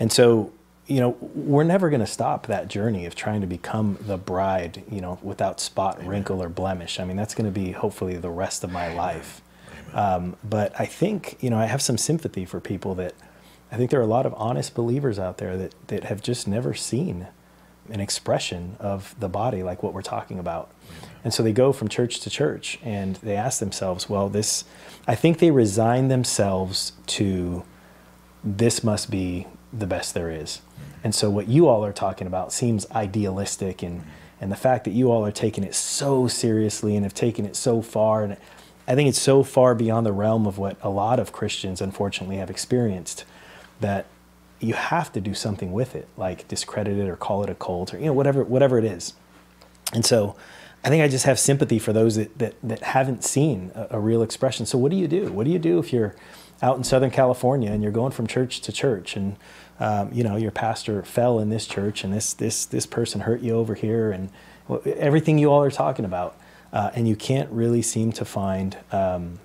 and 0.00 0.12
so 0.12 0.52
you 0.86 1.00
know 1.00 1.16
we're 1.20 1.64
never 1.64 1.90
going 1.90 2.00
to 2.00 2.06
stop 2.06 2.46
that 2.46 2.68
journey 2.68 3.06
of 3.06 3.14
trying 3.14 3.40
to 3.40 3.46
become 3.46 3.98
the 4.00 4.16
bride 4.16 4.82
you 4.90 5.00
know 5.00 5.18
without 5.22 5.60
spot 5.60 6.04
wrinkle 6.04 6.42
or 6.42 6.48
blemish. 6.48 6.98
I 6.98 7.04
mean 7.04 7.16
that's 7.16 7.34
going 7.34 7.52
to 7.52 7.60
be 7.60 7.72
hopefully 7.72 8.16
the 8.16 8.30
rest 8.30 8.64
of 8.64 8.72
my 8.72 8.92
life. 8.92 9.42
Um, 9.94 10.36
but 10.44 10.78
i 10.78 10.84
think 10.84 11.38
you 11.40 11.48
know 11.48 11.58
i 11.58 11.64
have 11.64 11.80
some 11.80 11.96
sympathy 11.96 12.44
for 12.44 12.60
people 12.60 12.94
that 12.96 13.14
i 13.72 13.76
think 13.78 13.90
there 13.90 13.98
are 13.98 14.02
a 14.02 14.06
lot 14.18 14.26
of 14.26 14.34
honest 14.36 14.74
believers 14.74 15.18
out 15.18 15.38
there 15.38 15.56
that 15.56 15.74
that 15.86 16.04
have 16.04 16.20
just 16.20 16.46
never 16.46 16.74
seen 16.74 17.26
an 17.90 18.00
expression 18.00 18.76
of 18.78 19.14
the 19.18 19.28
body, 19.28 19.62
like 19.62 19.82
what 19.82 19.94
we're 19.94 20.02
talking 20.02 20.38
about. 20.38 20.70
And 21.28 21.34
so 21.34 21.42
they 21.42 21.52
go 21.52 21.72
from 21.72 21.88
church 21.88 22.20
to 22.20 22.30
church 22.30 22.78
and 22.82 23.16
they 23.16 23.36
ask 23.36 23.60
themselves, 23.60 24.08
well, 24.08 24.30
this, 24.30 24.64
I 25.06 25.14
think 25.14 25.40
they 25.40 25.50
resign 25.50 26.08
themselves 26.08 26.92
to 27.08 27.64
this 28.42 28.82
must 28.82 29.10
be 29.10 29.46
the 29.70 29.86
best 29.86 30.14
there 30.14 30.30
is. 30.30 30.62
And 31.04 31.14
so 31.14 31.28
what 31.28 31.46
you 31.46 31.68
all 31.68 31.84
are 31.84 31.92
talking 31.92 32.26
about 32.26 32.50
seems 32.50 32.90
idealistic 32.92 33.82
and, 33.82 34.06
and 34.40 34.50
the 34.50 34.56
fact 34.56 34.84
that 34.84 34.92
you 34.92 35.10
all 35.10 35.22
are 35.22 35.30
taking 35.30 35.64
it 35.64 35.74
so 35.74 36.28
seriously 36.28 36.96
and 36.96 37.04
have 37.04 37.12
taken 37.12 37.44
it 37.44 37.56
so 37.56 37.82
far. 37.82 38.24
And 38.24 38.38
I 38.86 38.94
think 38.94 39.10
it's 39.10 39.20
so 39.20 39.42
far 39.42 39.74
beyond 39.74 40.06
the 40.06 40.12
realm 40.12 40.46
of 40.46 40.56
what 40.56 40.78
a 40.80 40.88
lot 40.88 41.20
of 41.20 41.30
Christians, 41.30 41.82
unfortunately, 41.82 42.38
have 42.38 42.48
experienced 42.48 43.26
that 43.80 44.06
you 44.60 44.72
have 44.72 45.12
to 45.12 45.20
do 45.20 45.34
something 45.34 45.72
with 45.72 45.94
it, 45.94 46.08
like 46.16 46.48
discredit 46.48 46.96
it 46.96 47.06
or 47.06 47.16
call 47.16 47.44
it 47.44 47.50
a 47.50 47.54
cult 47.54 47.92
or, 47.92 47.98
you 47.98 48.06
know, 48.06 48.14
whatever, 48.14 48.42
whatever 48.44 48.78
it 48.78 48.86
is. 48.86 49.12
And 49.92 50.06
so 50.06 50.34
I 50.84 50.88
think 50.88 51.02
I 51.02 51.08
just 51.08 51.24
have 51.24 51.38
sympathy 51.38 51.78
for 51.78 51.92
those 51.92 52.16
that, 52.16 52.38
that, 52.38 52.54
that 52.62 52.82
haven't 52.82 53.24
seen 53.24 53.72
a, 53.74 53.88
a 53.92 54.00
real 54.00 54.22
expression. 54.22 54.64
So 54.64 54.78
what 54.78 54.90
do 54.90 54.96
you 54.96 55.08
do? 55.08 55.32
What 55.32 55.44
do 55.44 55.50
you 55.50 55.58
do 55.58 55.78
if 55.78 55.92
you're 55.92 56.14
out 56.62 56.76
in 56.76 56.84
Southern 56.84 57.10
California 57.10 57.70
and 57.70 57.82
you're 57.82 57.92
going 57.92 58.12
from 58.12 58.26
church 58.26 58.60
to 58.62 58.72
church 58.72 59.16
and 59.16 59.36
um, 59.80 60.10
you 60.12 60.24
know 60.24 60.36
your 60.36 60.50
pastor 60.50 61.02
fell 61.02 61.38
in 61.38 61.50
this 61.50 61.66
church 61.66 62.02
and 62.02 62.12
this 62.12 62.32
this 62.34 62.66
this 62.66 62.84
person 62.84 63.20
hurt 63.22 63.40
you 63.40 63.54
over 63.54 63.74
here 63.74 64.10
and 64.10 64.30
everything 64.84 65.38
you 65.38 65.50
all 65.52 65.62
are 65.62 65.70
talking 65.70 66.04
about 66.04 66.36
uh, 66.72 66.90
and 66.94 67.08
you 67.08 67.14
can't 67.14 67.50
really 67.50 67.80
seem 67.80 68.10
to 68.12 68.24
find 68.24 68.76
um, 68.90 69.38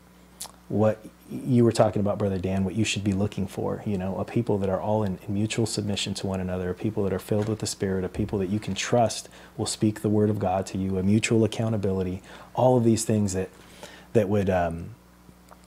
what 0.70 1.06
you 1.34 1.64
were 1.64 1.72
talking 1.72 2.00
about 2.00 2.18
brother 2.18 2.38
dan 2.38 2.64
what 2.64 2.76
you 2.76 2.84
should 2.84 3.04
be 3.04 3.14
looking 3.14 3.48
for 3.48 3.82
you 3.86 3.98
know 3.98 4.16
a 4.18 4.26
people 4.26 4.58
that 4.58 4.70
are 4.70 4.80
all 4.80 5.04
in, 5.04 5.18
in 5.28 5.34
mutual 5.34 5.66
submission 5.66 6.14
to 6.14 6.28
one 6.28 6.40
another 6.40 6.70
a 6.70 6.74
people 6.74 7.04
that 7.04 7.14
are 7.14 7.20
filled 7.20 7.50
with 7.50 7.60
the 7.60 7.68
spirit 7.68 8.04
a 8.04 8.10
people 8.10 8.40
that 8.40 8.50
you 8.50 8.60
can 8.60 8.76
trust 8.76 9.30
will 9.58 9.66
speak 9.66 10.02
the 10.02 10.10
word 10.10 10.30
of 10.30 10.40
god 10.40 10.66
to 10.66 10.78
you 10.78 10.98
a 10.98 11.04
mutual 11.04 11.44
accountability 11.44 12.22
all 12.54 12.78
of 12.78 12.84
these 12.84 13.04
things 13.06 13.34
that 13.34 13.50
that 14.14 14.30
would 14.30 14.50
um, 14.50 14.94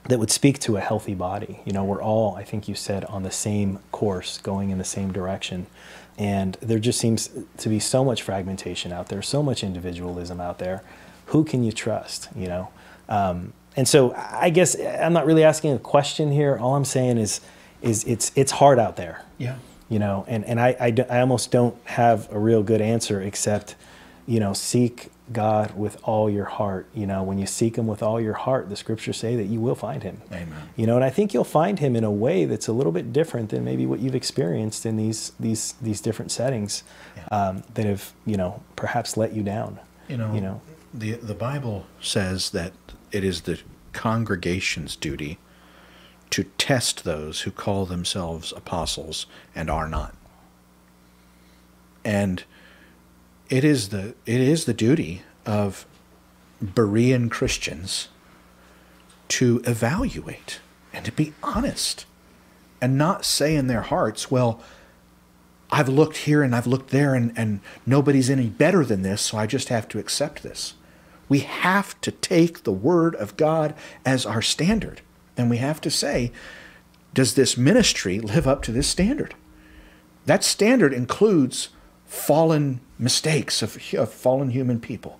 that 0.07 0.19
would 0.19 0.31
speak 0.31 0.59
to 0.59 0.77
a 0.77 0.79
healthy 0.79 1.13
body. 1.13 1.59
You 1.65 1.73
know, 1.73 1.83
we're 1.83 2.01
all, 2.01 2.35
I 2.35 2.43
think 2.43 2.67
you 2.67 2.75
said, 2.75 3.03
on 3.05 3.23
the 3.23 3.31
same 3.31 3.79
course, 3.91 4.37
going 4.37 4.69
in 4.69 4.77
the 4.77 4.85
same 4.85 5.11
direction. 5.11 5.67
And 6.17 6.57
there 6.61 6.79
just 6.79 6.99
seems 6.99 7.29
to 7.57 7.69
be 7.69 7.79
so 7.79 8.03
much 8.03 8.23
fragmentation 8.23 8.91
out 8.91 9.09
there, 9.09 9.21
so 9.21 9.43
much 9.43 9.63
individualism 9.63 10.41
out 10.41 10.59
there. 10.59 10.81
Who 11.27 11.43
can 11.43 11.63
you 11.63 11.71
trust? 11.71 12.29
You 12.35 12.47
know, 12.47 12.69
um, 13.09 13.53
and 13.77 13.87
so 13.87 14.13
I 14.15 14.49
guess 14.49 14.75
I'm 14.79 15.13
not 15.13 15.25
really 15.25 15.43
asking 15.43 15.73
a 15.73 15.79
question 15.79 16.31
here. 16.31 16.57
All 16.57 16.75
I'm 16.75 16.85
saying 16.85 17.17
is, 17.17 17.39
is 17.81 18.03
it's 18.03 18.31
it's 18.35 18.51
hard 18.51 18.79
out 18.79 18.95
there. 18.97 19.23
Yeah. 19.37 19.55
You 19.89 19.99
know, 19.99 20.25
and 20.27 20.43
and 20.45 20.59
I 20.59 20.75
I, 20.79 20.95
I 21.09 21.19
almost 21.21 21.51
don't 21.51 21.75
have 21.85 22.27
a 22.33 22.39
real 22.39 22.63
good 22.63 22.81
answer 22.81 23.21
except, 23.21 23.75
you 24.25 24.39
know, 24.41 24.51
seek 24.53 25.11
God 25.31 25.77
with 25.77 25.97
all 26.03 26.29
your 26.29 26.45
heart. 26.45 26.87
You 26.93 27.05
know, 27.05 27.21
when 27.23 27.37
you 27.37 27.45
seek 27.45 27.77
Him 27.77 27.85
with 27.87 28.01
all 28.01 28.19
your 28.19 28.33
heart, 28.33 28.69
the 28.69 28.75
scriptures 28.75 29.17
say 29.17 29.35
that 29.35 29.43
you 29.45 29.59
will 29.61 29.75
find 29.75 30.01
Him. 30.03 30.21
Amen. 30.31 30.69
You 30.75 30.87
know, 30.87 30.95
and 30.95 31.03
I 31.05 31.09
think 31.09 31.33
you'll 31.33 31.43
find 31.61 31.79
Him 31.79 31.95
in 31.95 32.03
a 32.03 32.11
way 32.11 32.45
that's 32.45 32.67
a 32.67 32.73
little 32.73 32.91
bit 32.91 33.13
different 33.13 33.49
than 33.49 33.63
maybe 33.63 33.85
what 33.85 33.99
you've 33.99 34.15
experienced 34.15 34.85
in 34.85 34.97
these 34.97 35.31
these 35.39 35.73
these 35.81 36.01
different 36.01 36.31
settings 36.31 36.83
Yeah. 37.15 37.27
um, 37.31 37.63
that 37.75 37.85
have 37.85 38.13
you 38.25 38.37
know 38.37 38.61
perhaps 38.75 39.15
let 39.17 39.33
you 39.33 39.43
down. 39.43 39.79
You 40.09 40.17
know, 40.17 40.33
You 40.33 40.41
know. 40.41 40.61
the 40.93 41.13
the 41.13 41.35
Bible 41.35 41.85
says 42.01 42.49
that 42.51 42.71
it 43.11 43.23
is 43.23 43.41
the 43.41 43.59
congregation's 43.93 44.95
duty 44.95 45.39
to 46.29 46.43
test 46.57 47.03
those 47.03 47.41
who 47.41 47.51
call 47.51 47.85
themselves 47.85 48.51
apostles 48.55 49.25
and 49.55 49.69
are 49.69 49.87
not. 49.87 50.15
And 52.03 52.43
it 53.49 53.63
is 53.63 53.89
the 53.89 54.15
it 54.25 54.41
is 54.41 54.65
the 54.65 54.73
duty 54.73 55.23
of 55.45 55.85
Berean 56.63 57.29
Christians 57.29 58.09
to 59.29 59.61
evaluate 59.65 60.59
and 60.93 61.05
to 61.05 61.11
be 61.11 61.33
honest 61.43 62.05
and 62.81 62.97
not 62.97 63.25
say 63.25 63.55
in 63.55 63.67
their 63.67 63.81
hearts, 63.81 64.29
well, 64.29 64.61
I've 65.71 65.89
looked 65.89 66.17
here 66.17 66.43
and 66.43 66.55
I've 66.55 66.67
looked 66.67 66.91
there 66.91 67.13
and, 67.13 67.33
and 67.35 67.59
nobody's 67.85 68.29
any 68.29 68.47
better 68.47 68.85
than 68.85 69.01
this, 69.01 69.21
so 69.21 69.37
I 69.37 69.47
just 69.47 69.69
have 69.69 69.87
to 69.89 69.99
accept 69.99 70.43
this. 70.43 70.75
We 71.29 71.39
have 71.39 71.99
to 72.01 72.11
take 72.11 72.63
the 72.63 72.71
Word 72.71 73.15
of 73.15 73.37
God 73.37 73.75
as 74.05 74.25
our 74.25 74.41
standard. 74.41 75.01
And 75.35 75.49
we 75.49 75.57
have 75.57 75.81
to 75.81 75.91
say, 75.91 76.31
does 77.13 77.35
this 77.35 77.57
ministry 77.57 78.19
live 78.19 78.47
up 78.47 78.61
to 78.63 78.71
this 78.71 78.87
standard? 78.87 79.35
That 80.25 80.43
standard 80.43 80.93
includes 80.93 81.69
fallen 82.05 82.81
mistakes 82.97 83.61
of, 83.61 83.77
of 83.93 84.11
fallen 84.11 84.51
human 84.51 84.79
people. 84.79 85.19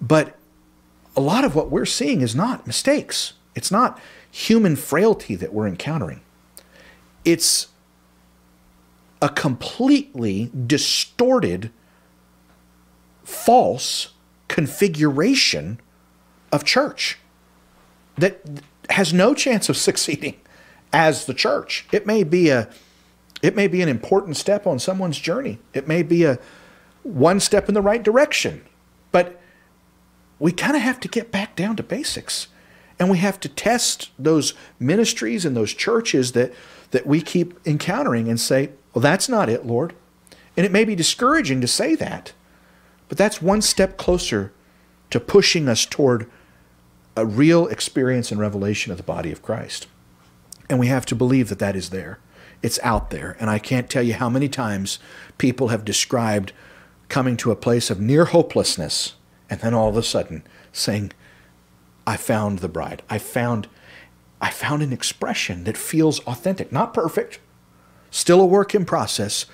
But 0.00 0.36
a 1.16 1.20
lot 1.20 1.44
of 1.44 1.54
what 1.54 1.70
we're 1.70 1.86
seeing 1.86 2.20
is 2.20 2.34
not 2.34 2.66
mistakes. 2.66 3.34
It's 3.54 3.70
not 3.70 4.00
human 4.30 4.76
frailty 4.76 5.34
that 5.34 5.52
we're 5.52 5.66
encountering. 5.66 6.20
It's 7.24 7.68
a 9.20 9.28
completely 9.28 10.50
distorted, 10.66 11.70
false 13.24 14.12
configuration 14.50 15.80
of 16.50 16.64
church 16.64 17.18
that 18.16 18.40
has 18.90 19.14
no 19.14 19.32
chance 19.32 19.68
of 19.68 19.76
succeeding 19.88 20.34
as 20.92 21.24
the 21.26 21.34
church. 21.34 21.86
It 21.92 22.04
may 22.04 22.24
be 22.24 22.50
a 22.50 22.68
it 23.42 23.56
may 23.56 23.68
be 23.68 23.80
an 23.80 23.88
important 23.88 24.36
step 24.36 24.66
on 24.66 24.78
someone's 24.78 25.18
journey. 25.18 25.60
It 25.72 25.88
may 25.88 26.02
be 26.02 26.24
a 26.24 26.38
one 27.04 27.40
step 27.40 27.68
in 27.68 27.74
the 27.74 27.80
right 27.80 28.02
direction. 28.02 28.62
But 29.12 29.40
we 30.38 30.52
kind 30.52 30.76
of 30.76 30.82
have 30.82 31.00
to 31.00 31.08
get 31.08 31.30
back 31.30 31.56
down 31.56 31.76
to 31.76 31.82
basics. 31.82 32.48
And 32.98 33.08
we 33.08 33.16
have 33.16 33.40
to 33.40 33.48
test 33.48 34.10
those 34.18 34.52
ministries 34.78 35.46
and 35.46 35.56
those 35.56 35.72
churches 35.72 36.32
that, 36.32 36.52
that 36.90 37.06
we 37.06 37.22
keep 37.22 37.66
encountering 37.66 38.28
and 38.28 38.38
say, 38.38 38.72
well, 38.92 39.00
that's 39.00 39.26
not 39.26 39.48
it, 39.48 39.64
Lord. 39.64 39.94
And 40.54 40.66
it 40.66 40.72
may 40.72 40.84
be 40.84 40.94
discouraging 40.94 41.62
to 41.62 41.66
say 41.66 41.94
that, 41.94 42.34
but 43.10 43.18
that's 43.18 43.42
one 43.42 43.60
step 43.60 43.96
closer 43.98 44.52
to 45.10 45.18
pushing 45.18 45.68
us 45.68 45.84
toward 45.84 46.30
a 47.16 47.26
real 47.26 47.66
experience 47.66 48.30
and 48.30 48.40
revelation 48.40 48.92
of 48.92 48.98
the 48.98 49.04
body 49.04 49.32
of 49.32 49.42
Christ. 49.42 49.88
And 50.68 50.78
we 50.78 50.86
have 50.86 51.04
to 51.06 51.16
believe 51.16 51.48
that 51.48 51.58
that 51.58 51.74
is 51.74 51.90
there. 51.90 52.20
It's 52.62 52.78
out 52.84 53.10
there. 53.10 53.36
And 53.40 53.50
I 53.50 53.58
can't 53.58 53.90
tell 53.90 54.04
you 54.04 54.14
how 54.14 54.30
many 54.30 54.48
times 54.48 55.00
people 55.38 55.68
have 55.68 55.84
described 55.84 56.52
coming 57.08 57.36
to 57.38 57.50
a 57.50 57.56
place 57.56 57.90
of 57.90 58.00
near 58.00 58.26
hopelessness 58.26 59.14
and 59.50 59.58
then 59.60 59.74
all 59.74 59.88
of 59.88 59.96
a 59.96 60.04
sudden 60.04 60.44
saying, 60.72 61.10
I 62.06 62.16
found 62.16 62.60
the 62.60 62.68
bride. 62.68 63.02
I 63.10 63.18
found 63.18 63.66
I 64.40 64.50
found 64.50 64.82
an 64.82 64.92
expression 64.92 65.64
that 65.64 65.76
feels 65.76 66.20
authentic, 66.20 66.72
not 66.72 66.94
perfect, 66.94 67.40
still 68.10 68.40
a 68.40 68.46
work 68.46 68.74
in 68.74 68.86
process, 68.86 69.44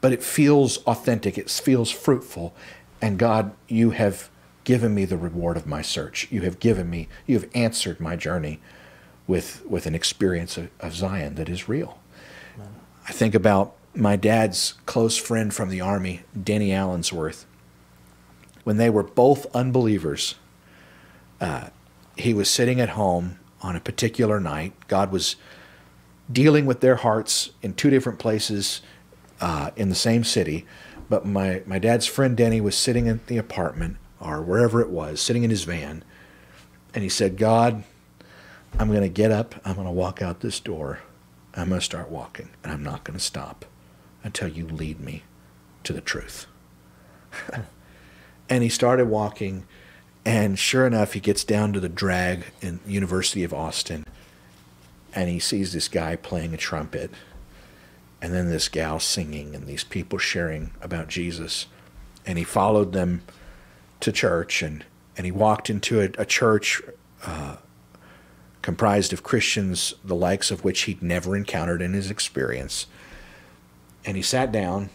but 0.00 0.12
it 0.12 0.22
feels 0.22 0.76
authentic, 0.84 1.36
it 1.36 1.50
feels 1.50 1.90
fruitful. 1.90 2.54
And 3.00 3.18
God, 3.18 3.52
you 3.68 3.90
have 3.90 4.30
given 4.64 4.94
me 4.94 5.04
the 5.04 5.16
reward 5.16 5.56
of 5.56 5.66
my 5.66 5.82
search. 5.82 6.26
You 6.30 6.42
have 6.42 6.58
given 6.58 6.90
me, 6.90 7.08
you 7.26 7.38
have 7.38 7.48
answered 7.54 8.00
my 8.00 8.16
journey 8.16 8.60
with 9.26 9.64
with 9.66 9.86
an 9.86 9.94
experience 9.94 10.56
of, 10.56 10.70
of 10.80 10.94
Zion 10.94 11.34
that 11.36 11.48
is 11.48 11.68
real. 11.68 11.98
I 13.08 13.12
think 13.12 13.34
about 13.34 13.74
my 13.94 14.16
dad's 14.16 14.74
close 14.84 15.16
friend 15.16 15.54
from 15.54 15.68
the 15.68 15.80
army, 15.80 16.22
Denny 16.40 16.70
Allensworth. 16.70 17.46
When 18.64 18.76
they 18.76 18.90
were 18.90 19.04
both 19.04 19.46
unbelievers, 19.54 20.34
uh, 21.40 21.68
he 22.16 22.34
was 22.34 22.50
sitting 22.50 22.80
at 22.80 22.90
home 22.90 23.38
on 23.62 23.76
a 23.76 23.80
particular 23.80 24.40
night. 24.40 24.72
God 24.88 25.12
was 25.12 25.36
dealing 26.30 26.66
with 26.66 26.80
their 26.80 26.96
hearts 26.96 27.50
in 27.62 27.74
two 27.74 27.90
different 27.90 28.18
places 28.18 28.82
uh, 29.40 29.70
in 29.76 29.88
the 29.88 29.94
same 29.94 30.24
city. 30.24 30.66
But 31.08 31.24
my, 31.24 31.62
my 31.66 31.78
dad's 31.78 32.06
friend 32.06 32.36
Denny 32.36 32.60
was 32.60 32.76
sitting 32.76 33.06
in 33.06 33.20
the 33.26 33.36
apartment 33.36 33.96
or 34.20 34.42
wherever 34.42 34.80
it 34.80 34.90
was, 34.90 35.20
sitting 35.20 35.44
in 35.44 35.50
his 35.50 35.64
van. 35.64 36.02
And 36.94 37.02
he 37.02 37.08
said, 37.08 37.36
God, 37.36 37.84
I'm 38.78 38.88
going 38.88 39.02
to 39.02 39.08
get 39.08 39.30
up. 39.30 39.54
I'm 39.64 39.74
going 39.74 39.86
to 39.86 39.92
walk 39.92 40.22
out 40.22 40.40
this 40.40 40.58
door. 40.58 41.00
I'm 41.54 41.68
going 41.68 41.80
to 41.80 41.84
start 41.84 42.10
walking. 42.10 42.50
And 42.62 42.72
I'm 42.72 42.82
not 42.82 43.04
going 43.04 43.18
to 43.18 43.24
stop 43.24 43.64
until 44.24 44.48
you 44.48 44.66
lead 44.66 45.00
me 45.00 45.22
to 45.84 45.92
the 45.92 46.00
truth. 46.00 46.46
and 48.48 48.62
he 48.62 48.68
started 48.68 49.06
walking. 49.06 49.66
And 50.24 50.58
sure 50.58 50.86
enough, 50.86 51.12
he 51.12 51.20
gets 51.20 51.44
down 51.44 51.72
to 51.72 51.80
the 51.80 51.88
drag 51.88 52.46
in 52.60 52.80
University 52.84 53.44
of 53.44 53.54
Austin, 53.54 54.04
and 55.14 55.30
he 55.30 55.38
sees 55.38 55.72
this 55.72 55.86
guy 55.86 56.16
playing 56.16 56.52
a 56.52 56.56
trumpet, 56.56 57.12
and 58.20 58.32
then 58.32 58.48
this 58.48 58.68
gal 58.68 58.98
singing, 58.98 59.54
and 59.54 59.66
these 59.66 59.84
people 59.84 60.18
sharing 60.18 60.72
about 60.80 61.08
Jesus. 61.08 61.66
And 62.24 62.38
he 62.38 62.44
followed 62.44 62.92
them 62.92 63.22
to 64.00 64.12
church, 64.12 64.62
and, 64.62 64.84
and 65.16 65.24
he 65.24 65.32
walked 65.32 65.70
into 65.70 66.00
a, 66.00 66.10
a 66.18 66.24
church 66.24 66.82
uh, 67.24 67.56
comprised 68.62 69.12
of 69.12 69.22
Christians, 69.22 69.94
the 70.04 70.14
likes 70.14 70.50
of 70.50 70.64
which 70.64 70.82
he'd 70.82 71.02
never 71.02 71.36
encountered 71.36 71.82
in 71.82 71.92
his 71.92 72.10
experience. 72.10 72.86
And 74.04 74.16
he 74.16 74.22
sat 74.22 74.50
down, 74.50 74.90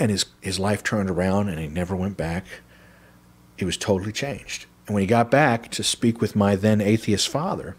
and 0.00 0.10
his, 0.10 0.24
his 0.40 0.58
life 0.58 0.82
turned 0.82 1.10
around 1.10 1.48
and 1.48 1.58
he 1.58 1.68
never 1.68 1.94
went 1.94 2.16
back. 2.16 2.46
He 3.56 3.64
was 3.64 3.76
totally 3.76 4.12
changed. 4.12 4.66
And 4.86 4.94
when 4.94 5.02
he 5.02 5.06
got 5.06 5.30
back 5.30 5.70
to 5.72 5.84
speak 5.84 6.20
with 6.20 6.34
my 6.34 6.56
then 6.56 6.80
atheist 6.80 7.28
father, 7.28 7.76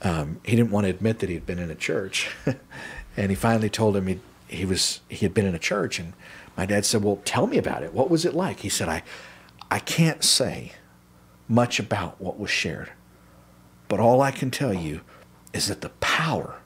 um, 0.00 0.40
he 0.44 0.56
didn't 0.56 0.70
want 0.70 0.86
to 0.86 0.90
admit 0.90 1.20
that 1.20 1.28
he 1.28 1.34
had 1.34 1.46
been 1.46 1.58
in 1.58 1.70
a 1.70 1.76
church. 1.76 2.30
and 3.16 3.30
he 3.30 3.34
finally 3.34 3.70
told 3.70 3.96
him 3.96 4.06
he, 4.06 4.20
he, 4.48 4.64
was, 4.64 5.00
he 5.08 5.24
had 5.24 5.34
been 5.34 5.46
in 5.46 5.54
a 5.54 5.58
church. 5.58 5.98
And 5.98 6.12
my 6.56 6.66
dad 6.66 6.84
said, 6.84 7.02
Well, 7.02 7.20
tell 7.24 7.46
me 7.46 7.58
about 7.58 7.82
it. 7.82 7.92
What 7.92 8.10
was 8.10 8.24
it 8.24 8.34
like? 8.34 8.60
He 8.60 8.68
said, 8.68 8.88
I, 8.88 9.02
I 9.70 9.78
can't 9.78 10.22
say 10.22 10.72
much 11.48 11.78
about 11.78 12.20
what 12.20 12.38
was 12.38 12.50
shared. 12.50 12.92
But 13.88 14.00
all 14.00 14.22
I 14.22 14.30
can 14.30 14.50
tell 14.50 14.72
you 14.72 15.02
is 15.52 15.68
that 15.68 15.82
the 15.82 15.90
power 16.00 16.60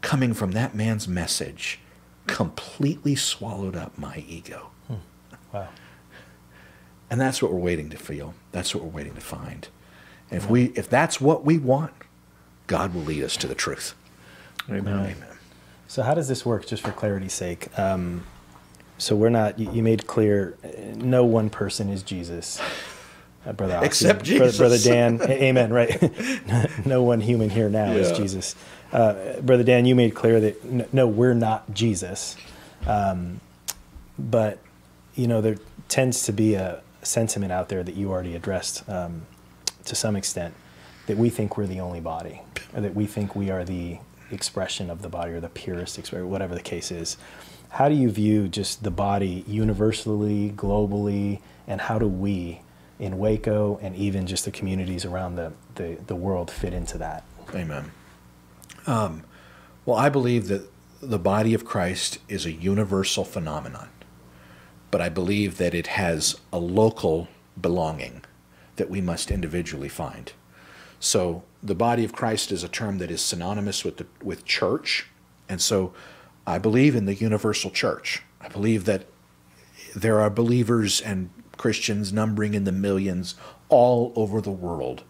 coming 0.00 0.34
from 0.34 0.52
that 0.52 0.74
man's 0.74 1.06
message 1.06 1.80
completely 2.26 3.14
swallowed 3.14 3.76
up 3.76 3.98
my 3.98 4.24
ego. 4.26 4.70
Hmm. 4.86 4.94
Wow. 5.52 5.68
And 7.10 7.20
that's 7.20 7.42
what 7.42 7.52
we're 7.52 7.58
waiting 7.58 7.90
to 7.90 7.96
feel. 7.96 8.34
That's 8.52 8.74
what 8.74 8.82
we're 8.82 8.90
waiting 8.90 9.14
to 9.14 9.20
find. 9.20 9.68
And 10.30 10.42
if 10.42 10.48
we 10.48 10.64
if 10.74 10.88
that's 10.88 11.20
what 11.20 11.44
we 11.44 11.58
want, 11.58 11.92
God 12.66 12.94
will 12.94 13.02
lead 13.02 13.22
us 13.22 13.36
to 13.38 13.46
the 13.46 13.54
truth. 13.54 13.94
Amen. 14.68 14.94
Amen. 14.94 15.33
So 15.88 16.02
how 16.02 16.14
does 16.14 16.28
this 16.28 16.44
work, 16.46 16.66
just 16.66 16.82
for 16.82 16.90
clarity's 16.92 17.32
sake? 17.32 17.76
Um, 17.78 18.24
so 18.98 19.14
we're 19.16 19.28
not. 19.30 19.58
You, 19.58 19.70
you 19.72 19.82
made 19.82 20.06
clear, 20.06 20.56
uh, 20.64 20.68
no 20.96 21.24
one 21.24 21.50
person 21.50 21.88
is 21.90 22.02
Jesus. 22.02 22.60
Uh, 23.46 23.52
brother 23.52 23.76
Asi, 23.76 23.86
Except 23.86 24.18
Brother- 24.20 24.44
Jesus. 24.46 24.58
Brother 24.58 24.78
Dan, 24.78 25.20
amen, 25.30 25.72
right? 25.72 26.00
no 26.86 27.02
one 27.02 27.20
human 27.20 27.50
here 27.50 27.68
now 27.68 27.92
is 27.92 28.16
Jesus. 28.16 28.54
Uh, 28.92 29.40
Brother 29.40 29.64
Dan, 29.64 29.84
you 29.86 29.94
made 29.94 30.14
clear 30.14 30.40
that 30.40 30.64
n- 30.64 30.86
no, 30.92 31.06
we're 31.06 31.34
not 31.34 31.72
Jesus. 31.74 32.36
Um, 32.86 33.40
but, 34.18 34.58
you 35.14 35.26
know, 35.26 35.40
there 35.40 35.56
tends 35.88 36.22
to 36.24 36.32
be 36.32 36.54
a 36.54 36.80
sentiment 37.02 37.52
out 37.52 37.68
there 37.68 37.82
that 37.82 37.94
you 37.96 38.10
already 38.10 38.34
addressed 38.34 38.88
um, 38.88 39.22
to 39.84 39.94
some 39.94 40.16
extent 40.16 40.54
that 41.06 41.18
we 41.18 41.28
think 41.28 41.58
we're 41.58 41.66
the 41.66 41.80
only 41.80 42.00
body, 42.00 42.40
or 42.74 42.80
that 42.80 42.94
we 42.94 43.04
think 43.06 43.34
we 43.36 43.50
are 43.50 43.64
the 43.64 43.98
expression 44.34 44.90
of 44.90 45.02
the 45.02 45.08
body 45.08 45.32
or 45.32 45.40
the 45.40 45.48
purest 45.48 45.98
expression, 45.98 46.28
whatever 46.28 46.54
the 46.54 46.62
case 46.62 46.90
is. 46.90 47.16
How 47.70 47.88
do 47.88 47.94
you 47.94 48.10
view 48.10 48.48
just 48.48 48.82
the 48.82 48.90
body 48.90 49.44
universally, 49.48 50.52
globally, 50.54 51.40
and 51.66 51.80
how 51.80 51.98
do 51.98 52.06
we 52.06 52.60
in 52.98 53.18
Waco 53.18 53.78
and 53.82 53.96
even 53.96 54.26
just 54.26 54.44
the 54.44 54.50
communities 54.50 55.04
around 55.04 55.36
the, 55.36 55.52
the, 55.74 55.98
the 56.06 56.14
world 56.14 56.50
fit 56.50 56.72
into 56.72 56.98
that? 56.98 57.24
Amen. 57.54 57.90
Um, 58.86 59.24
well, 59.86 59.96
I 59.96 60.08
believe 60.08 60.48
that 60.48 60.70
the 61.00 61.18
body 61.18 61.52
of 61.54 61.64
Christ 61.64 62.18
is 62.28 62.46
a 62.46 62.52
universal 62.52 63.24
phenomenon, 63.24 63.88
but 64.90 65.00
I 65.00 65.08
believe 65.08 65.58
that 65.58 65.74
it 65.74 65.88
has 65.88 66.40
a 66.52 66.58
local 66.58 67.28
belonging 67.60 68.22
that 68.76 68.90
we 68.90 69.00
must 69.00 69.30
individually 69.30 69.88
find. 69.88 70.32
So, 71.00 71.42
the 71.62 71.74
body 71.74 72.04
of 72.04 72.12
Christ 72.12 72.52
is 72.52 72.62
a 72.62 72.68
term 72.68 72.98
that 72.98 73.10
is 73.10 73.22
synonymous 73.22 73.84
with 73.84 73.96
the, 73.98 74.06
with 74.22 74.44
church, 74.44 75.06
and 75.48 75.60
so 75.60 75.92
I 76.46 76.58
believe 76.58 76.94
in 76.94 77.06
the 77.06 77.14
universal 77.14 77.70
church. 77.70 78.22
I 78.40 78.48
believe 78.48 78.84
that 78.84 79.06
there 79.94 80.20
are 80.20 80.30
believers 80.30 81.00
and 81.00 81.30
Christians 81.56 82.12
numbering 82.12 82.54
in 82.54 82.64
the 82.64 82.72
millions 82.72 83.34
all 83.68 84.12
over 84.16 84.40
the 84.40 84.50
world, 84.50 85.04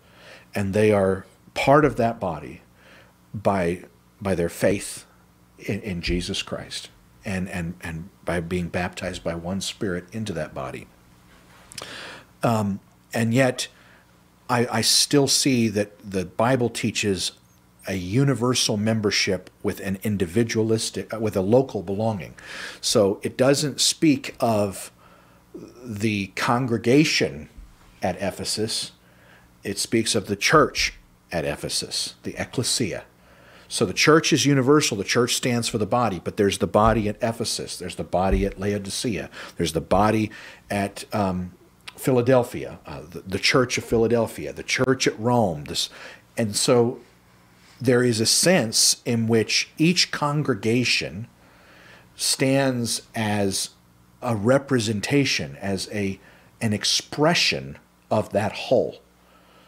and 0.54 0.74
they 0.74 0.92
are 0.92 1.26
part 1.54 1.84
of 1.84 1.96
that 1.96 2.20
body 2.20 2.62
by 3.32 3.84
by 4.20 4.34
their 4.34 4.48
faith 4.48 5.06
in, 5.58 5.80
in 5.80 6.00
Jesus 6.00 6.42
Christ 6.42 6.88
and, 7.24 7.48
and 7.48 7.74
and 7.80 8.08
by 8.24 8.40
being 8.40 8.68
baptized 8.68 9.24
by 9.24 9.34
one 9.34 9.60
Spirit 9.60 10.06
into 10.12 10.32
that 10.32 10.54
body. 10.54 10.86
Um, 12.42 12.80
and 13.12 13.32
yet, 13.32 13.68
I, 14.48 14.66
I 14.70 14.80
still 14.82 15.28
see 15.28 15.68
that 15.68 15.92
the 15.98 16.24
Bible 16.24 16.68
teaches 16.68 17.32
a 17.86 17.94
universal 17.94 18.76
membership 18.76 19.50
with 19.62 19.80
an 19.80 19.98
individualistic, 20.02 21.12
uh, 21.12 21.18
with 21.18 21.36
a 21.36 21.40
local 21.40 21.82
belonging. 21.82 22.34
So 22.80 23.20
it 23.22 23.36
doesn't 23.36 23.80
speak 23.80 24.34
of 24.40 24.90
the 25.84 26.28
congregation 26.28 27.48
at 28.02 28.16
Ephesus, 28.20 28.92
it 29.62 29.78
speaks 29.78 30.14
of 30.14 30.26
the 30.26 30.36
church 30.36 30.94
at 31.32 31.44
Ephesus, 31.44 32.14
the 32.22 32.34
ecclesia. 32.40 33.04
So 33.66 33.86
the 33.86 33.94
church 33.94 34.32
is 34.32 34.44
universal. 34.44 34.96
The 34.96 35.04
church 35.04 35.34
stands 35.34 35.68
for 35.68 35.78
the 35.78 35.86
body, 35.86 36.20
but 36.22 36.36
there's 36.36 36.58
the 36.58 36.66
body 36.66 37.08
at 37.08 37.16
Ephesus. 37.22 37.78
There's 37.78 37.96
the 37.96 38.04
body 38.04 38.44
at 38.44 38.60
Laodicea. 38.60 39.30
There's 39.56 39.72
the 39.72 39.80
body 39.80 40.30
at 40.70 41.04
um, 41.14 41.52
Philadelphia, 41.96 42.78
uh, 42.86 43.02
the, 43.08 43.20
the 43.20 43.38
church 43.38 43.78
of 43.78 43.84
Philadelphia, 43.84 44.52
the 44.52 44.62
church 44.62 45.06
at 45.06 45.18
Rome. 45.18 45.64
This, 45.64 45.90
and 46.36 46.54
so 46.56 47.00
there 47.80 48.02
is 48.02 48.20
a 48.20 48.26
sense 48.26 49.02
in 49.04 49.26
which 49.26 49.70
each 49.78 50.10
congregation 50.10 51.28
stands 52.16 53.02
as 53.14 53.70
a 54.22 54.34
representation, 54.34 55.56
as 55.60 55.88
a 55.92 56.18
an 56.60 56.72
expression 56.72 57.78
of 58.10 58.30
that 58.32 58.52
whole. 58.52 59.00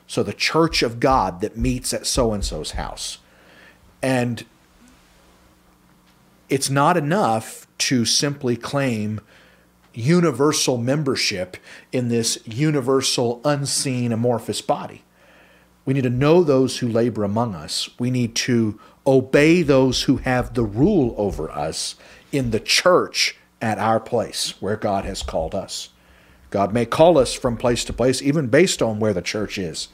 So 0.06 0.22
the 0.22 0.32
church 0.32 0.82
of 0.82 1.00
God 1.00 1.40
that 1.40 1.56
meets 1.56 1.92
at 1.92 2.06
so 2.06 2.32
and 2.32 2.44
so's 2.44 2.72
house. 2.72 3.18
And 4.00 4.44
it's 6.48 6.70
not 6.70 6.96
enough 6.96 7.66
to 7.78 8.04
simply 8.04 8.56
claim 8.56 9.20
universal 9.96 10.76
membership 10.78 11.56
in 11.92 12.08
this 12.08 12.38
universal, 12.46 13.40
unseen, 13.44 14.12
amorphous 14.12 14.60
body. 14.60 15.02
We 15.84 15.94
need 15.94 16.02
to 16.02 16.10
know 16.10 16.42
those 16.42 16.78
who 16.78 16.88
labor 16.88 17.24
among 17.24 17.54
us. 17.54 17.88
We 17.98 18.10
need 18.10 18.34
to 18.36 18.78
obey 19.06 19.62
those 19.62 20.02
who 20.02 20.18
have 20.18 20.54
the 20.54 20.64
rule 20.64 21.14
over 21.16 21.50
us 21.50 21.94
in 22.32 22.50
the 22.50 22.60
church 22.60 23.36
at 23.62 23.78
our 23.78 24.00
place 24.00 24.60
where 24.60 24.76
God 24.76 25.04
has 25.04 25.22
called 25.22 25.54
us. 25.54 25.90
God 26.50 26.72
may 26.72 26.86
call 26.86 27.18
us 27.18 27.34
from 27.34 27.56
place 27.56 27.84
to 27.84 27.92
place, 27.92 28.20
even 28.20 28.48
based 28.48 28.82
on 28.82 28.98
where 28.98 29.12
the 29.12 29.22
church 29.22 29.58
is. 29.58 29.88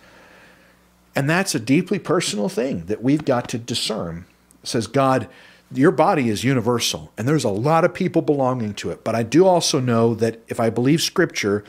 And 1.14 1.28
that's 1.28 1.54
a 1.54 1.60
deeply 1.60 1.98
personal 1.98 2.48
thing 2.48 2.86
that 2.86 3.02
we've 3.02 3.24
got 3.24 3.48
to 3.50 3.58
discern. 3.58 4.24
It 4.62 4.68
says, 4.68 4.86
God, 4.86 5.28
your 5.74 5.90
body 5.90 6.28
is 6.28 6.44
universal, 6.44 7.12
and 7.16 7.26
there's 7.26 7.44
a 7.44 7.50
lot 7.50 7.84
of 7.84 7.94
people 7.94 8.22
belonging 8.22 8.74
to 8.74 8.90
it. 8.90 9.04
But 9.04 9.14
I 9.14 9.22
do 9.22 9.46
also 9.46 9.80
know 9.80 10.14
that 10.14 10.40
if 10.48 10.60
I 10.60 10.70
believe 10.70 11.00
Scripture, 11.00 11.64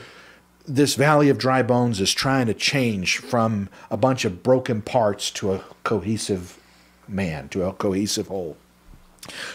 this 0.66 0.96
valley 0.96 1.30
of 1.30 1.38
dry 1.38 1.62
bones 1.62 2.00
is 2.00 2.14
trying 2.14 2.48
to 2.48 2.54
change 2.54 3.18
from 3.18 3.70
a 3.92 3.98
bunch 3.98 4.26
of 4.26 4.44
broken 4.44 4.82
parts 4.82 5.30
to 5.32 5.54
a 5.54 5.64
cohesive 5.84 6.60
man, 7.08 7.50
to 7.50 7.64
a 7.64 7.74
cohesive 7.74 8.28
whole. 8.28 8.58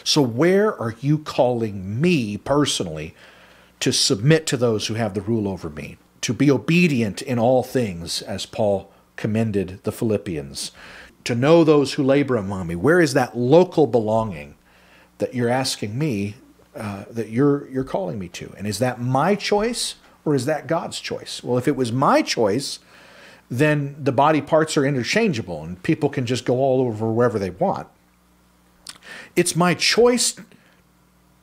So, 0.04 0.22
where 0.22 0.78
are 0.80 0.94
you 1.00 1.18
calling 1.18 2.00
me 2.00 2.36
personally 2.36 3.14
to 3.80 3.92
submit 3.92 4.46
to 4.46 4.56
those 4.56 4.86
who 4.86 4.94
have 4.94 5.14
the 5.14 5.20
rule 5.20 5.46
over 5.46 5.70
me, 5.70 5.98
to 6.22 6.32
be 6.32 6.50
obedient 6.50 7.22
in 7.22 7.38
all 7.38 7.62
things, 7.62 8.22
as 8.22 8.46
Paul 8.46 8.90
commended 9.16 9.80
the 9.84 9.92
Philippians, 9.92 10.72
to 11.24 11.34
know 11.34 11.64
those 11.64 11.94
who 11.94 12.02
labor 12.02 12.36
among 12.36 12.66
me? 12.66 12.74
Where 12.74 13.00
is 13.00 13.14
that 13.14 13.36
local 13.36 13.86
belonging 13.86 14.56
that 15.18 15.34
you're 15.34 15.48
asking 15.48 15.98
me, 15.98 16.36
uh, 16.74 17.04
that 17.10 17.30
you're 17.30 17.68
you're 17.68 17.84
calling 17.84 18.18
me 18.18 18.28
to? 18.28 18.52
And 18.56 18.66
is 18.66 18.78
that 18.78 19.00
my 19.00 19.34
choice 19.34 19.96
or 20.24 20.34
is 20.34 20.46
that 20.46 20.66
God's 20.66 21.00
choice? 21.00 21.42
Well, 21.42 21.58
if 21.58 21.68
it 21.68 21.76
was 21.76 21.92
my 21.92 22.22
choice, 22.22 22.78
then 23.50 23.96
the 23.98 24.12
body 24.12 24.40
parts 24.40 24.76
are 24.76 24.84
interchangeable 24.84 25.64
and 25.64 25.82
people 25.82 26.08
can 26.08 26.26
just 26.26 26.44
go 26.44 26.56
all 26.56 26.82
over 26.82 27.10
wherever 27.10 27.38
they 27.38 27.50
want. 27.50 27.88
It's 29.34 29.56
my 29.56 29.74
choice 29.74 30.36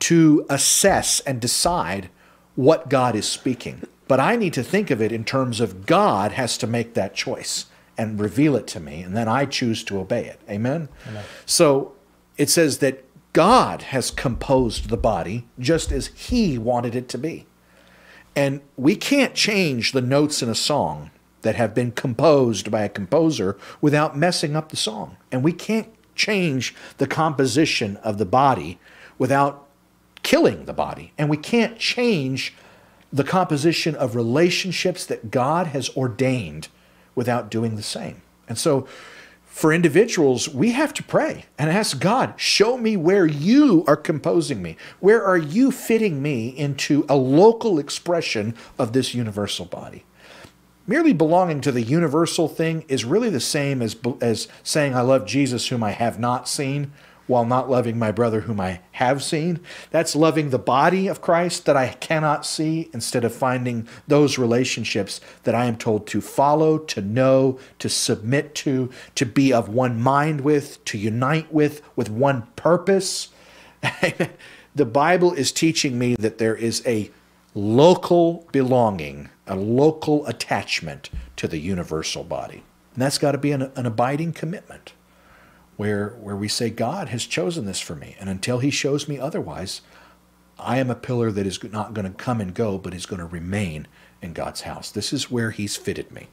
to 0.00 0.46
assess 0.48 1.20
and 1.20 1.40
decide 1.40 2.10
what 2.54 2.88
God 2.88 3.16
is 3.16 3.28
speaking. 3.28 3.82
But 4.08 4.20
I 4.20 4.36
need 4.36 4.52
to 4.54 4.62
think 4.62 4.90
of 4.90 5.02
it 5.02 5.12
in 5.12 5.24
terms 5.24 5.60
of 5.60 5.86
God 5.86 6.32
has 6.32 6.56
to 6.58 6.66
make 6.66 6.94
that 6.94 7.14
choice 7.14 7.66
and 7.98 8.20
reveal 8.20 8.56
it 8.56 8.66
to 8.68 8.80
me, 8.80 9.02
and 9.02 9.16
then 9.16 9.28
I 9.28 9.46
choose 9.46 9.82
to 9.84 9.98
obey 9.98 10.26
it. 10.26 10.40
Amen? 10.50 10.88
So 11.46 11.92
it 12.36 12.50
says 12.50 12.78
that 12.78 13.04
God 13.32 13.82
has 13.82 14.10
composed 14.10 14.88
the 14.88 14.96
body 14.96 15.46
just 15.58 15.92
as 15.92 16.08
He 16.08 16.58
wanted 16.58 16.94
it 16.94 17.08
to 17.10 17.18
be. 17.18 17.46
And 18.34 18.60
we 18.76 18.96
can't 18.96 19.34
change 19.34 19.92
the 19.92 20.02
notes 20.02 20.42
in 20.42 20.48
a 20.48 20.54
song 20.54 21.10
that 21.42 21.54
have 21.54 21.74
been 21.74 21.92
composed 21.92 22.70
by 22.70 22.82
a 22.82 22.88
composer 22.88 23.56
without 23.80 24.16
messing 24.16 24.56
up 24.56 24.68
the 24.68 24.76
song. 24.76 25.16
And 25.30 25.42
we 25.42 25.52
can't 25.52 25.88
change 26.14 26.74
the 26.98 27.06
composition 27.06 27.96
of 27.98 28.18
the 28.18 28.26
body 28.26 28.78
without 29.18 29.66
killing 30.22 30.64
the 30.64 30.72
body. 30.72 31.12
And 31.16 31.30
we 31.30 31.36
can't 31.36 31.78
change 31.78 32.54
the 33.12 33.24
composition 33.24 33.94
of 33.94 34.16
relationships 34.16 35.06
that 35.06 35.30
God 35.30 35.68
has 35.68 35.88
ordained 35.96 36.68
without 37.16 37.50
doing 37.50 37.74
the 37.74 37.82
same. 37.82 38.22
And 38.48 38.56
so, 38.56 38.86
for 39.56 39.72
individuals, 39.72 40.50
we 40.50 40.72
have 40.72 40.92
to 40.92 41.02
pray 41.02 41.46
and 41.58 41.70
ask 41.70 41.98
God, 41.98 42.34
show 42.36 42.76
me 42.76 42.94
where 42.94 43.24
you 43.24 43.84
are 43.88 43.96
composing 43.96 44.60
me. 44.60 44.76
Where 45.00 45.24
are 45.24 45.38
you 45.38 45.72
fitting 45.72 46.20
me 46.20 46.48
into 46.48 47.06
a 47.08 47.16
local 47.16 47.78
expression 47.78 48.54
of 48.78 48.92
this 48.92 49.14
universal 49.14 49.64
body? 49.64 50.04
Merely 50.86 51.14
belonging 51.14 51.62
to 51.62 51.72
the 51.72 51.80
universal 51.80 52.48
thing 52.48 52.84
is 52.86 53.06
really 53.06 53.30
the 53.30 53.40
same 53.40 53.80
as, 53.80 53.96
as 54.20 54.46
saying, 54.62 54.94
I 54.94 55.00
love 55.00 55.26
Jesus, 55.26 55.68
whom 55.68 55.82
I 55.82 55.92
have 55.92 56.18
not 56.18 56.48
seen, 56.50 56.92
while 57.26 57.44
not 57.44 57.70
loving 57.70 57.98
my 57.98 58.12
brother 58.12 58.42
whom 58.42 58.60
I 58.60 58.80
have 58.92 59.22
seen. 59.22 59.60
That's 59.90 60.16
loving 60.16 60.50
the 60.50 60.58
body 60.58 61.08
of 61.08 61.20
Christ 61.20 61.66
that 61.66 61.76
I 61.76 61.88
cannot 61.88 62.46
see 62.46 62.90
instead 62.92 63.24
of 63.24 63.34
finding 63.34 63.88
those 64.06 64.38
relationships 64.38 65.20
that 65.44 65.54
I 65.54 65.66
am 65.66 65.76
told 65.76 66.06
to 66.08 66.20
follow, 66.20 66.78
to 66.78 67.00
know, 67.00 67.58
to 67.78 67.88
submit 67.88 68.54
to, 68.56 68.90
to 69.14 69.26
be 69.26 69.52
of 69.52 69.68
one 69.68 70.00
mind 70.00 70.42
with, 70.42 70.84
to 70.86 70.98
unite 70.98 71.52
with, 71.52 71.82
with 71.96 72.10
one 72.10 72.46
purpose. 72.56 73.28
the 74.74 74.86
Bible 74.86 75.32
is 75.32 75.52
teaching 75.52 75.98
me 75.98 76.14
that 76.16 76.38
there 76.38 76.56
is 76.56 76.82
a 76.86 77.10
local 77.54 78.46
belonging, 78.52 79.30
a 79.46 79.56
local 79.56 80.26
attachment 80.26 81.10
to 81.36 81.48
the 81.48 81.58
universal 81.58 82.22
body. 82.22 82.62
And 82.94 83.02
that's 83.02 83.18
got 83.18 83.32
to 83.32 83.38
be 83.38 83.52
an, 83.52 83.62
an 83.74 83.86
abiding 83.86 84.32
commitment 84.32 84.92
where, 85.76 86.10
where 86.20 86.36
we 86.36 86.48
say, 86.48 86.70
God 86.70 87.08
has 87.08 87.26
chosen 87.26 87.66
this 87.66 87.80
for 87.80 87.94
me. 87.94 88.16
And 88.18 88.28
until 88.28 88.58
he 88.58 88.70
shows 88.70 89.08
me 89.08 89.18
otherwise, 89.18 89.82
I 90.58 90.78
am 90.78 90.90
a 90.90 90.94
pillar 90.94 91.30
that 91.32 91.46
is 91.46 91.62
not 91.64 91.94
going 91.94 92.10
to 92.10 92.16
come 92.16 92.40
and 92.40 92.54
go, 92.54 92.78
but 92.78 92.94
is 92.94 93.06
going 93.06 93.20
to 93.20 93.26
remain 93.26 93.86
in 94.22 94.32
God's 94.32 94.62
house. 94.62 94.90
This 94.90 95.12
is 95.12 95.30
where 95.30 95.50
he's 95.50 95.76
fitted 95.76 96.10
me. 96.12 96.28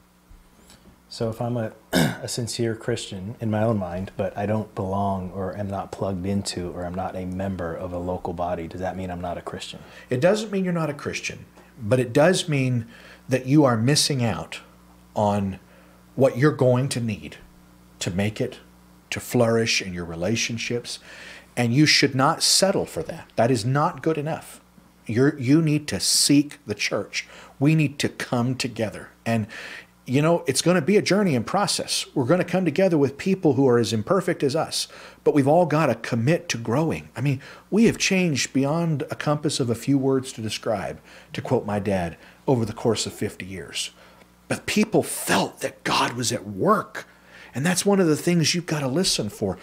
So 1.10 1.30
if 1.30 1.42
I'm 1.42 1.58
a, 1.58 1.74
a 1.94 2.28
sincere 2.28 2.76
Christian 2.76 3.36
in 3.40 3.52
my 3.52 3.62
own 3.62 3.78
mind, 3.78 4.12
but 4.18 4.36
I 4.38 4.46
don't 4.46 4.74
belong 4.74 5.32
or 5.32 5.56
am 5.56 5.70
not 5.70 5.92
plugged 5.92 6.26
into 6.26 6.72
or 6.72 6.86
I'm 6.86 6.96
not 6.96 7.16
a 7.16 7.26
member 7.26 7.76
of 7.76 7.94
a 7.94 8.00
local 8.00 8.34
body, 8.34 8.68
does 8.68 8.82
that 8.82 8.98
mean 8.98 9.12
I'm 9.12 9.22
not 9.22 9.38
a 9.38 9.42
Christian? 9.42 9.80
It 10.10 10.22
doesn't 10.22 10.52
mean 10.52 10.64
you're 10.64 10.74
not 10.74 10.90
a 10.90 10.94
Christian, 10.94 11.46
but 11.80 12.00
it 12.00 12.14
does 12.14 12.50
mean 12.50 12.88
that 13.28 13.46
you 13.46 13.64
are 13.66 13.78
missing 13.78 14.24
out 14.24 14.62
on 15.16 15.60
what 16.16 16.38
you're 16.38 16.52
going 16.52 16.90
to 16.90 17.00
need 17.00 17.38
to 18.00 18.10
make 18.10 18.42
it 18.42 18.60
to 19.14 19.20
flourish 19.20 19.82
in 19.82 19.94
your 19.94 20.06
relationships, 20.06 21.00
and 21.56 21.74
you 21.74 21.86
should 21.86 22.16
not 22.16 22.44
settle 22.44 22.86
for 22.86 23.04
that. 23.04 23.32
That 23.36 23.52
is 23.52 23.64
not 23.64 24.04
good 24.04 24.18
enough. 24.18 24.60
you 25.06 25.34
you 25.38 25.62
need 25.62 25.88
to 25.90 26.00
seek 26.00 26.60
the 26.66 26.76
church. 26.76 27.28
We 27.60 27.76
need 27.76 28.00
to 28.00 28.10
come 28.10 28.56
together. 28.56 29.10
And, 29.26 29.48
you 30.06 30.22
know, 30.22 30.44
it's 30.48 30.62
going 30.62 30.76
to 30.76 30.82
be 30.82 30.98
a 30.98 31.02
journey 31.02 31.36
and 31.36 31.46
process. 31.46 32.06
We're 32.16 32.26
going 32.26 32.40
to 32.40 32.46
come 32.46 32.66
together 32.66 32.98
with 32.98 33.18
people 33.18 33.54
who 33.54 33.68
are 33.68 33.78
as 33.78 33.94
imperfect 33.94 34.44
as 34.44 34.56
us, 34.56 34.88
but 35.24 35.34
we've 35.34 35.48
all 35.48 35.66
got 35.66 35.86
to 35.86 35.96
commit 35.96 36.50
to 36.50 36.58
growing. 36.58 37.10
I 37.16 37.22
mean, 37.22 37.40
we 37.70 37.86
have 37.86 37.98
changed 37.98 38.52
beyond 38.52 39.04
a 39.12 39.16
compass 39.16 39.60
of 39.60 39.70
a 39.70 39.76
few 39.76 39.98
words 39.98 40.34
to 40.34 40.42
describe, 40.42 41.00
to 41.34 41.42
quote 41.42 41.66
my 41.66 41.80
dad, 41.80 42.18
over 42.48 42.66
the 42.66 42.74
course 42.74 43.06
of 43.06 43.14
50 43.14 43.46
years. 43.46 43.92
But 44.48 44.66
people 44.66 45.04
felt 45.04 45.62
that 45.62 45.84
God 45.84 46.14
was 46.14 46.32
at 46.32 46.48
work 46.48 47.08
and 47.56 47.66
that's 47.66 47.86
one 47.86 48.00
of 48.00 48.08
the 48.08 48.16
things 48.16 48.56
you've 48.56 48.66
got 48.66 48.80
to 48.80 48.88
listen 48.88 49.30
for. 49.30 49.58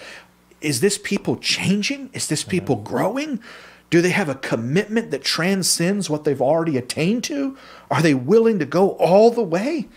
Is 0.60 0.80
this 0.80 0.98
people 0.98 1.36
changing? 1.36 2.10
Is 2.12 2.28
this 2.28 2.44
people 2.44 2.76
growing? 2.76 3.40
Do 3.88 4.00
they 4.00 4.10
have 4.10 4.28
a 4.28 4.34
commitment 4.34 5.10
that 5.10 5.24
transcends 5.24 6.08
what 6.08 6.24
they've 6.24 6.40
already 6.40 6.76
attained 6.76 7.24
to? 7.24 7.56
Are 7.90 8.02
they 8.02 8.14
willing 8.14 8.58
to 8.60 8.66
go 8.66 8.90
all 8.92 9.30
the 9.30 9.42
way? 9.42 9.88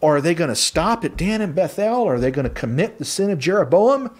Or 0.00 0.16
are 0.16 0.20
they 0.20 0.34
going 0.34 0.50
to 0.50 0.56
stop 0.56 1.04
at 1.04 1.16
Dan 1.16 1.40
and 1.40 1.54
Bethel? 1.54 2.02
Or 2.02 2.14
are 2.14 2.20
they 2.20 2.30
going 2.30 2.48
to 2.48 2.54
commit 2.54 2.98
the 2.98 3.04
sin 3.04 3.30
of 3.30 3.38
Jeroboam? 3.38 4.10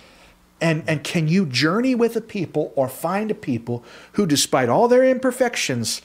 And, 0.60 0.82
and 0.86 1.04
can 1.04 1.28
you 1.28 1.46
journey 1.46 1.94
with 1.94 2.16
a 2.16 2.20
people 2.20 2.72
or 2.76 2.88
find 2.88 3.30
a 3.30 3.34
people 3.34 3.84
who, 4.12 4.26
despite 4.26 4.68
all 4.68 4.88
their 4.88 5.04
imperfections, 5.04 6.02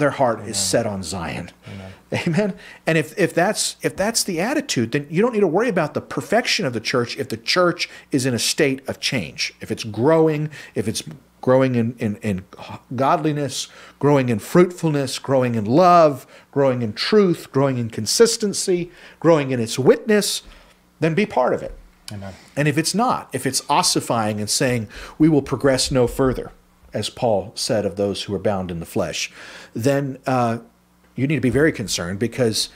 their 0.00 0.10
heart 0.10 0.38
Amen. 0.38 0.50
is 0.50 0.58
set 0.58 0.86
on 0.86 1.02
Zion. 1.02 1.50
Amen. 1.66 1.92
Amen. 2.26 2.54
And 2.86 2.98
if, 2.98 3.16
if 3.16 3.32
that's 3.32 3.76
if 3.82 3.94
that's 3.94 4.24
the 4.24 4.40
attitude, 4.40 4.92
then 4.92 5.06
you 5.08 5.22
don't 5.22 5.32
need 5.32 5.40
to 5.40 5.46
worry 5.46 5.68
about 5.68 5.94
the 5.94 6.00
perfection 6.00 6.66
of 6.66 6.72
the 6.72 6.80
church 6.80 7.16
if 7.16 7.28
the 7.28 7.36
church 7.36 7.88
is 8.10 8.26
in 8.26 8.34
a 8.34 8.38
state 8.38 8.86
of 8.88 8.98
change. 8.98 9.54
If 9.60 9.70
it's 9.70 9.84
growing, 9.84 10.50
if 10.74 10.88
it's 10.88 11.04
growing 11.40 11.74
in, 11.74 11.96
in, 11.98 12.16
in 12.16 12.44
godliness, 12.94 13.68
growing 13.98 14.28
in 14.28 14.38
fruitfulness, 14.38 15.18
growing 15.18 15.54
in 15.54 15.64
love, 15.64 16.26
growing 16.50 16.82
in 16.82 16.92
truth, 16.92 17.50
growing 17.50 17.78
in 17.78 17.90
consistency, 17.90 18.90
growing 19.20 19.50
in 19.50 19.60
its 19.60 19.78
witness, 19.78 20.42
then 20.98 21.14
be 21.14 21.26
part 21.26 21.54
of 21.54 21.62
it. 21.62 21.76
Amen. 22.12 22.34
And 22.56 22.68
if 22.68 22.76
it's 22.76 22.94
not, 22.94 23.28
if 23.32 23.46
it's 23.46 23.62
ossifying 23.70 24.40
and 24.40 24.50
saying, 24.50 24.88
we 25.18 25.28
will 25.28 25.42
progress 25.42 25.90
no 25.90 26.06
further, 26.06 26.52
as 26.92 27.10
Paul 27.10 27.52
said 27.54 27.84
of 27.84 27.96
those 27.96 28.22
who 28.22 28.34
are 28.34 28.38
bound 28.38 28.70
in 28.70 28.80
the 28.80 28.86
flesh, 28.86 29.32
then 29.74 30.18
uh, 30.26 30.58
you 31.14 31.26
need 31.26 31.36
to 31.36 31.40
be 31.40 31.50
very 31.50 31.72
concerned 31.72 32.18
because 32.18 32.70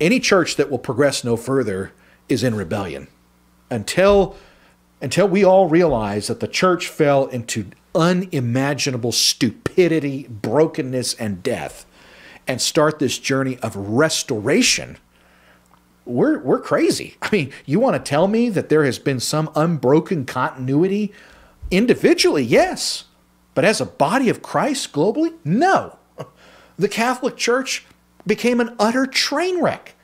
any 0.00 0.20
church 0.20 0.56
that 0.56 0.70
will 0.70 0.78
progress 0.78 1.24
no 1.24 1.36
further 1.36 1.92
is 2.28 2.42
in 2.42 2.54
rebellion. 2.54 3.08
Until, 3.70 4.36
until 5.00 5.28
we 5.28 5.44
all 5.44 5.68
realize 5.68 6.26
that 6.26 6.40
the 6.40 6.48
church 6.48 6.88
fell 6.88 7.26
into 7.26 7.66
unimaginable 7.94 9.12
stupidity, 9.12 10.26
brokenness, 10.28 11.14
and 11.14 11.42
death, 11.42 11.86
and 12.46 12.60
start 12.60 12.98
this 12.98 13.18
journey 13.18 13.58
of 13.58 13.74
restoration, 13.76 14.98
we're, 16.04 16.38
we're 16.40 16.60
crazy. 16.60 17.16
I 17.22 17.28
mean, 17.32 17.52
you 17.64 17.80
want 17.80 17.96
to 17.96 18.08
tell 18.08 18.28
me 18.28 18.50
that 18.50 18.68
there 18.68 18.84
has 18.84 18.98
been 18.98 19.20
some 19.20 19.50
unbroken 19.54 20.26
continuity 20.26 21.12
individually? 21.70 22.42
Yes. 22.42 23.04
But 23.54 23.64
as 23.64 23.80
a 23.80 23.86
body 23.86 24.28
of 24.28 24.42
Christ 24.42 24.92
globally, 24.92 25.34
no. 25.44 25.98
The 26.76 26.88
Catholic 26.88 27.36
Church 27.36 27.84
became 28.26 28.60
an 28.60 28.74
utter 28.78 29.06
train 29.06 29.62
wreck. 29.62 29.94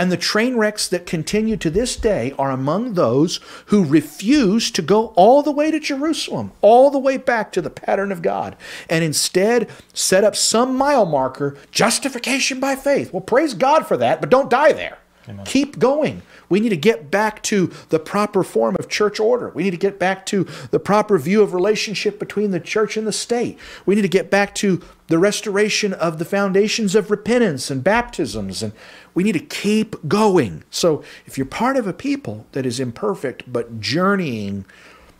And 0.00 0.12
the 0.12 0.16
train 0.16 0.56
wrecks 0.56 0.86
that 0.86 1.06
continue 1.06 1.56
to 1.56 1.70
this 1.70 1.96
day 1.96 2.32
are 2.38 2.52
among 2.52 2.94
those 2.94 3.40
who 3.66 3.84
refuse 3.84 4.70
to 4.70 4.80
go 4.80 5.08
all 5.16 5.42
the 5.42 5.50
way 5.50 5.72
to 5.72 5.80
Jerusalem, 5.80 6.52
all 6.60 6.90
the 6.90 7.00
way 7.00 7.16
back 7.16 7.50
to 7.52 7.60
the 7.60 7.68
pattern 7.68 8.12
of 8.12 8.22
God, 8.22 8.54
and 8.88 9.02
instead 9.02 9.68
set 9.92 10.22
up 10.22 10.36
some 10.36 10.76
mile 10.76 11.04
marker, 11.04 11.56
justification 11.72 12.60
by 12.60 12.76
faith. 12.76 13.12
Well, 13.12 13.22
praise 13.22 13.54
God 13.54 13.88
for 13.88 13.96
that, 13.96 14.20
but 14.20 14.30
don't 14.30 14.48
die 14.48 14.70
there. 14.72 14.98
Amen. 15.28 15.44
Keep 15.44 15.80
going. 15.80 16.22
We 16.48 16.60
need 16.60 16.70
to 16.70 16.76
get 16.76 17.10
back 17.10 17.42
to 17.44 17.70
the 17.90 17.98
proper 17.98 18.42
form 18.42 18.76
of 18.78 18.88
church 18.88 19.20
order. 19.20 19.50
We 19.50 19.62
need 19.62 19.72
to 19.72 19.76
get 19.76 19.98
back 19.98 20.24
to 20.26 20.44
the 20.70 20.80
proper 20.80 21.18
view 21.18 21.42
of 21.42 21.52
relationship 21.52 22.18
between 22.18 22.50
the 22.50 22.60
church 22.60 22.96
and 22.96 23.06
the 23.06 23.12
state. 23.12 23.58
We 23.84 23.94
need 23.94 24.02
to 24.02 24.08
get 24.08 24.30
back 24.30 24.54
to 24.56 24.82
the 25.08 25.18
restoration 25.18 25.92
of 25.92 26.18
the 26.18 26.24
foundations 26.24 26.94
of 26.94 27.10
repentance 27.10 27.70
and 27.70 27.82
baptisms. 27.82 28.62
And 28.62 28.72
we 29.14 29.22
need 29.22 29.32
to 29.32 29.40
keep 29.40 29.96
going. 30.06 30.64
So 30.70 31.02
if 31.26 31.36
you're 31.36 31.46
part 31.46 31.76
of 31.76 31.86
a 31.86 31.92
people 31.92 32.46
that 32.52 32.66
is 32.66 32.80
imperfect 32.80 33.50
but 33.50 33.80
journeying 33.80 34.64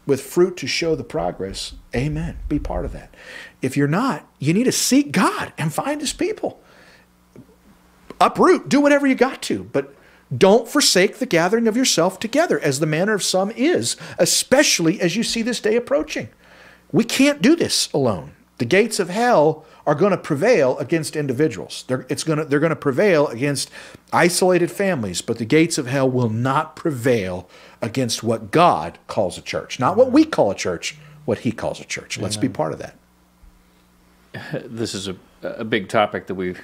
with 0.07 0.23
fruit 0.23 0.57
to 0.57 0.67
show 0.67 0.95
the 0.95 1.05
progress, 1.05 1.75
amen. 1.95 2.39
Be 2.49 2.59
part 2.59 2.87
of 2.87 2.93
that. 2.93 3.15
If 3.61 3.77
you're 3.77 3.89
not, 3.89 4.27
you 4.39 4.55
need 4.55 4.65
to 4.65 4.73
seek 4.73 5.13
God 5.13 5.53
and 5.59 5.73
find 5.73 6.01
his 6.01 6.13
people. 6.13 6.61
Uproot, 8.21 8.69
do 8.69 8.81
whatever 8.81 9.07
you 9.07 9.15
got 9.15 9.43
to, 9.43 9.65
but 9.65 9.95
don't 10.37 10.69
forsake 10.69 11.19
the 11.19 11.27
gathering 11.27 11.67
of 11.67 11.77
yourself 11.77 12.19
together, 12.19 12.61
as 12.61 12.81
the 12.81 12.87
manner 12.87 13.15
of 13.15 13.23
some 13.23 13.51
is, 13.53 13.97
especially 14.19 15.01
as 15.01 15.17
you 15.17 15.23
see 15.23 15.43
this 15.43 15.61
day 15.61 15.77
approaching. 15.77 16.29
We 16.93 17.05
can't 17.05 17.41
do 17.41 17.57
this 17.57 17.91
alone. 17.93 18.33
The 18.59 18.65
gates 18.65 18.99
of 18.99 19.09
hell 19.09 19.65
are 19.87 19.95
going 19.95 20.11
to 20.11 20.19
prevail 20.19 20.77
against 20.79 21.17
individuals. 21.17 21.85
They're, 21.87 22.05
it's 22.11 22.25
going 22.25 22.39
to, 22.39 22.45
they're 22.45 22.61
going 22.61 22.71
to 22.71 22.77
prevail 22.77 23.29
against 23.29 23.71
isolated 24.13 24.71
families, 24.71 25.23
but 25.23 25.39
the 25.39 25.47
gates 25.47 25.79
of 25.79 25.87
hell 25.87 26.11
will 26.11 26.29
not 26.29 26.77
prevail 26.77 27.49
against 27.81 28.23
what 28.23 28.51
God 28.51 28.99
calls 29.07 29.39
a 29.39 29.43
church. 29.43 29.81
Not 29.81 29.97
what 29.97 30.13
we 30.13 30.25
call 30.25 30.51
a 30.51 30.55
church, 30.55 30.97
what 31.25 31.39
He 31.39 31.53
calls 31.53 31.81
a 31.81 31.85
church. 31.85 32.19
Let's 32.19 32.37
be 32.37 32.49
part 32.49 32.73
of 32.73 32.79
that. 32.81 32.97
This 34.65 34.95
is 34.95 35.09
a, 35.09 35.17
a 35.43 35.65
big 35.65 35.89
topic 35.89 36.27
that 36.27 36.35
we 36.35 36.55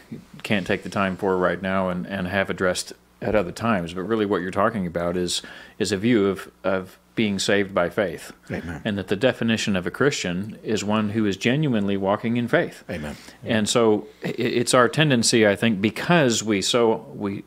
can't 0.43 0.67
take 0.67 0.83
the 0.83 0.91
time 0.91 1.17
for 1.17 1.37
right 1.39 1.61
now 1.61 1.89
and, 1.89 2.07
and 2.07 2.29
have 2.29 2.51
addressed 2.51 2.93
at 3.25 3.35
other 3.35 3.53
times, 3.53 3.95
but 3.95 4.03
really 4.03 4.27
what 4.27 4.43
you're 4.43 4.51
talking 4.51 4.87
about 4.87 5.17
is 5.17 5.43
is 5.79 5.91
a 5.91 5.97
view 5.97 6.27
of, 6.27 6.51
of 6.63 6.99
being 7.15 7.39
saved 7.39 7.75
by 7.75 7.89
faith. 7.89 8.33
Amen. 8.51 8.83
And 8.85 8.99
that 8.99 9.09
the 9.09 9.17
definition 9.17 9.77
of 9.77 9.87
a 9.87 9.91
Christian 9.91 10.59
is 10.63 10.85
one 10.85 11.11
who 11.11 11.27
is 11.27 11.37
genuinely 11.37 11.97
walking 11.97 12.37
in 12.37 12.49
faith. 12.49 12.85
Amen. 12.91 13.17
And 13.45 13.69
so 13.69 14.07
it's 14.23 14.75
our 14.75 14.89
tendency, 14.89 15.47
I 15.47 15.57
think, 15.57 15.81
because 15.81 16.43
we 16.43 16.61
so 16.61 17.07
we 17.15 17.43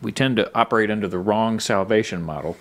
we 0.00 0.12
tend 0.12 0.36
to 0.36 0.50
operate 0.54 0.90
under 0.90 1.08
the 1.08 1.18
wrong 1.18 1.60
salvation 1.60 2.22
model, 2.22 2.56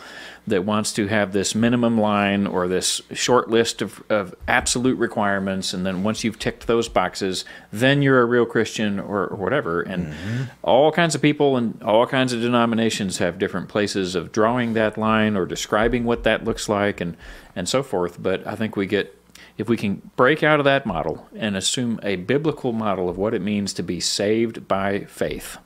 that 0.48 0.64
wants 0.64 0.94
to 0.94 1.08
have 1.08 1.34
this 1.34 1.54
minimum 1.54 2.00
line 2.00 2.48
or 2.48 2.70
this 2.70 3.02
short 3.12 3.50
list 3.50 3.82
of, 3.82 4.02
of 4.10 4.34
absolute 4.48 4.98
requirements, 4.98 5.74
and 5.74 5.86
then 5.86 6.04
once 6.04 6.24
you've 6.24 6.40
ticked 6.40 6.68
those 6.68 6.88
boxes, 6.88 7.44
then 7.72 8.02
you're 8.02 8.22
a 8.22 8.26
real 8.26 8.46
Christian 8.46 8.98
or, 8.98 9.28
or 9.28 9.36
whatever. 9.36 9.82
And 9.82 10.08
mm-hmm. 10.08 10.44
all 10.64 10.94
kinds 10.94 11.16
of 11.16 11.22
people 11.22 11.58
and 11.58 11.84
all 11.84 12.08
kinds 12.08 12.32
of 12.32 12.40
denominations 12.40 13.18
have 13.18 13.38
different 13.38 13.68
places 13.68 14.16
of 14.16 14.32
drawing 14.32 14.74
that 14.74 14.98
line 14.98 15.36
or 15.36 15.46
describing 15.46 16.06
what 16.06 16.24
that 16.24 16.46
looks 16.46 16.70
like, 16.70 17.02
and 17.02 17.18
and 17.54 17.68
so 17.68 17.84
forth. 17.84 18.22
But 18.22 18.48
I 18.48 18.56
think 18.56 18.78
we 18.78 18.88
get 18.88 19.14
if 19.58 19.68
we 19.68 19.76
can 19.76 20.12
break 20.16 20.44
out 20.44 20.60
of 20.60 20.66
that 20.66 20.86
model 20.86 21.28
and 21.36 21.58
assume 21.58 22.00
a 22.04 22.16
biblical 22.16 22.72
model 22.72 23.10
of 23.10 23.18
what 23.18 23.34
it 23.34 23.42
means 23.42 23.74
to 23.74 23.84
be 23.84 24.00
saved 24.00 24.68
by 24.68 25.02
faith, 25.06 25.58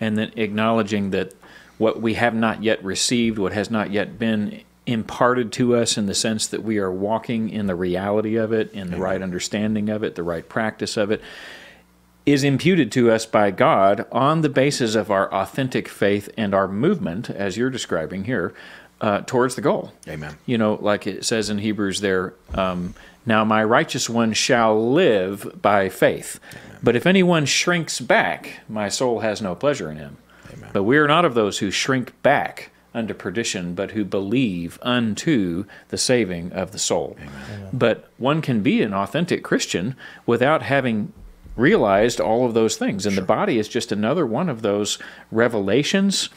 and 0.00 0.16
then 0.16 0.32
acknowledging 0.36 1.10
that 1.10 1.34
what 1.80 1.98
we 1.98 2.12
have 2.12 2.34
not 2.34 2.62
yet 2.62 2.84
received, 2.84 3.38
what 3.38 3.54
has 3.54 3.70
not 3.70 3.90
yet 3.90 4.18
been 4.18 4.60
imparted 4.84 5.50
to 5.50 5.74
us 5.74 5.96
in 5.96 6.04
the 6.04 6.14
sense 6.14 6.46
that 6.46 6.62
we 6.62 6.76
are 6.76 6.92
walking 6.92 7.48
in 7.48 7.66
the 7.66 7.74
reality 7.74 8.36
of 8.36 8.52
it, 8.52 8.70
in 8.72 8.90
the 8.90 8.98
right 8.98 9.22
understanding 9.22 9.88
of 9.88 10.02
it, 10.02 10.14
the 10.14 10.22
right 10.22 10.46
practice 10.46 10.98
of 10.98 11.10
it, 11.10 11.22
is 12.26 12.44
imputed 12.44 12.92
to 12.92 13.10
us 13.10 13.24
by 13.24 13.50
God 13.50 14.04
on 14.12 14.42
the 14.42 14.50
basis 14.50 14.94
of 14.94 15.10
our 15.10 15.32
authentic 15.32 15.88
faith 15.88 16.28
and 16.36 16.54
our 16.54 16.68
movement, 16.68 17.30
as 17.30 17.56
you're 17.56 17.70
describing 17.70 18.24
here, 18.24 18.52
uh, 19.00 19.22
towards 19.22 19.54
the 19.54 19.62
goal. 19.62 19.94
Amen. 20.06 20.36
You 20.44 20.58
know, 20.58 20.74
like 20.82 21.06
it 21.06 21.24
says 21.24 21.48
in 21.48 21.56
Hebrews 21.56 22.02
there, 22.02 22.34
um, 22.52 22.94
now 23.24 23.42
my 23.46 23.64
righteous 23.64 24.10
one 24.10 24.34
shall 24.34 24.92
live 24.92 25.62
by 25.62 25.88
faith. 25.88 26.40
But 26.82 26.94
if 26.94 27.06
anyone 27.06 27.46
shrinks 27.46 28.00
back, 28.00 28.60
my 28.68 28.90
soul 28.90 29.20
has 29.20 29.40
no 29.40 29.54
pleasure 29.54 29.90
in 29.90 29.96
him. 29.96 30.18
Amen. 30.52 30.70
But 30.72 30.84
we 30.84 30.98
are 30.98 31.08
not 31.08 31.24
of 31.24 31.34
those 31.34 31.58
who 31.58 31.70
shrink 31.70 32.20
back 32.22 32.70
unto 32.92 33.14
perdition, 33.14 33.74
but 33.74 33.92
who 33.92 34.04
believe 34.04 34.78
unto 34.82 35.64
the 35.88 35.98
saving 35.98 36.52
of 36.52 36.72
the 36.72 36.78
soul. 36.78 37.16
But 37.72 38.08
one 38.18 38.42
can 38.42 38.62
be 38.62 38.82
an 38.82 38.92
authentic 38.92 39.44
Christian 39.44 39.96
without 40.26 40.62
having 40.62 41.12
realized 41.56 42.20
all 42.20 42.46
of 42.46 42.54
those 42.54 42.76
things. 42.76 43.06
And 43.06 43.16
the 43.16 43.22
body 43.22 43.58
is 43.58 43.68
just 43.68 43.92
another 43.92 44.26
one 44.26 44.48
of 44.48 44.62
those 44.62 44.98
revelations 45.30 46.30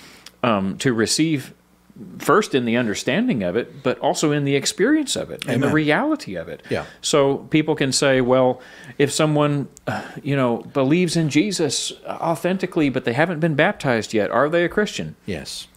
um, 0.43 0.78
to 0.80 0.93
receive 0.93 1.53
first 2.18 2.55
in 2.55 2.66
the 2.66 2.76
understanding 2.76 3.43
of 3.43 3.55
it, 3.55 3.84
but 3.84 3.99
also 3.99 4.32
in 4.32 4.45
the 4.45 4.55
experience 4.55 5.16
of 5.16 5.30
it 5.30 5.45
and 5.47 5.61
the 5.61 5.70
reality 5.70 6.36
of 6.36 6.47
it. 6.49 6.64
Yeah. 6.70 6.86
So 7.01 7.38
people 7.49 7.76
can 7.76 7.91
say, 7.91 8.20
well, 8.20 8.61
if 8.97 9.11
someone, 9.11 9.67
uh, 9.87 10.03
you 10.21 10.35
know, 10.35 10.57
believes 10.73 11.15
in 11.15 11.29
Jesus 11.29 11.91
authentically, 12.05 12.89
but 12.89 13.05
they 13.05 13.13
haven't 13.13 13.39
been 13.39 13.55
baptized 13.55 14.13
yet, 14.13 14.29
are 14.31 14.49
they 14.49 14.63
a 14.63 14.69
Christian? 14.69 15.15
Yes. 15.25 15.67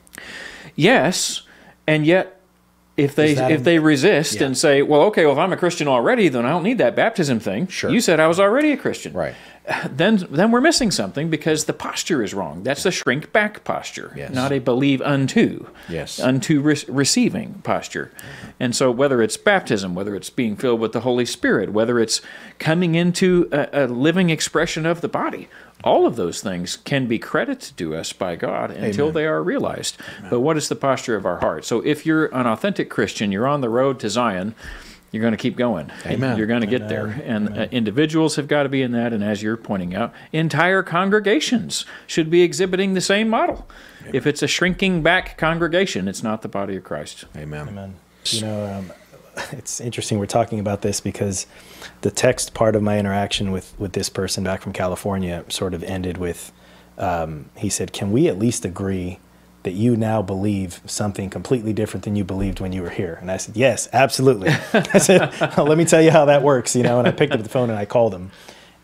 Yes, 0.75 1.43
and 1.87 2.07
yet 2.07 2.36
if 2.97 3.15
they 3.15 3.33
if 3.33 3.39
an- 3.39 3.63
they 3.63 3.79
resist 3.79 4.41
Yeah. 4.41 4.47
and 4.47 4.57
say, 4.59 4.83
well, 4.83 5.03
okay, 5.03 5.25
well, 5.25 5.35
if 5.35 5.39
I'm 5.39 5.53
a 5.53 5.57
Christian 5.57 5.87
already, 5.89 6.29
then 6.29 6.47
I 6.47 6.51
don't 6.51 6.63
need 6.63 6.79
that 6.79 6.97
baptism 6.97 7.41
thing. 7.41 7.67
Sure. 7.67 7.91
You 7.91 8.01
said 8.01 8.21
I 8.21 8.27
was 8.27 8.41
already 8.41 8.73
a 8.73 8.77
Christian. 8.77 9.13
Right. 9.13 9.35
Then 9.91 10.25
then 10.31 10.53
we're 10.53 10.61
missing 10.61 10.93
something 10.93 11.29
because 11.29 11.65
the 11.65 11.73
posture 11.73 12.23
is 12.23 12.33
wrong. 12.33 12.63
That's 12.63 12.85
the 12.85 12.93
shrink 12.93 13.33
back 13.33 13.65
posture, 13.65 14.13
Yes. 14.17 14.33
not 14.33 14.53
a 14.53 14.61
believe 14.61 15.03
unto. 15.03 15.67
Yes. 15.89 16.21
Unto 16.21 16.61
re- 16.61 16.85
receiving 16.89 17.55
posture. 17.65 18.13
And 18.61 18.77
so 18.77 18.93
whether 18.93 19.21
it's 19.21 19.37
baptism, 19.37 19.97
whether 19.97 20.15
it's 20.15 20.31
being 20.31 20.55
filled 20.57 20.79
with 20.81 20.93
the 20.93 21.01
Holy 21.01 21.27
Spirit, 21.27 21.73
whether 21.73 21.99
it's 21.99 22.21
coming 22.61 22.95
into 22.95 23.49
a, 23.51 23.85
a 23.85 23.87
living 23.89 24.31
expression 24.31 24.87
of 24.87 25.01
the 25.01 25.09
body, 25.09 25.49
all 25.85 26.07
of 26.07 26.17
those 26.17 26.41
things 26.41 26.77
can 26.77 27.07
be 27.07 27.19
credited 27.19 27.77
to 27.77 27.95
us 27.95 28.13
by 28.13 28.37
God 28.37 28.71
until 28.71 29.07
Amen. 29.07 29.15
they 29.15 29.27
are 29.27 29.43
realized. 29.43 29.97
But 30.31 30.41
what 30.41 30.57
is 30.57 30.69
the 30.69 30.77
posture 30.77 31.17
of 31.17 31.27
our 31.27 31.39
heart? 31.39 31.65
So 31.65 31.81
if 31.85 32.07
you're 32.07 32.27
an 32.27 32.47
authentic 32.47 32.91
Christian, 32.91 33.31
you're 33.31 33.47
on 33.47 33.61
the 33.61 33.69
road 33.69 34.01
to 34.01 34.11
Zion, 34.11 34.55
you're 35.13 35.21
going 35.21 35.33
to 35.33 35.39
keep 35.39 35.57
going. 35.57 35.91
Amen. 36.05 36.37
You're 36.37 36.47
going 36.47 36.63
to 36.63 36.67
get 36.67 36.89
there. 36.89 37.07
And 37.07 37.57
uh, 37.57 37.69
individuals 37.71 38.37
have 38.37 38.49
got 38.49 38.65
to 38.65 38.69
be 38.69 38.83
in 38.83 38.93
that. 38.93 39.13
And 39.13 39.23
as 39.23 39.43
you're 39.43 39.57
pointing 39.57 39.95
out, 39.95 40.13
entire 40.33 40.83
congregations 40.83 41.87
should 42.07 42.29
be 42.29 42.43
exhibiting 42.43 42.95
the 42.95 43.01
same 43.01 43.29
model. 43.29 43.67
If 44.13 44.27
it's 44.27 44.43
a 44.43 44.47
shrinking 44.47 45.03
back 45.03 45.39
congregation, 45.39 46.07
it's 46.07 46.23
not 46.23 46.43
the 46.43 46.49
body 46.49 46.77
of 46.77 46.85
Christ. 46.85 47.25
Amen. 47.37 47.69
Amen. 47.69 47.97
You 48.27 48.41
know, 48.43 48.67
um, 48.67 48.93
it's 49.53 49.81
interesting 49.81 50.19
we're 50.19 50.27
talking 50.27 50.59
about 50.59 50.83
this 50.83 51.01
because 51.01 51.47
the 52.01 52.11
text 52.11 52.55
part 52.55 52.75
of 52.77 52.83
my 52.83 52.99
interaction 52.99 53.53
with 53.53 53.75
with 53.79 53.93
this 53.93 54.09
person 54.09 54.45
back 54.45 54.63
from 54.63 54.73
California 54.73 55.45
sort 55.49 55.75
of 55.75 55.83
ended 55.85 56.19
with 56.19 56.53
um, 56.99 57.51
he 57.57 57.69
said, 57.69 57.93
"Can 57.93 58.13
we 58.13 58.29
at 58.29 58.39
least 58.39 58.65
agree 58.65 59.19
that 59.63 59.73
you 59.73 59.97
now 59.97 60.23
believe 60.23 60.81
something 60.87 61.29
completely 61.29 61.73
different 61.73 62.05
than 62.05 62.15
you 62.17 62.25
believed 62.25 62.61
when 62.61 62.73
you 62.73 62.83
were 62.83 62.91
here?" 62.91 63.19
And 63.21 63.31
I 63.31 63.37
said, 63.37 63.57
"Yes, 63.57 63.89
absolutely." 63.93 64.49
I 64.73 64.99
said, 64.99 65.33
well, 65.57 65.67
"Let 65.67 65.79
me 65.79 65.85
tell 65.85 66.03
you 66.03 66.11
how 66.11 66.25
that 66.27 66.43
works," 66.43 66.75
you 66.75 66.83
know. 66.83 66.99
And 66.99 67.09
I 67.09 67.13
picked 67.13 67.33
up 67.33 67.43
the 67.43 67.49
phone 67.49 67.71
and 67.71 67.79
I 67.79 67.85
called 67.85 68.15
him. 68.15 68.31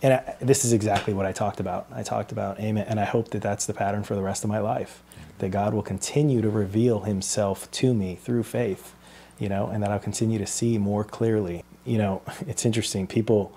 And 0.02 0.14
I, 0.14 0.36
this 0.40 0.64
is 0.64 0.72
exactly 0.72 1.14
what 1.14 1.26
I 1.26 1.32
talked 1.32 1.60
about. 1.60 1.86
I 1.92 2.02
talked 2.02 2.32
about 2.32 2.58
amen, 2.58 2.86
and 2.88 2.98
I 2.98 3.04
hope 3.04 3.30
that 3.30 3.42
that's 3.42 3.66
the 3.66 3.74
pattern 3.74 4.02
for 4.02 4.14
the 4.14 4.22
rest 4.22 4.44
of 4.44 4.50
my 4.50 4.58
life. 4.58 5.02
That 5.38 5.50
God 5.50 5.74
will 5.74 5.82
continue 5.82 6.42
to 6.42 6.50
reveal 6.50 7.00
Himself 7.00 7.70
to 7.72 7.94
me 7.94 8.16
through 8.16 8.42
faith, 8.42 8.94
you 9.42 9.48
know, 9.48 9.66
and 9.66 9.82
that 9.82 9.90
I'll 9.90 9.98
continue 9.98 10.38
to 10.38 10.46
see 10.46 10.78
more 10.78 11.02
clearly. 11.02 11.64
You 11.84 11.98
know, 11.98 12.22
it's 12.46 12.64
interesting. 12.64 13.08
People, 13.08 13.52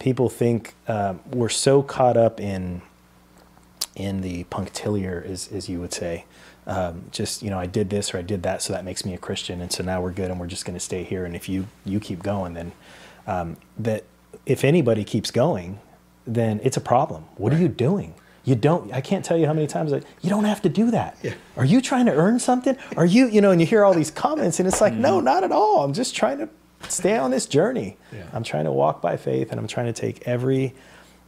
people 0.00 0.28
think 0.28 0.74
um, 0.88 1.20
we're 1.30 1.48
so 1.48 1.80
caught 1.82 2.16
up 2.16 2.40
in 2.40 2.82
in 3.94 4.20
the 4.20 4.44
punctiliar, 4.44 5.24
as, 5.26 5.50
as 5.50 5.68
you 5.68 5.80
would 5.80 5.92
say. 5.92 6.24
Um, 6.66 7.04
just 7.12 7.42
you 7.42 7.50
know, 7.50 7.58
I 7.58 7.66
did 7.66 7.88
this 7.88 8.12
or 8.12 8.18
I 8.18 8.22
did 8.22 8.42
that, 8.42 8.62
so 8.62 8.72
that 8.72 8.84
makes 8.84 9.04
me 9.04 9.14
a 9.14 9.18
Christian, 9.18 9.60
and 9.60 9.70
so 9.72 9.84
now 9.84 10.00
we're 10.00 10.12
good, 10.12 10.30
and 10.30 10.40
we're 10.40 10.48
just 10.48 10.64
going 10.64 10.76
to 10.76 10.84
stay 10.84 11.04
here. 11.04 11.24
And 11.24 11.36
if 11.36 11.48
you 11.48 11.68
you 11.84 12.00
keep 12.00 12.20
going, 12.22 12.54
then 12.54 12.72
um, 13.28 13.56
that 13.78 14.04
if 14.44 14.64
anybody 14.64 15.04
keeps 15.04 15.30
going, 15.30 15.78
then 16.26 16.60
it's 16.64 16.76
a 16.76 16.80
problem. 16.80 17.26
What 17.36 17.52
are 17.52 17.58
you 17.58 17.68
doing? 17.68 18.14
You 18.48 18.54
don't. 18.54 18.92
I 18.92 19.00
can't 19.02 19.24
tell 19.24 19.36
you 19.36 19.46
how 19.46 19.52
many 19.52 19.66
times 19.66 19.92
I, 19.92 19.96
you 20.22 20.30
don't 20.30 20.44
have 20.44 20.62
to 20.62 20.68
do 20.68 20.90
that. 20.92 21.18
Yeah. 21.22 21.34
Are 21.56 21.64
you 21.64 21.80
trying 21.80 22.06
to 22.06 22.12
earn 22.14 22.38
something? 22.38 22.76
Are 22.96 23.04
you 23.06 23.28
you 23.28 23.40
know? 23.42 23.50
And 23.50 23.60
you 23.60 23.66
hear 23.66 23.84
all 23.84 23.92
these 23.94 24.10
comments, 24.10 24.58
and 24.58 24.66
it's 24.66 24.80
like, 24.80 24.94
Mm-hmm. 24.94 25.02
no, 25.02 25.20
not 25.20 25.44
at 25.44 25.52
all. 25.52 25.84
I'm 25.84 25.92
just 25.92 26.16
trying 26.16 26.38
to 26.38 26.48
stay 26.88 27.18
on 27.18 27.30
this 27.30 27.44
journey. 27.46 27.96
Yeah. 28.12 28.26
I'm 28.32 28.42
trying 28.44 28.64
to 28.64 28.72
walk 28.72 29.02
by 29.02 29.16
faith, 29.16 29.50
and 29.50 29.60
I'm 29.60 29.66
trying 29.66 29.86
to 29.86 29.92
take 29.92 30.26
every 30.26 30.74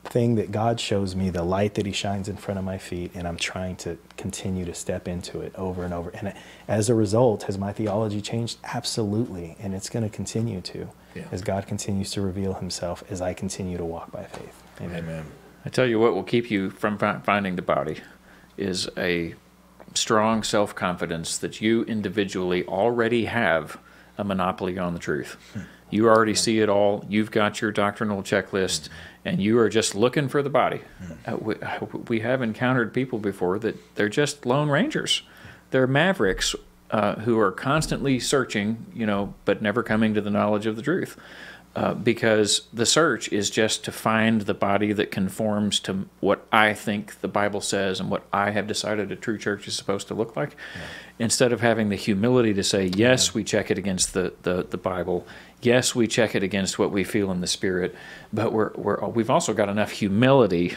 thing 0.04 0.36
that 0.36 0.50
God 0.50 0.80
shows 0.80 1.14
me, 1.14 1.28
the 1.28 1.42
light 1.44 1.74
that 1.74 1.84
He 1.84 1.92
shines 1.92 2.26
in 2.26 2.36
front 2.38 2.56
of 2.58 2.64
my 2.64 2.78
feet, 2.78 3.10
and 3.14 3.28
I'm 3.28 3.36
trying 3.36 3.76
to 3.84 3.98
continue 4.16 4.64
to 4.64 4.72
step 4.72 5.06
into 5.06 5.42
it 5.42 5.54
over 5.56 5.84
and 5.84 5.92
over. 5.92 6.08
And 6.14 6.32
as 6.68 6.88
a 6.88 6.94
result, 6.94 7.42
has 7.42 7.58
my 7.58 7.70
theology 7.74 8.22
changed? 8.22 8.56
Absolutely. 8.64 9.56
And 9.60 9.74
it's 9.74 9.90
going 9.90 10.04
to 10.04 10.08
continue 10.08 10.62
to 10.62 10.88
Yeah. 11.14 11.24
as 11.32 11.42
God 11.42 11.66
continues 11.66 12.12
to 12.12 12.22
reveal 12.22 12.54
Himself 12.54 13.04
as 13.10 13.20
I 13.20 13.34
continue 13.34 13.76
to 13.76 13.84
walk 13.84 14.10
by 14.10 14.24
faith. 14.24 14.62
Amen. 14.80 15.26
I 15.64 15.68
tell 15.68 15.86
you 15.86 15.98
what 15.98 16.14
will 16.14 16.22
keep 16.22 16.50
you 16.50 16.70
from 16.70 16.98
finding 16.98 17.56
the 17.56 17.62
body 17.62 18.00
is 18.56 18.88
a 18.96 19.34
strong 19.94 20.42
self 20.42 20.74
confidence 20.74 21.38
that 21.38 21.60
you 21.60 21.84
individually 21.84 22.64
already 22.64 23.26
have 23.26 23.78
a 24.16 24.24
monopoly 24.24 24.78
on 24.78 24.94
the 24.94 25.00
truth. 25.00 25.36
You 25.90 26.08
already 26.08 26.34
see 26.34 26.60
it 26.60 26.68
all. 26.68 27.04
You've 27.08 27.30
got 27.30 27.60
your 27.60 27.72
doctrinal 27.72 28.22
checklist, 28.22 28.88
and 29.24 29.42
you 29.42 29.58
are 29.58 29.68
just 29.68 29.94
looking 29.94 30.28
for 30.28 30.42
the 30.42 30.50
body. 30.50 30.82
Uh, 31.26 31.36
we, 31.36 31.54
we 32.08 32.20
have 32.20 32.42
encountered 32.42 32.94
people 32.94 33.18
before 33.18 33.58
that 33.58 33.76
they're 33.96 34.08
just 34.08 34.46
lone 34.46 34.68
rangers. 34.68 35.22
They're 35.72 35.86
mavericks 35.88 36.54
uh, 36.90 37.16
who 37.16 37.38
are 37.38 37.52
constantly 37.52 38.20
searching, 38.20 38.86
you 38.94 39.06
know, 39.06 39.34
but 39.44 39.62
never 39.62 39.82
coming 39.82 40.14
to 40.14 40.20
the 40.20 40.30
knowledge 40.30 40.66
of 40.66 40.76
the 40.76 40.82
truth. 40.82 41.16
Uh, 41.76 41.94
because 41.94 42.62
the 42.72 42.84
search 42.84 43.32
is 43.32 43.48
just 43.48 43.84
to 43.84 43.92
find 43.92 44.40
the 44.40 44.54
body 44.54 44.92
that 44.92 45.12
conforms 45.12 45.78
to 45.78 46.04
what 46.18 46.44
I 46.50 46.74
think 46.74 47.20
the 47.20 47.28
Bible 47.28 47.60
says 47.60 48.00
and 48.00 48.10
what 48.10 48.24
I 48.32 48.50
have 48.50 48.66
decided 48.66 49.12
a 49.12 49.16
true 49.16 49.38
church 49.38 49.68
is 49.68 49.76
supposed 49.76 50.08
to 50.08 50.14
look 50.14 50.34
like, 50.34 50.56
instead 51.20 51.52
of 51.52 51.60
having 51.60 51.88
the 51.88 51.94
humility 51.94 52.52
to 52.54 52.64
say, 52.64 52.86
yes, 52.86 53.34
we 53.34 53.44
check 53.44 53.70
it 53.70 53.78
against 53.78 54.14
the, 54.14 54.34
the, 54.42 54.66
the 54.68 54.78
Bible, 54.78 55.24
yes, 55.62 55.94
we 55.94 56.08
check 56.08 56.34
it 56.34 56.42
against 56.42 56.76
what 56.76 56.90
we 56.90 57.04
feel 57.04 57.30
in 57.30 57.40
the 57.40 57.46
Spirit, 57.46 57.94
but 58.32 58.52
we're, 58.52 58.72
we're, 58.74 59.06
we've 59.06 59.30
also 59.30 59.54
got 59.54 59.68
enough 59.68 59.92
humility 59.92 60.76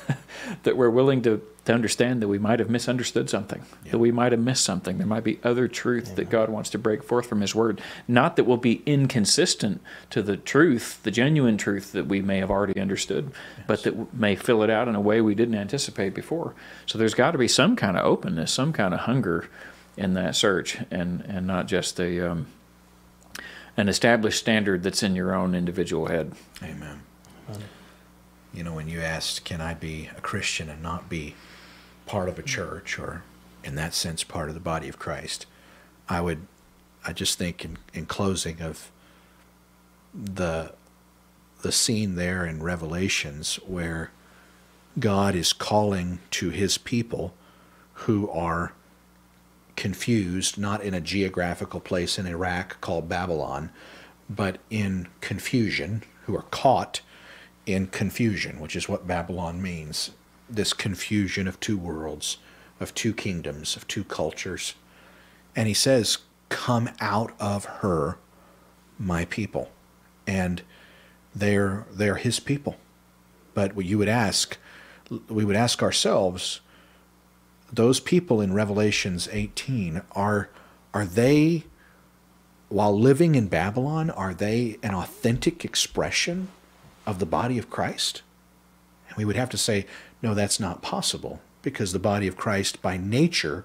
that 0.62 0.74
we're 0.74 0.88
willing 0.88 1.20
to, 1.20 1.42
to 1.70 1.74
understand 1.74 2.20
that 2.20 2.26
we 2.26 2.38
might 2.38 2.58
have 2.58 2.68
misunderstood 2.68 3.30
something, 3.30 3.62
that 3.90 3.98
we 3.98 4.10
might 4.10 4.32
have 4.32 4.40
missed 4.40 4.64
something. 4.64 4.98
There 4.98 5.06
might 5.06 5.22
be 5.22 5.38
other 5.44 5.68
truth 5.68 6.16
that 6.16 6.28
God 6.28 6.48
wants 6.48 6.68
to 6.70 6.78
break 6.78 7.04
forth 7.04 7.26
from 7.26 7.40
His 7.40 7.54
Word. 7.54 7.80
Not 8.08 8.34
that 8.34 8.44
will 8.44 8.56
be 8.56 8.82
inconsistent 8.86 9.80
to 10.10 10.20
the 10.20 10.36
truth, 10.36 11.00
the 11.04 11.12
genuine 11.12 11.56
truth 11.56 11.92
that 11.92 12.06
we 12.06 12.22
may 12.22 12.38
have 12.38 12.50
already 12.50 12.80
understood, 12.80 13.30
but 13.68 13.84
that 13.84 14.12
may 14.12 14.34
fill 14.34 14.64
it 14.64 14.70
out 14.70 14.88
in 14.88 14.96
a 14.96 15.00
way 15.00 15.20
we 15.20 15.36
didn't 15.36 15.54
anticipate 15.54 16.12
before. 16.12 16.54
So 16.86 16.98
there's 16.98 17.14
got 17.14 17.30
to 17.30 17.38
be 17.38 17.48
some 17.48 17.76
kind 17.76 17.96
of 17.96 18.04
openness, 18.04 18.52
some 18.52 18.72
kind 18.72 18.92
of 18.92 19.00
hunger 19.00 19.48
in 19.96 20.14
that 20.14 20.34
search, 20.34 20.78
and, 20.90 21.20
and 21.22 21.46
not 21.46 21.68
just 21.68 22.00
a. 22.00 22.32
Um, 22.32 22.46
an 23.76 23.88
established 23.88 24.40
standard 24.40 24.82
that's 24.82 25.02
in 25.02 25.14
your 25.14 25.32
own 25.32 25.54
individual 25.54 26.08
head. 26.08 26.32
Amen. 26.62 27.00
You 28.52 28.64
know, 28.64 28.74
when 28.74 28.88
you 28.88 29.00
asked, 29.00 29.44
can 29.44 29.60
I 29.60 29.74
be 29.74 30.10
a 30.18 30.20
Christian 30.20 30.68
and 30.68 30.82
not 30.82 31.08
be 31.08 31.34
part 32.10 32.28
of 32.28 32.40
a 32.40 32.42
church 32.42 32.98
or, 32.98 33.22
in 33.62 33.76
that 33.76 33.94
sense, 33.94 34.24
part 34.24 34.48
of 34.48 34.54
the 34.54 34.60
body 34.60 34.88
of 34.88 34.98
Christ, 34.98 35.46
I 36.08 36.20
would 36.20 36.48
I 37.06 37.12
just 37.12 37.38
think 37.38 37.64
in, 37.64 37.78
in 37.94 38.06
closing 38.06 38.60
of 38.60 38.90
the 40.12 40.72
the 41.62 41.70
scene 41.70 42.16
there 42.16 42.44
in 42.44 42.64
Revelations 42.64 43.60
where 43.64 44.10
God 44.98 45.36
is 45.36 45.52
calling 45.52 46.18
to 46.32 46.50
his 46.50 46.78
people 46.78 47.32
who 47.92 48.28
are 48.30 48.72
confused, 49.76 50.58
not 50.58 50.82
in 50.82 50.94
a 50.94 51.00
geographical 51.00 51.78
place 51.78 52.18
in 52.18 52.26
Iraq 52.26 52.80
called 52.80 53.08
Babylon, 53.08 53.70
but 54.28 54.58
in 54.68 55.06
confusion, 55.20 56.02
who 56.24 56.34
are 56.34 56.46
caught 56.50 57.02
in 57.66 57.86
confusion, 57.86 58.58
which 58.58 58.74
is 58.74 58.88
what 58.88 59.06
Babylon 59.06 59.62
means 59.62 60.10
this 60.50 60.72
confusion 60.72 61.46
of 61.46 61.60
two 61.60 61.78
worlds, 61.78 62.38
of 62.78 62.94
two 62.94 63.12
kingdoms, 63.12 63.76
of 63.76 63.86
two 63.86 64.04
cultures. 64.04 64.74
And 65.54 65.68
he 65.68 65.74
says, 65.74 66.18
Come 66.48 66.90
out 67.00 67.32
of 67.38 67.64
her, 67.64 68.18
my 68.98 69.24
people. 69.24 69.70
And 70.26 70.62
they're, 71.34 71.86
they're 71.92 72.16
his 72.16 72.40
people. 72.40 72.76
But 73.54 73.74
what 73.74 73.86
you 73.86 73.98
would 73.98 74.08
ask, 74.08 74.58
we 75.28 75.44
would 75.44 75.56
ask 75.56 75.82
ourselves, 75.82 76.60
those 77.72 78.00
people 78.00 78.40
in 78.40 78.52
Revelations 78.52 79.28
18 79.30 80.02
are 80.12 80.50
are 80.92 81.04
they 81.04 81.64
while 82.68 82.98
living 82.98 83.34
in 83.34 83.48
Babylon 83.48 84.10
are 84.10 84.34
they 84.34 84.78
an 84.82 84.94
authentic 84.94 85.64
expression 85.64 86.48
of 87.06 87.18
the 87.18 87.26
body 87.26 87.58
of 87.58 87.70
Christ? 87.70 88.22
And 89.08 89.16
we 89.16 89.24
would 89.24 89.36
have 89.36 89.50
to 89.50 89.58
say 89.58 89.86
no 90.22 90.34
that's 90.34 90.60
not 90.60 90.82
possible 90.82 91.40
because 91.62 91.92
the 91.92 91.98
body 91.98 92.26
of 92.26 92.36
Christ 92.36 92.80
by 92.80 92.96
nature 92.96 93.64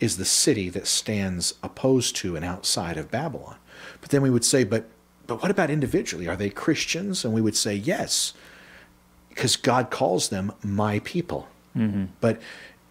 is 0.00 0.16
the 0.16 0.24
city 0.24 0.68
that 0.70 0.86
stands 0.86 1.54
opposed 1.62 2.16
to 2.16 2.36
and 2.36 2.44
outside 2.44 2.96
of 2.96 3.10
Babylon. 3.10 3.56
But 4.00 4.10
then 4.10 4.22
we 4.22 4.30
would 4.30 4.44
say 4.44 4.64
but 4.64 4.88
but 5.26 5.40
what 5.40 5.50
about 5.50 5.70
individually? 5.70 6.28
Are 6.28 6.36
they 6.36 6.50
Christians? 6.50 7.24
And 7.24 7.32
we 7.32 7.40
would 7.40 7.56
say 7.56 7.74
yes 7.74 8.34
because 9.30 9.56
God 9.56 9.90
calls 9.90 10.28
them 10.28 10.52
my 10.62 10.98
people. 11.00 11.48
Mm-hmm. 11.76 12.04
But 12.20 12.40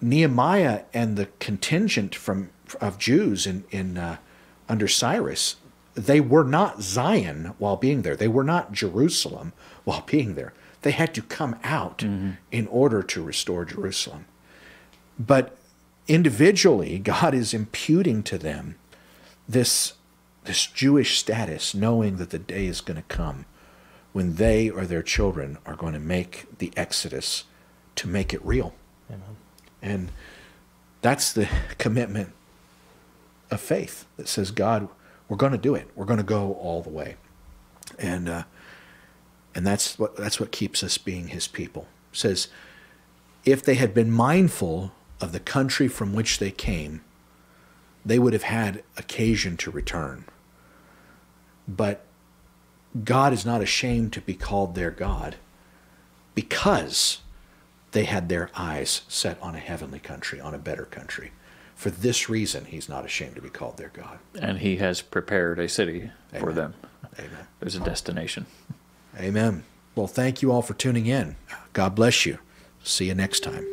Nehemiah 0.01 0.81
and 0.93 1.15
the 1.15 1.27
contingent 1.39 2.15
from 2.15 2.49
of 2.81 2.97
Jews 2.97 3.45
in 3.45 3.63
in 3.71 3.97
uh, 3.97 4.17
under 4.67 4.87
Cyrus, 4.87 5.57
they 5.93 6.19
were 6.19 6.43
not 6.43 6.81
Zion 6.81 7.53
while 7.57 7.77
being 7.77 8.01
there. 8.01 8.15
They 8.15 8.27
were 8.27 8.43
not 8.43 8.71
Jerusalem 8.71 9.53
while 9.83 10.03
being 10.05 10.35
there. 10.35 10.53
They 10.83 10.91
had 10.91 11.13
to 11.15 11.21
come 11.21 11.55
out 11.63 11.99
mm-hmm. 11.99 12.31
in 12.51 12.67
order 12.67 13.01
to 13.01 13.23
restore 13.23 13.65
Jerusalem. 13.65 14.25
But 15.17 15.57
individually, 16.07 16.99
God 16.99 17.33
is 17.33 17.53
imputing 17.53 18.23
to 18.23 18.37
them 18.37 18.75
this 19.47 19.93
this 20.43 20.65
Jewish 20.67 21.17
status, 21.17 21.73
knowing 21.73 22.17
that 22.17 22.29
the 22.29 22.39
day 22.39 22.65
is 22.65 22.81
going 22.81 22.97
to 22.97 23.03
come 23.03 23.45
when 24.11 24.35
they 24.35 24.69
or 24.69 24.85
their 24.85 25.01
children 25.01 25.57
are 25.65 25.75
going 25.75 25.93
to 25.93 25.99
make 25.99 26.45
the 26.57 26.71
exodus 26.75 27.45
to 27.95 28.09
make 28.09 28.33
it 28.33 28.43
real. 28.45 28.73
Amen. 29.09 29.37
And 29.81 30.11
that's 31.01 31.31
the 31.31 31.47
commitment 31.77 32.33
of 33.49 33.61
faith 33.61 34.05
that 34.17 34.27
says, 34.27 34.51
God, 34.51 34.89
we're 35.29 35.37
going 35.37 35.53
to 35.53 35.57
do 35.57 35.75
it. 35.75 35.89
We're 35.95 36.05
going 36.05 36.17
to 36.17 36.23
go 36.23 36.53
all 36.53 36.81
the 36.81 36.89
way. 36.89 37.15
And 37.97 38.27
uh, 38.27 38.43
and 39.55 39.65
that's 39.65 39.97
what 39.99 40.15
that's 40.15 40.39
what 40.39 40.51
keeps 40.51 40.83
us 40.83 40.97
being 40.97 41.29
His 41.29 41.47
people. 41.47 41.87
It 42.11 42.17
says, 42.17 42.47
if 43.45 43.63
they 43.63 43.75
had 43.75 43.93
been 43.93 44.11
mindful 44.11 44.91
of 45.19 45.31
the 45.31 45.39
country 45.39 45.87
from 45.87 46.13
which 46.13 46.39
they 46.39 46.51
came, 46.51 47.01
they 48.05 48.19
would 48.19 48.33
have 48.33 48.43
had 48.43 48.83
occasion 48.97 49.57
to 49.57 49.71
return. 49.71 50.25
But 51.67 52.05
God 53.03 53.33
is 53.33 53.45
not 53.45 53.61
ashamed 53.61 54.13
to 54.13 54.21
be 54.21 54.33
called 54.33 54.75
their 54.75 54.91
God 54.91 55.37
because 56.35 57.19
they 57.91 58.03
had 58.05 58.29
their 58.29 58.49
eyes 58.55 59.01
set 59.07 59.41
on 59.41 59.55
a 59.55 59.59
heavenly 59.59 59.99
country, 59.99 60.39
on 60.39 60.53
a 60.53 60.59
better 60.59 60.85
country. 60.85 61.31
For 61.75 61.89
this 61.89 62.29
reason, 62.29 62.65
he's 62.65 62.87
not 62.87 63.05
ashamed 63.05 63.35
to 63.35 63.41
be 63.41 63.49
called 63.49 63.77
their 63.77 63.89
God. 63.89 64.19
And 64.39 64.59
he 64.59 64.77
has 64.77 65.01
prepared 65.01 65.59
a 65.59 65.67
city 65.67 66.11
Amen. 66.31 66.41
for 66.41 66.53
them. 66.53 66.73
Amen. 67.17 67.47
There's 67.59 67.75
a 67.75 67.79
destination. 67.79 68.45
Amen. 69.17 69.63
Well, 69.95 70.07
thank 70.07 70.41
you 70.41 70.51
all 70.51 70.61
for 70.61 70.73
tuning 70.73 71.05
in. 71.05 71.35
God 71.73 71.95
bless 71.95 72.25
you. 72.25 72.39
See 72.83 73.05
you 73.05 73.15
next 73.15 73.41
time. 73.41 73.65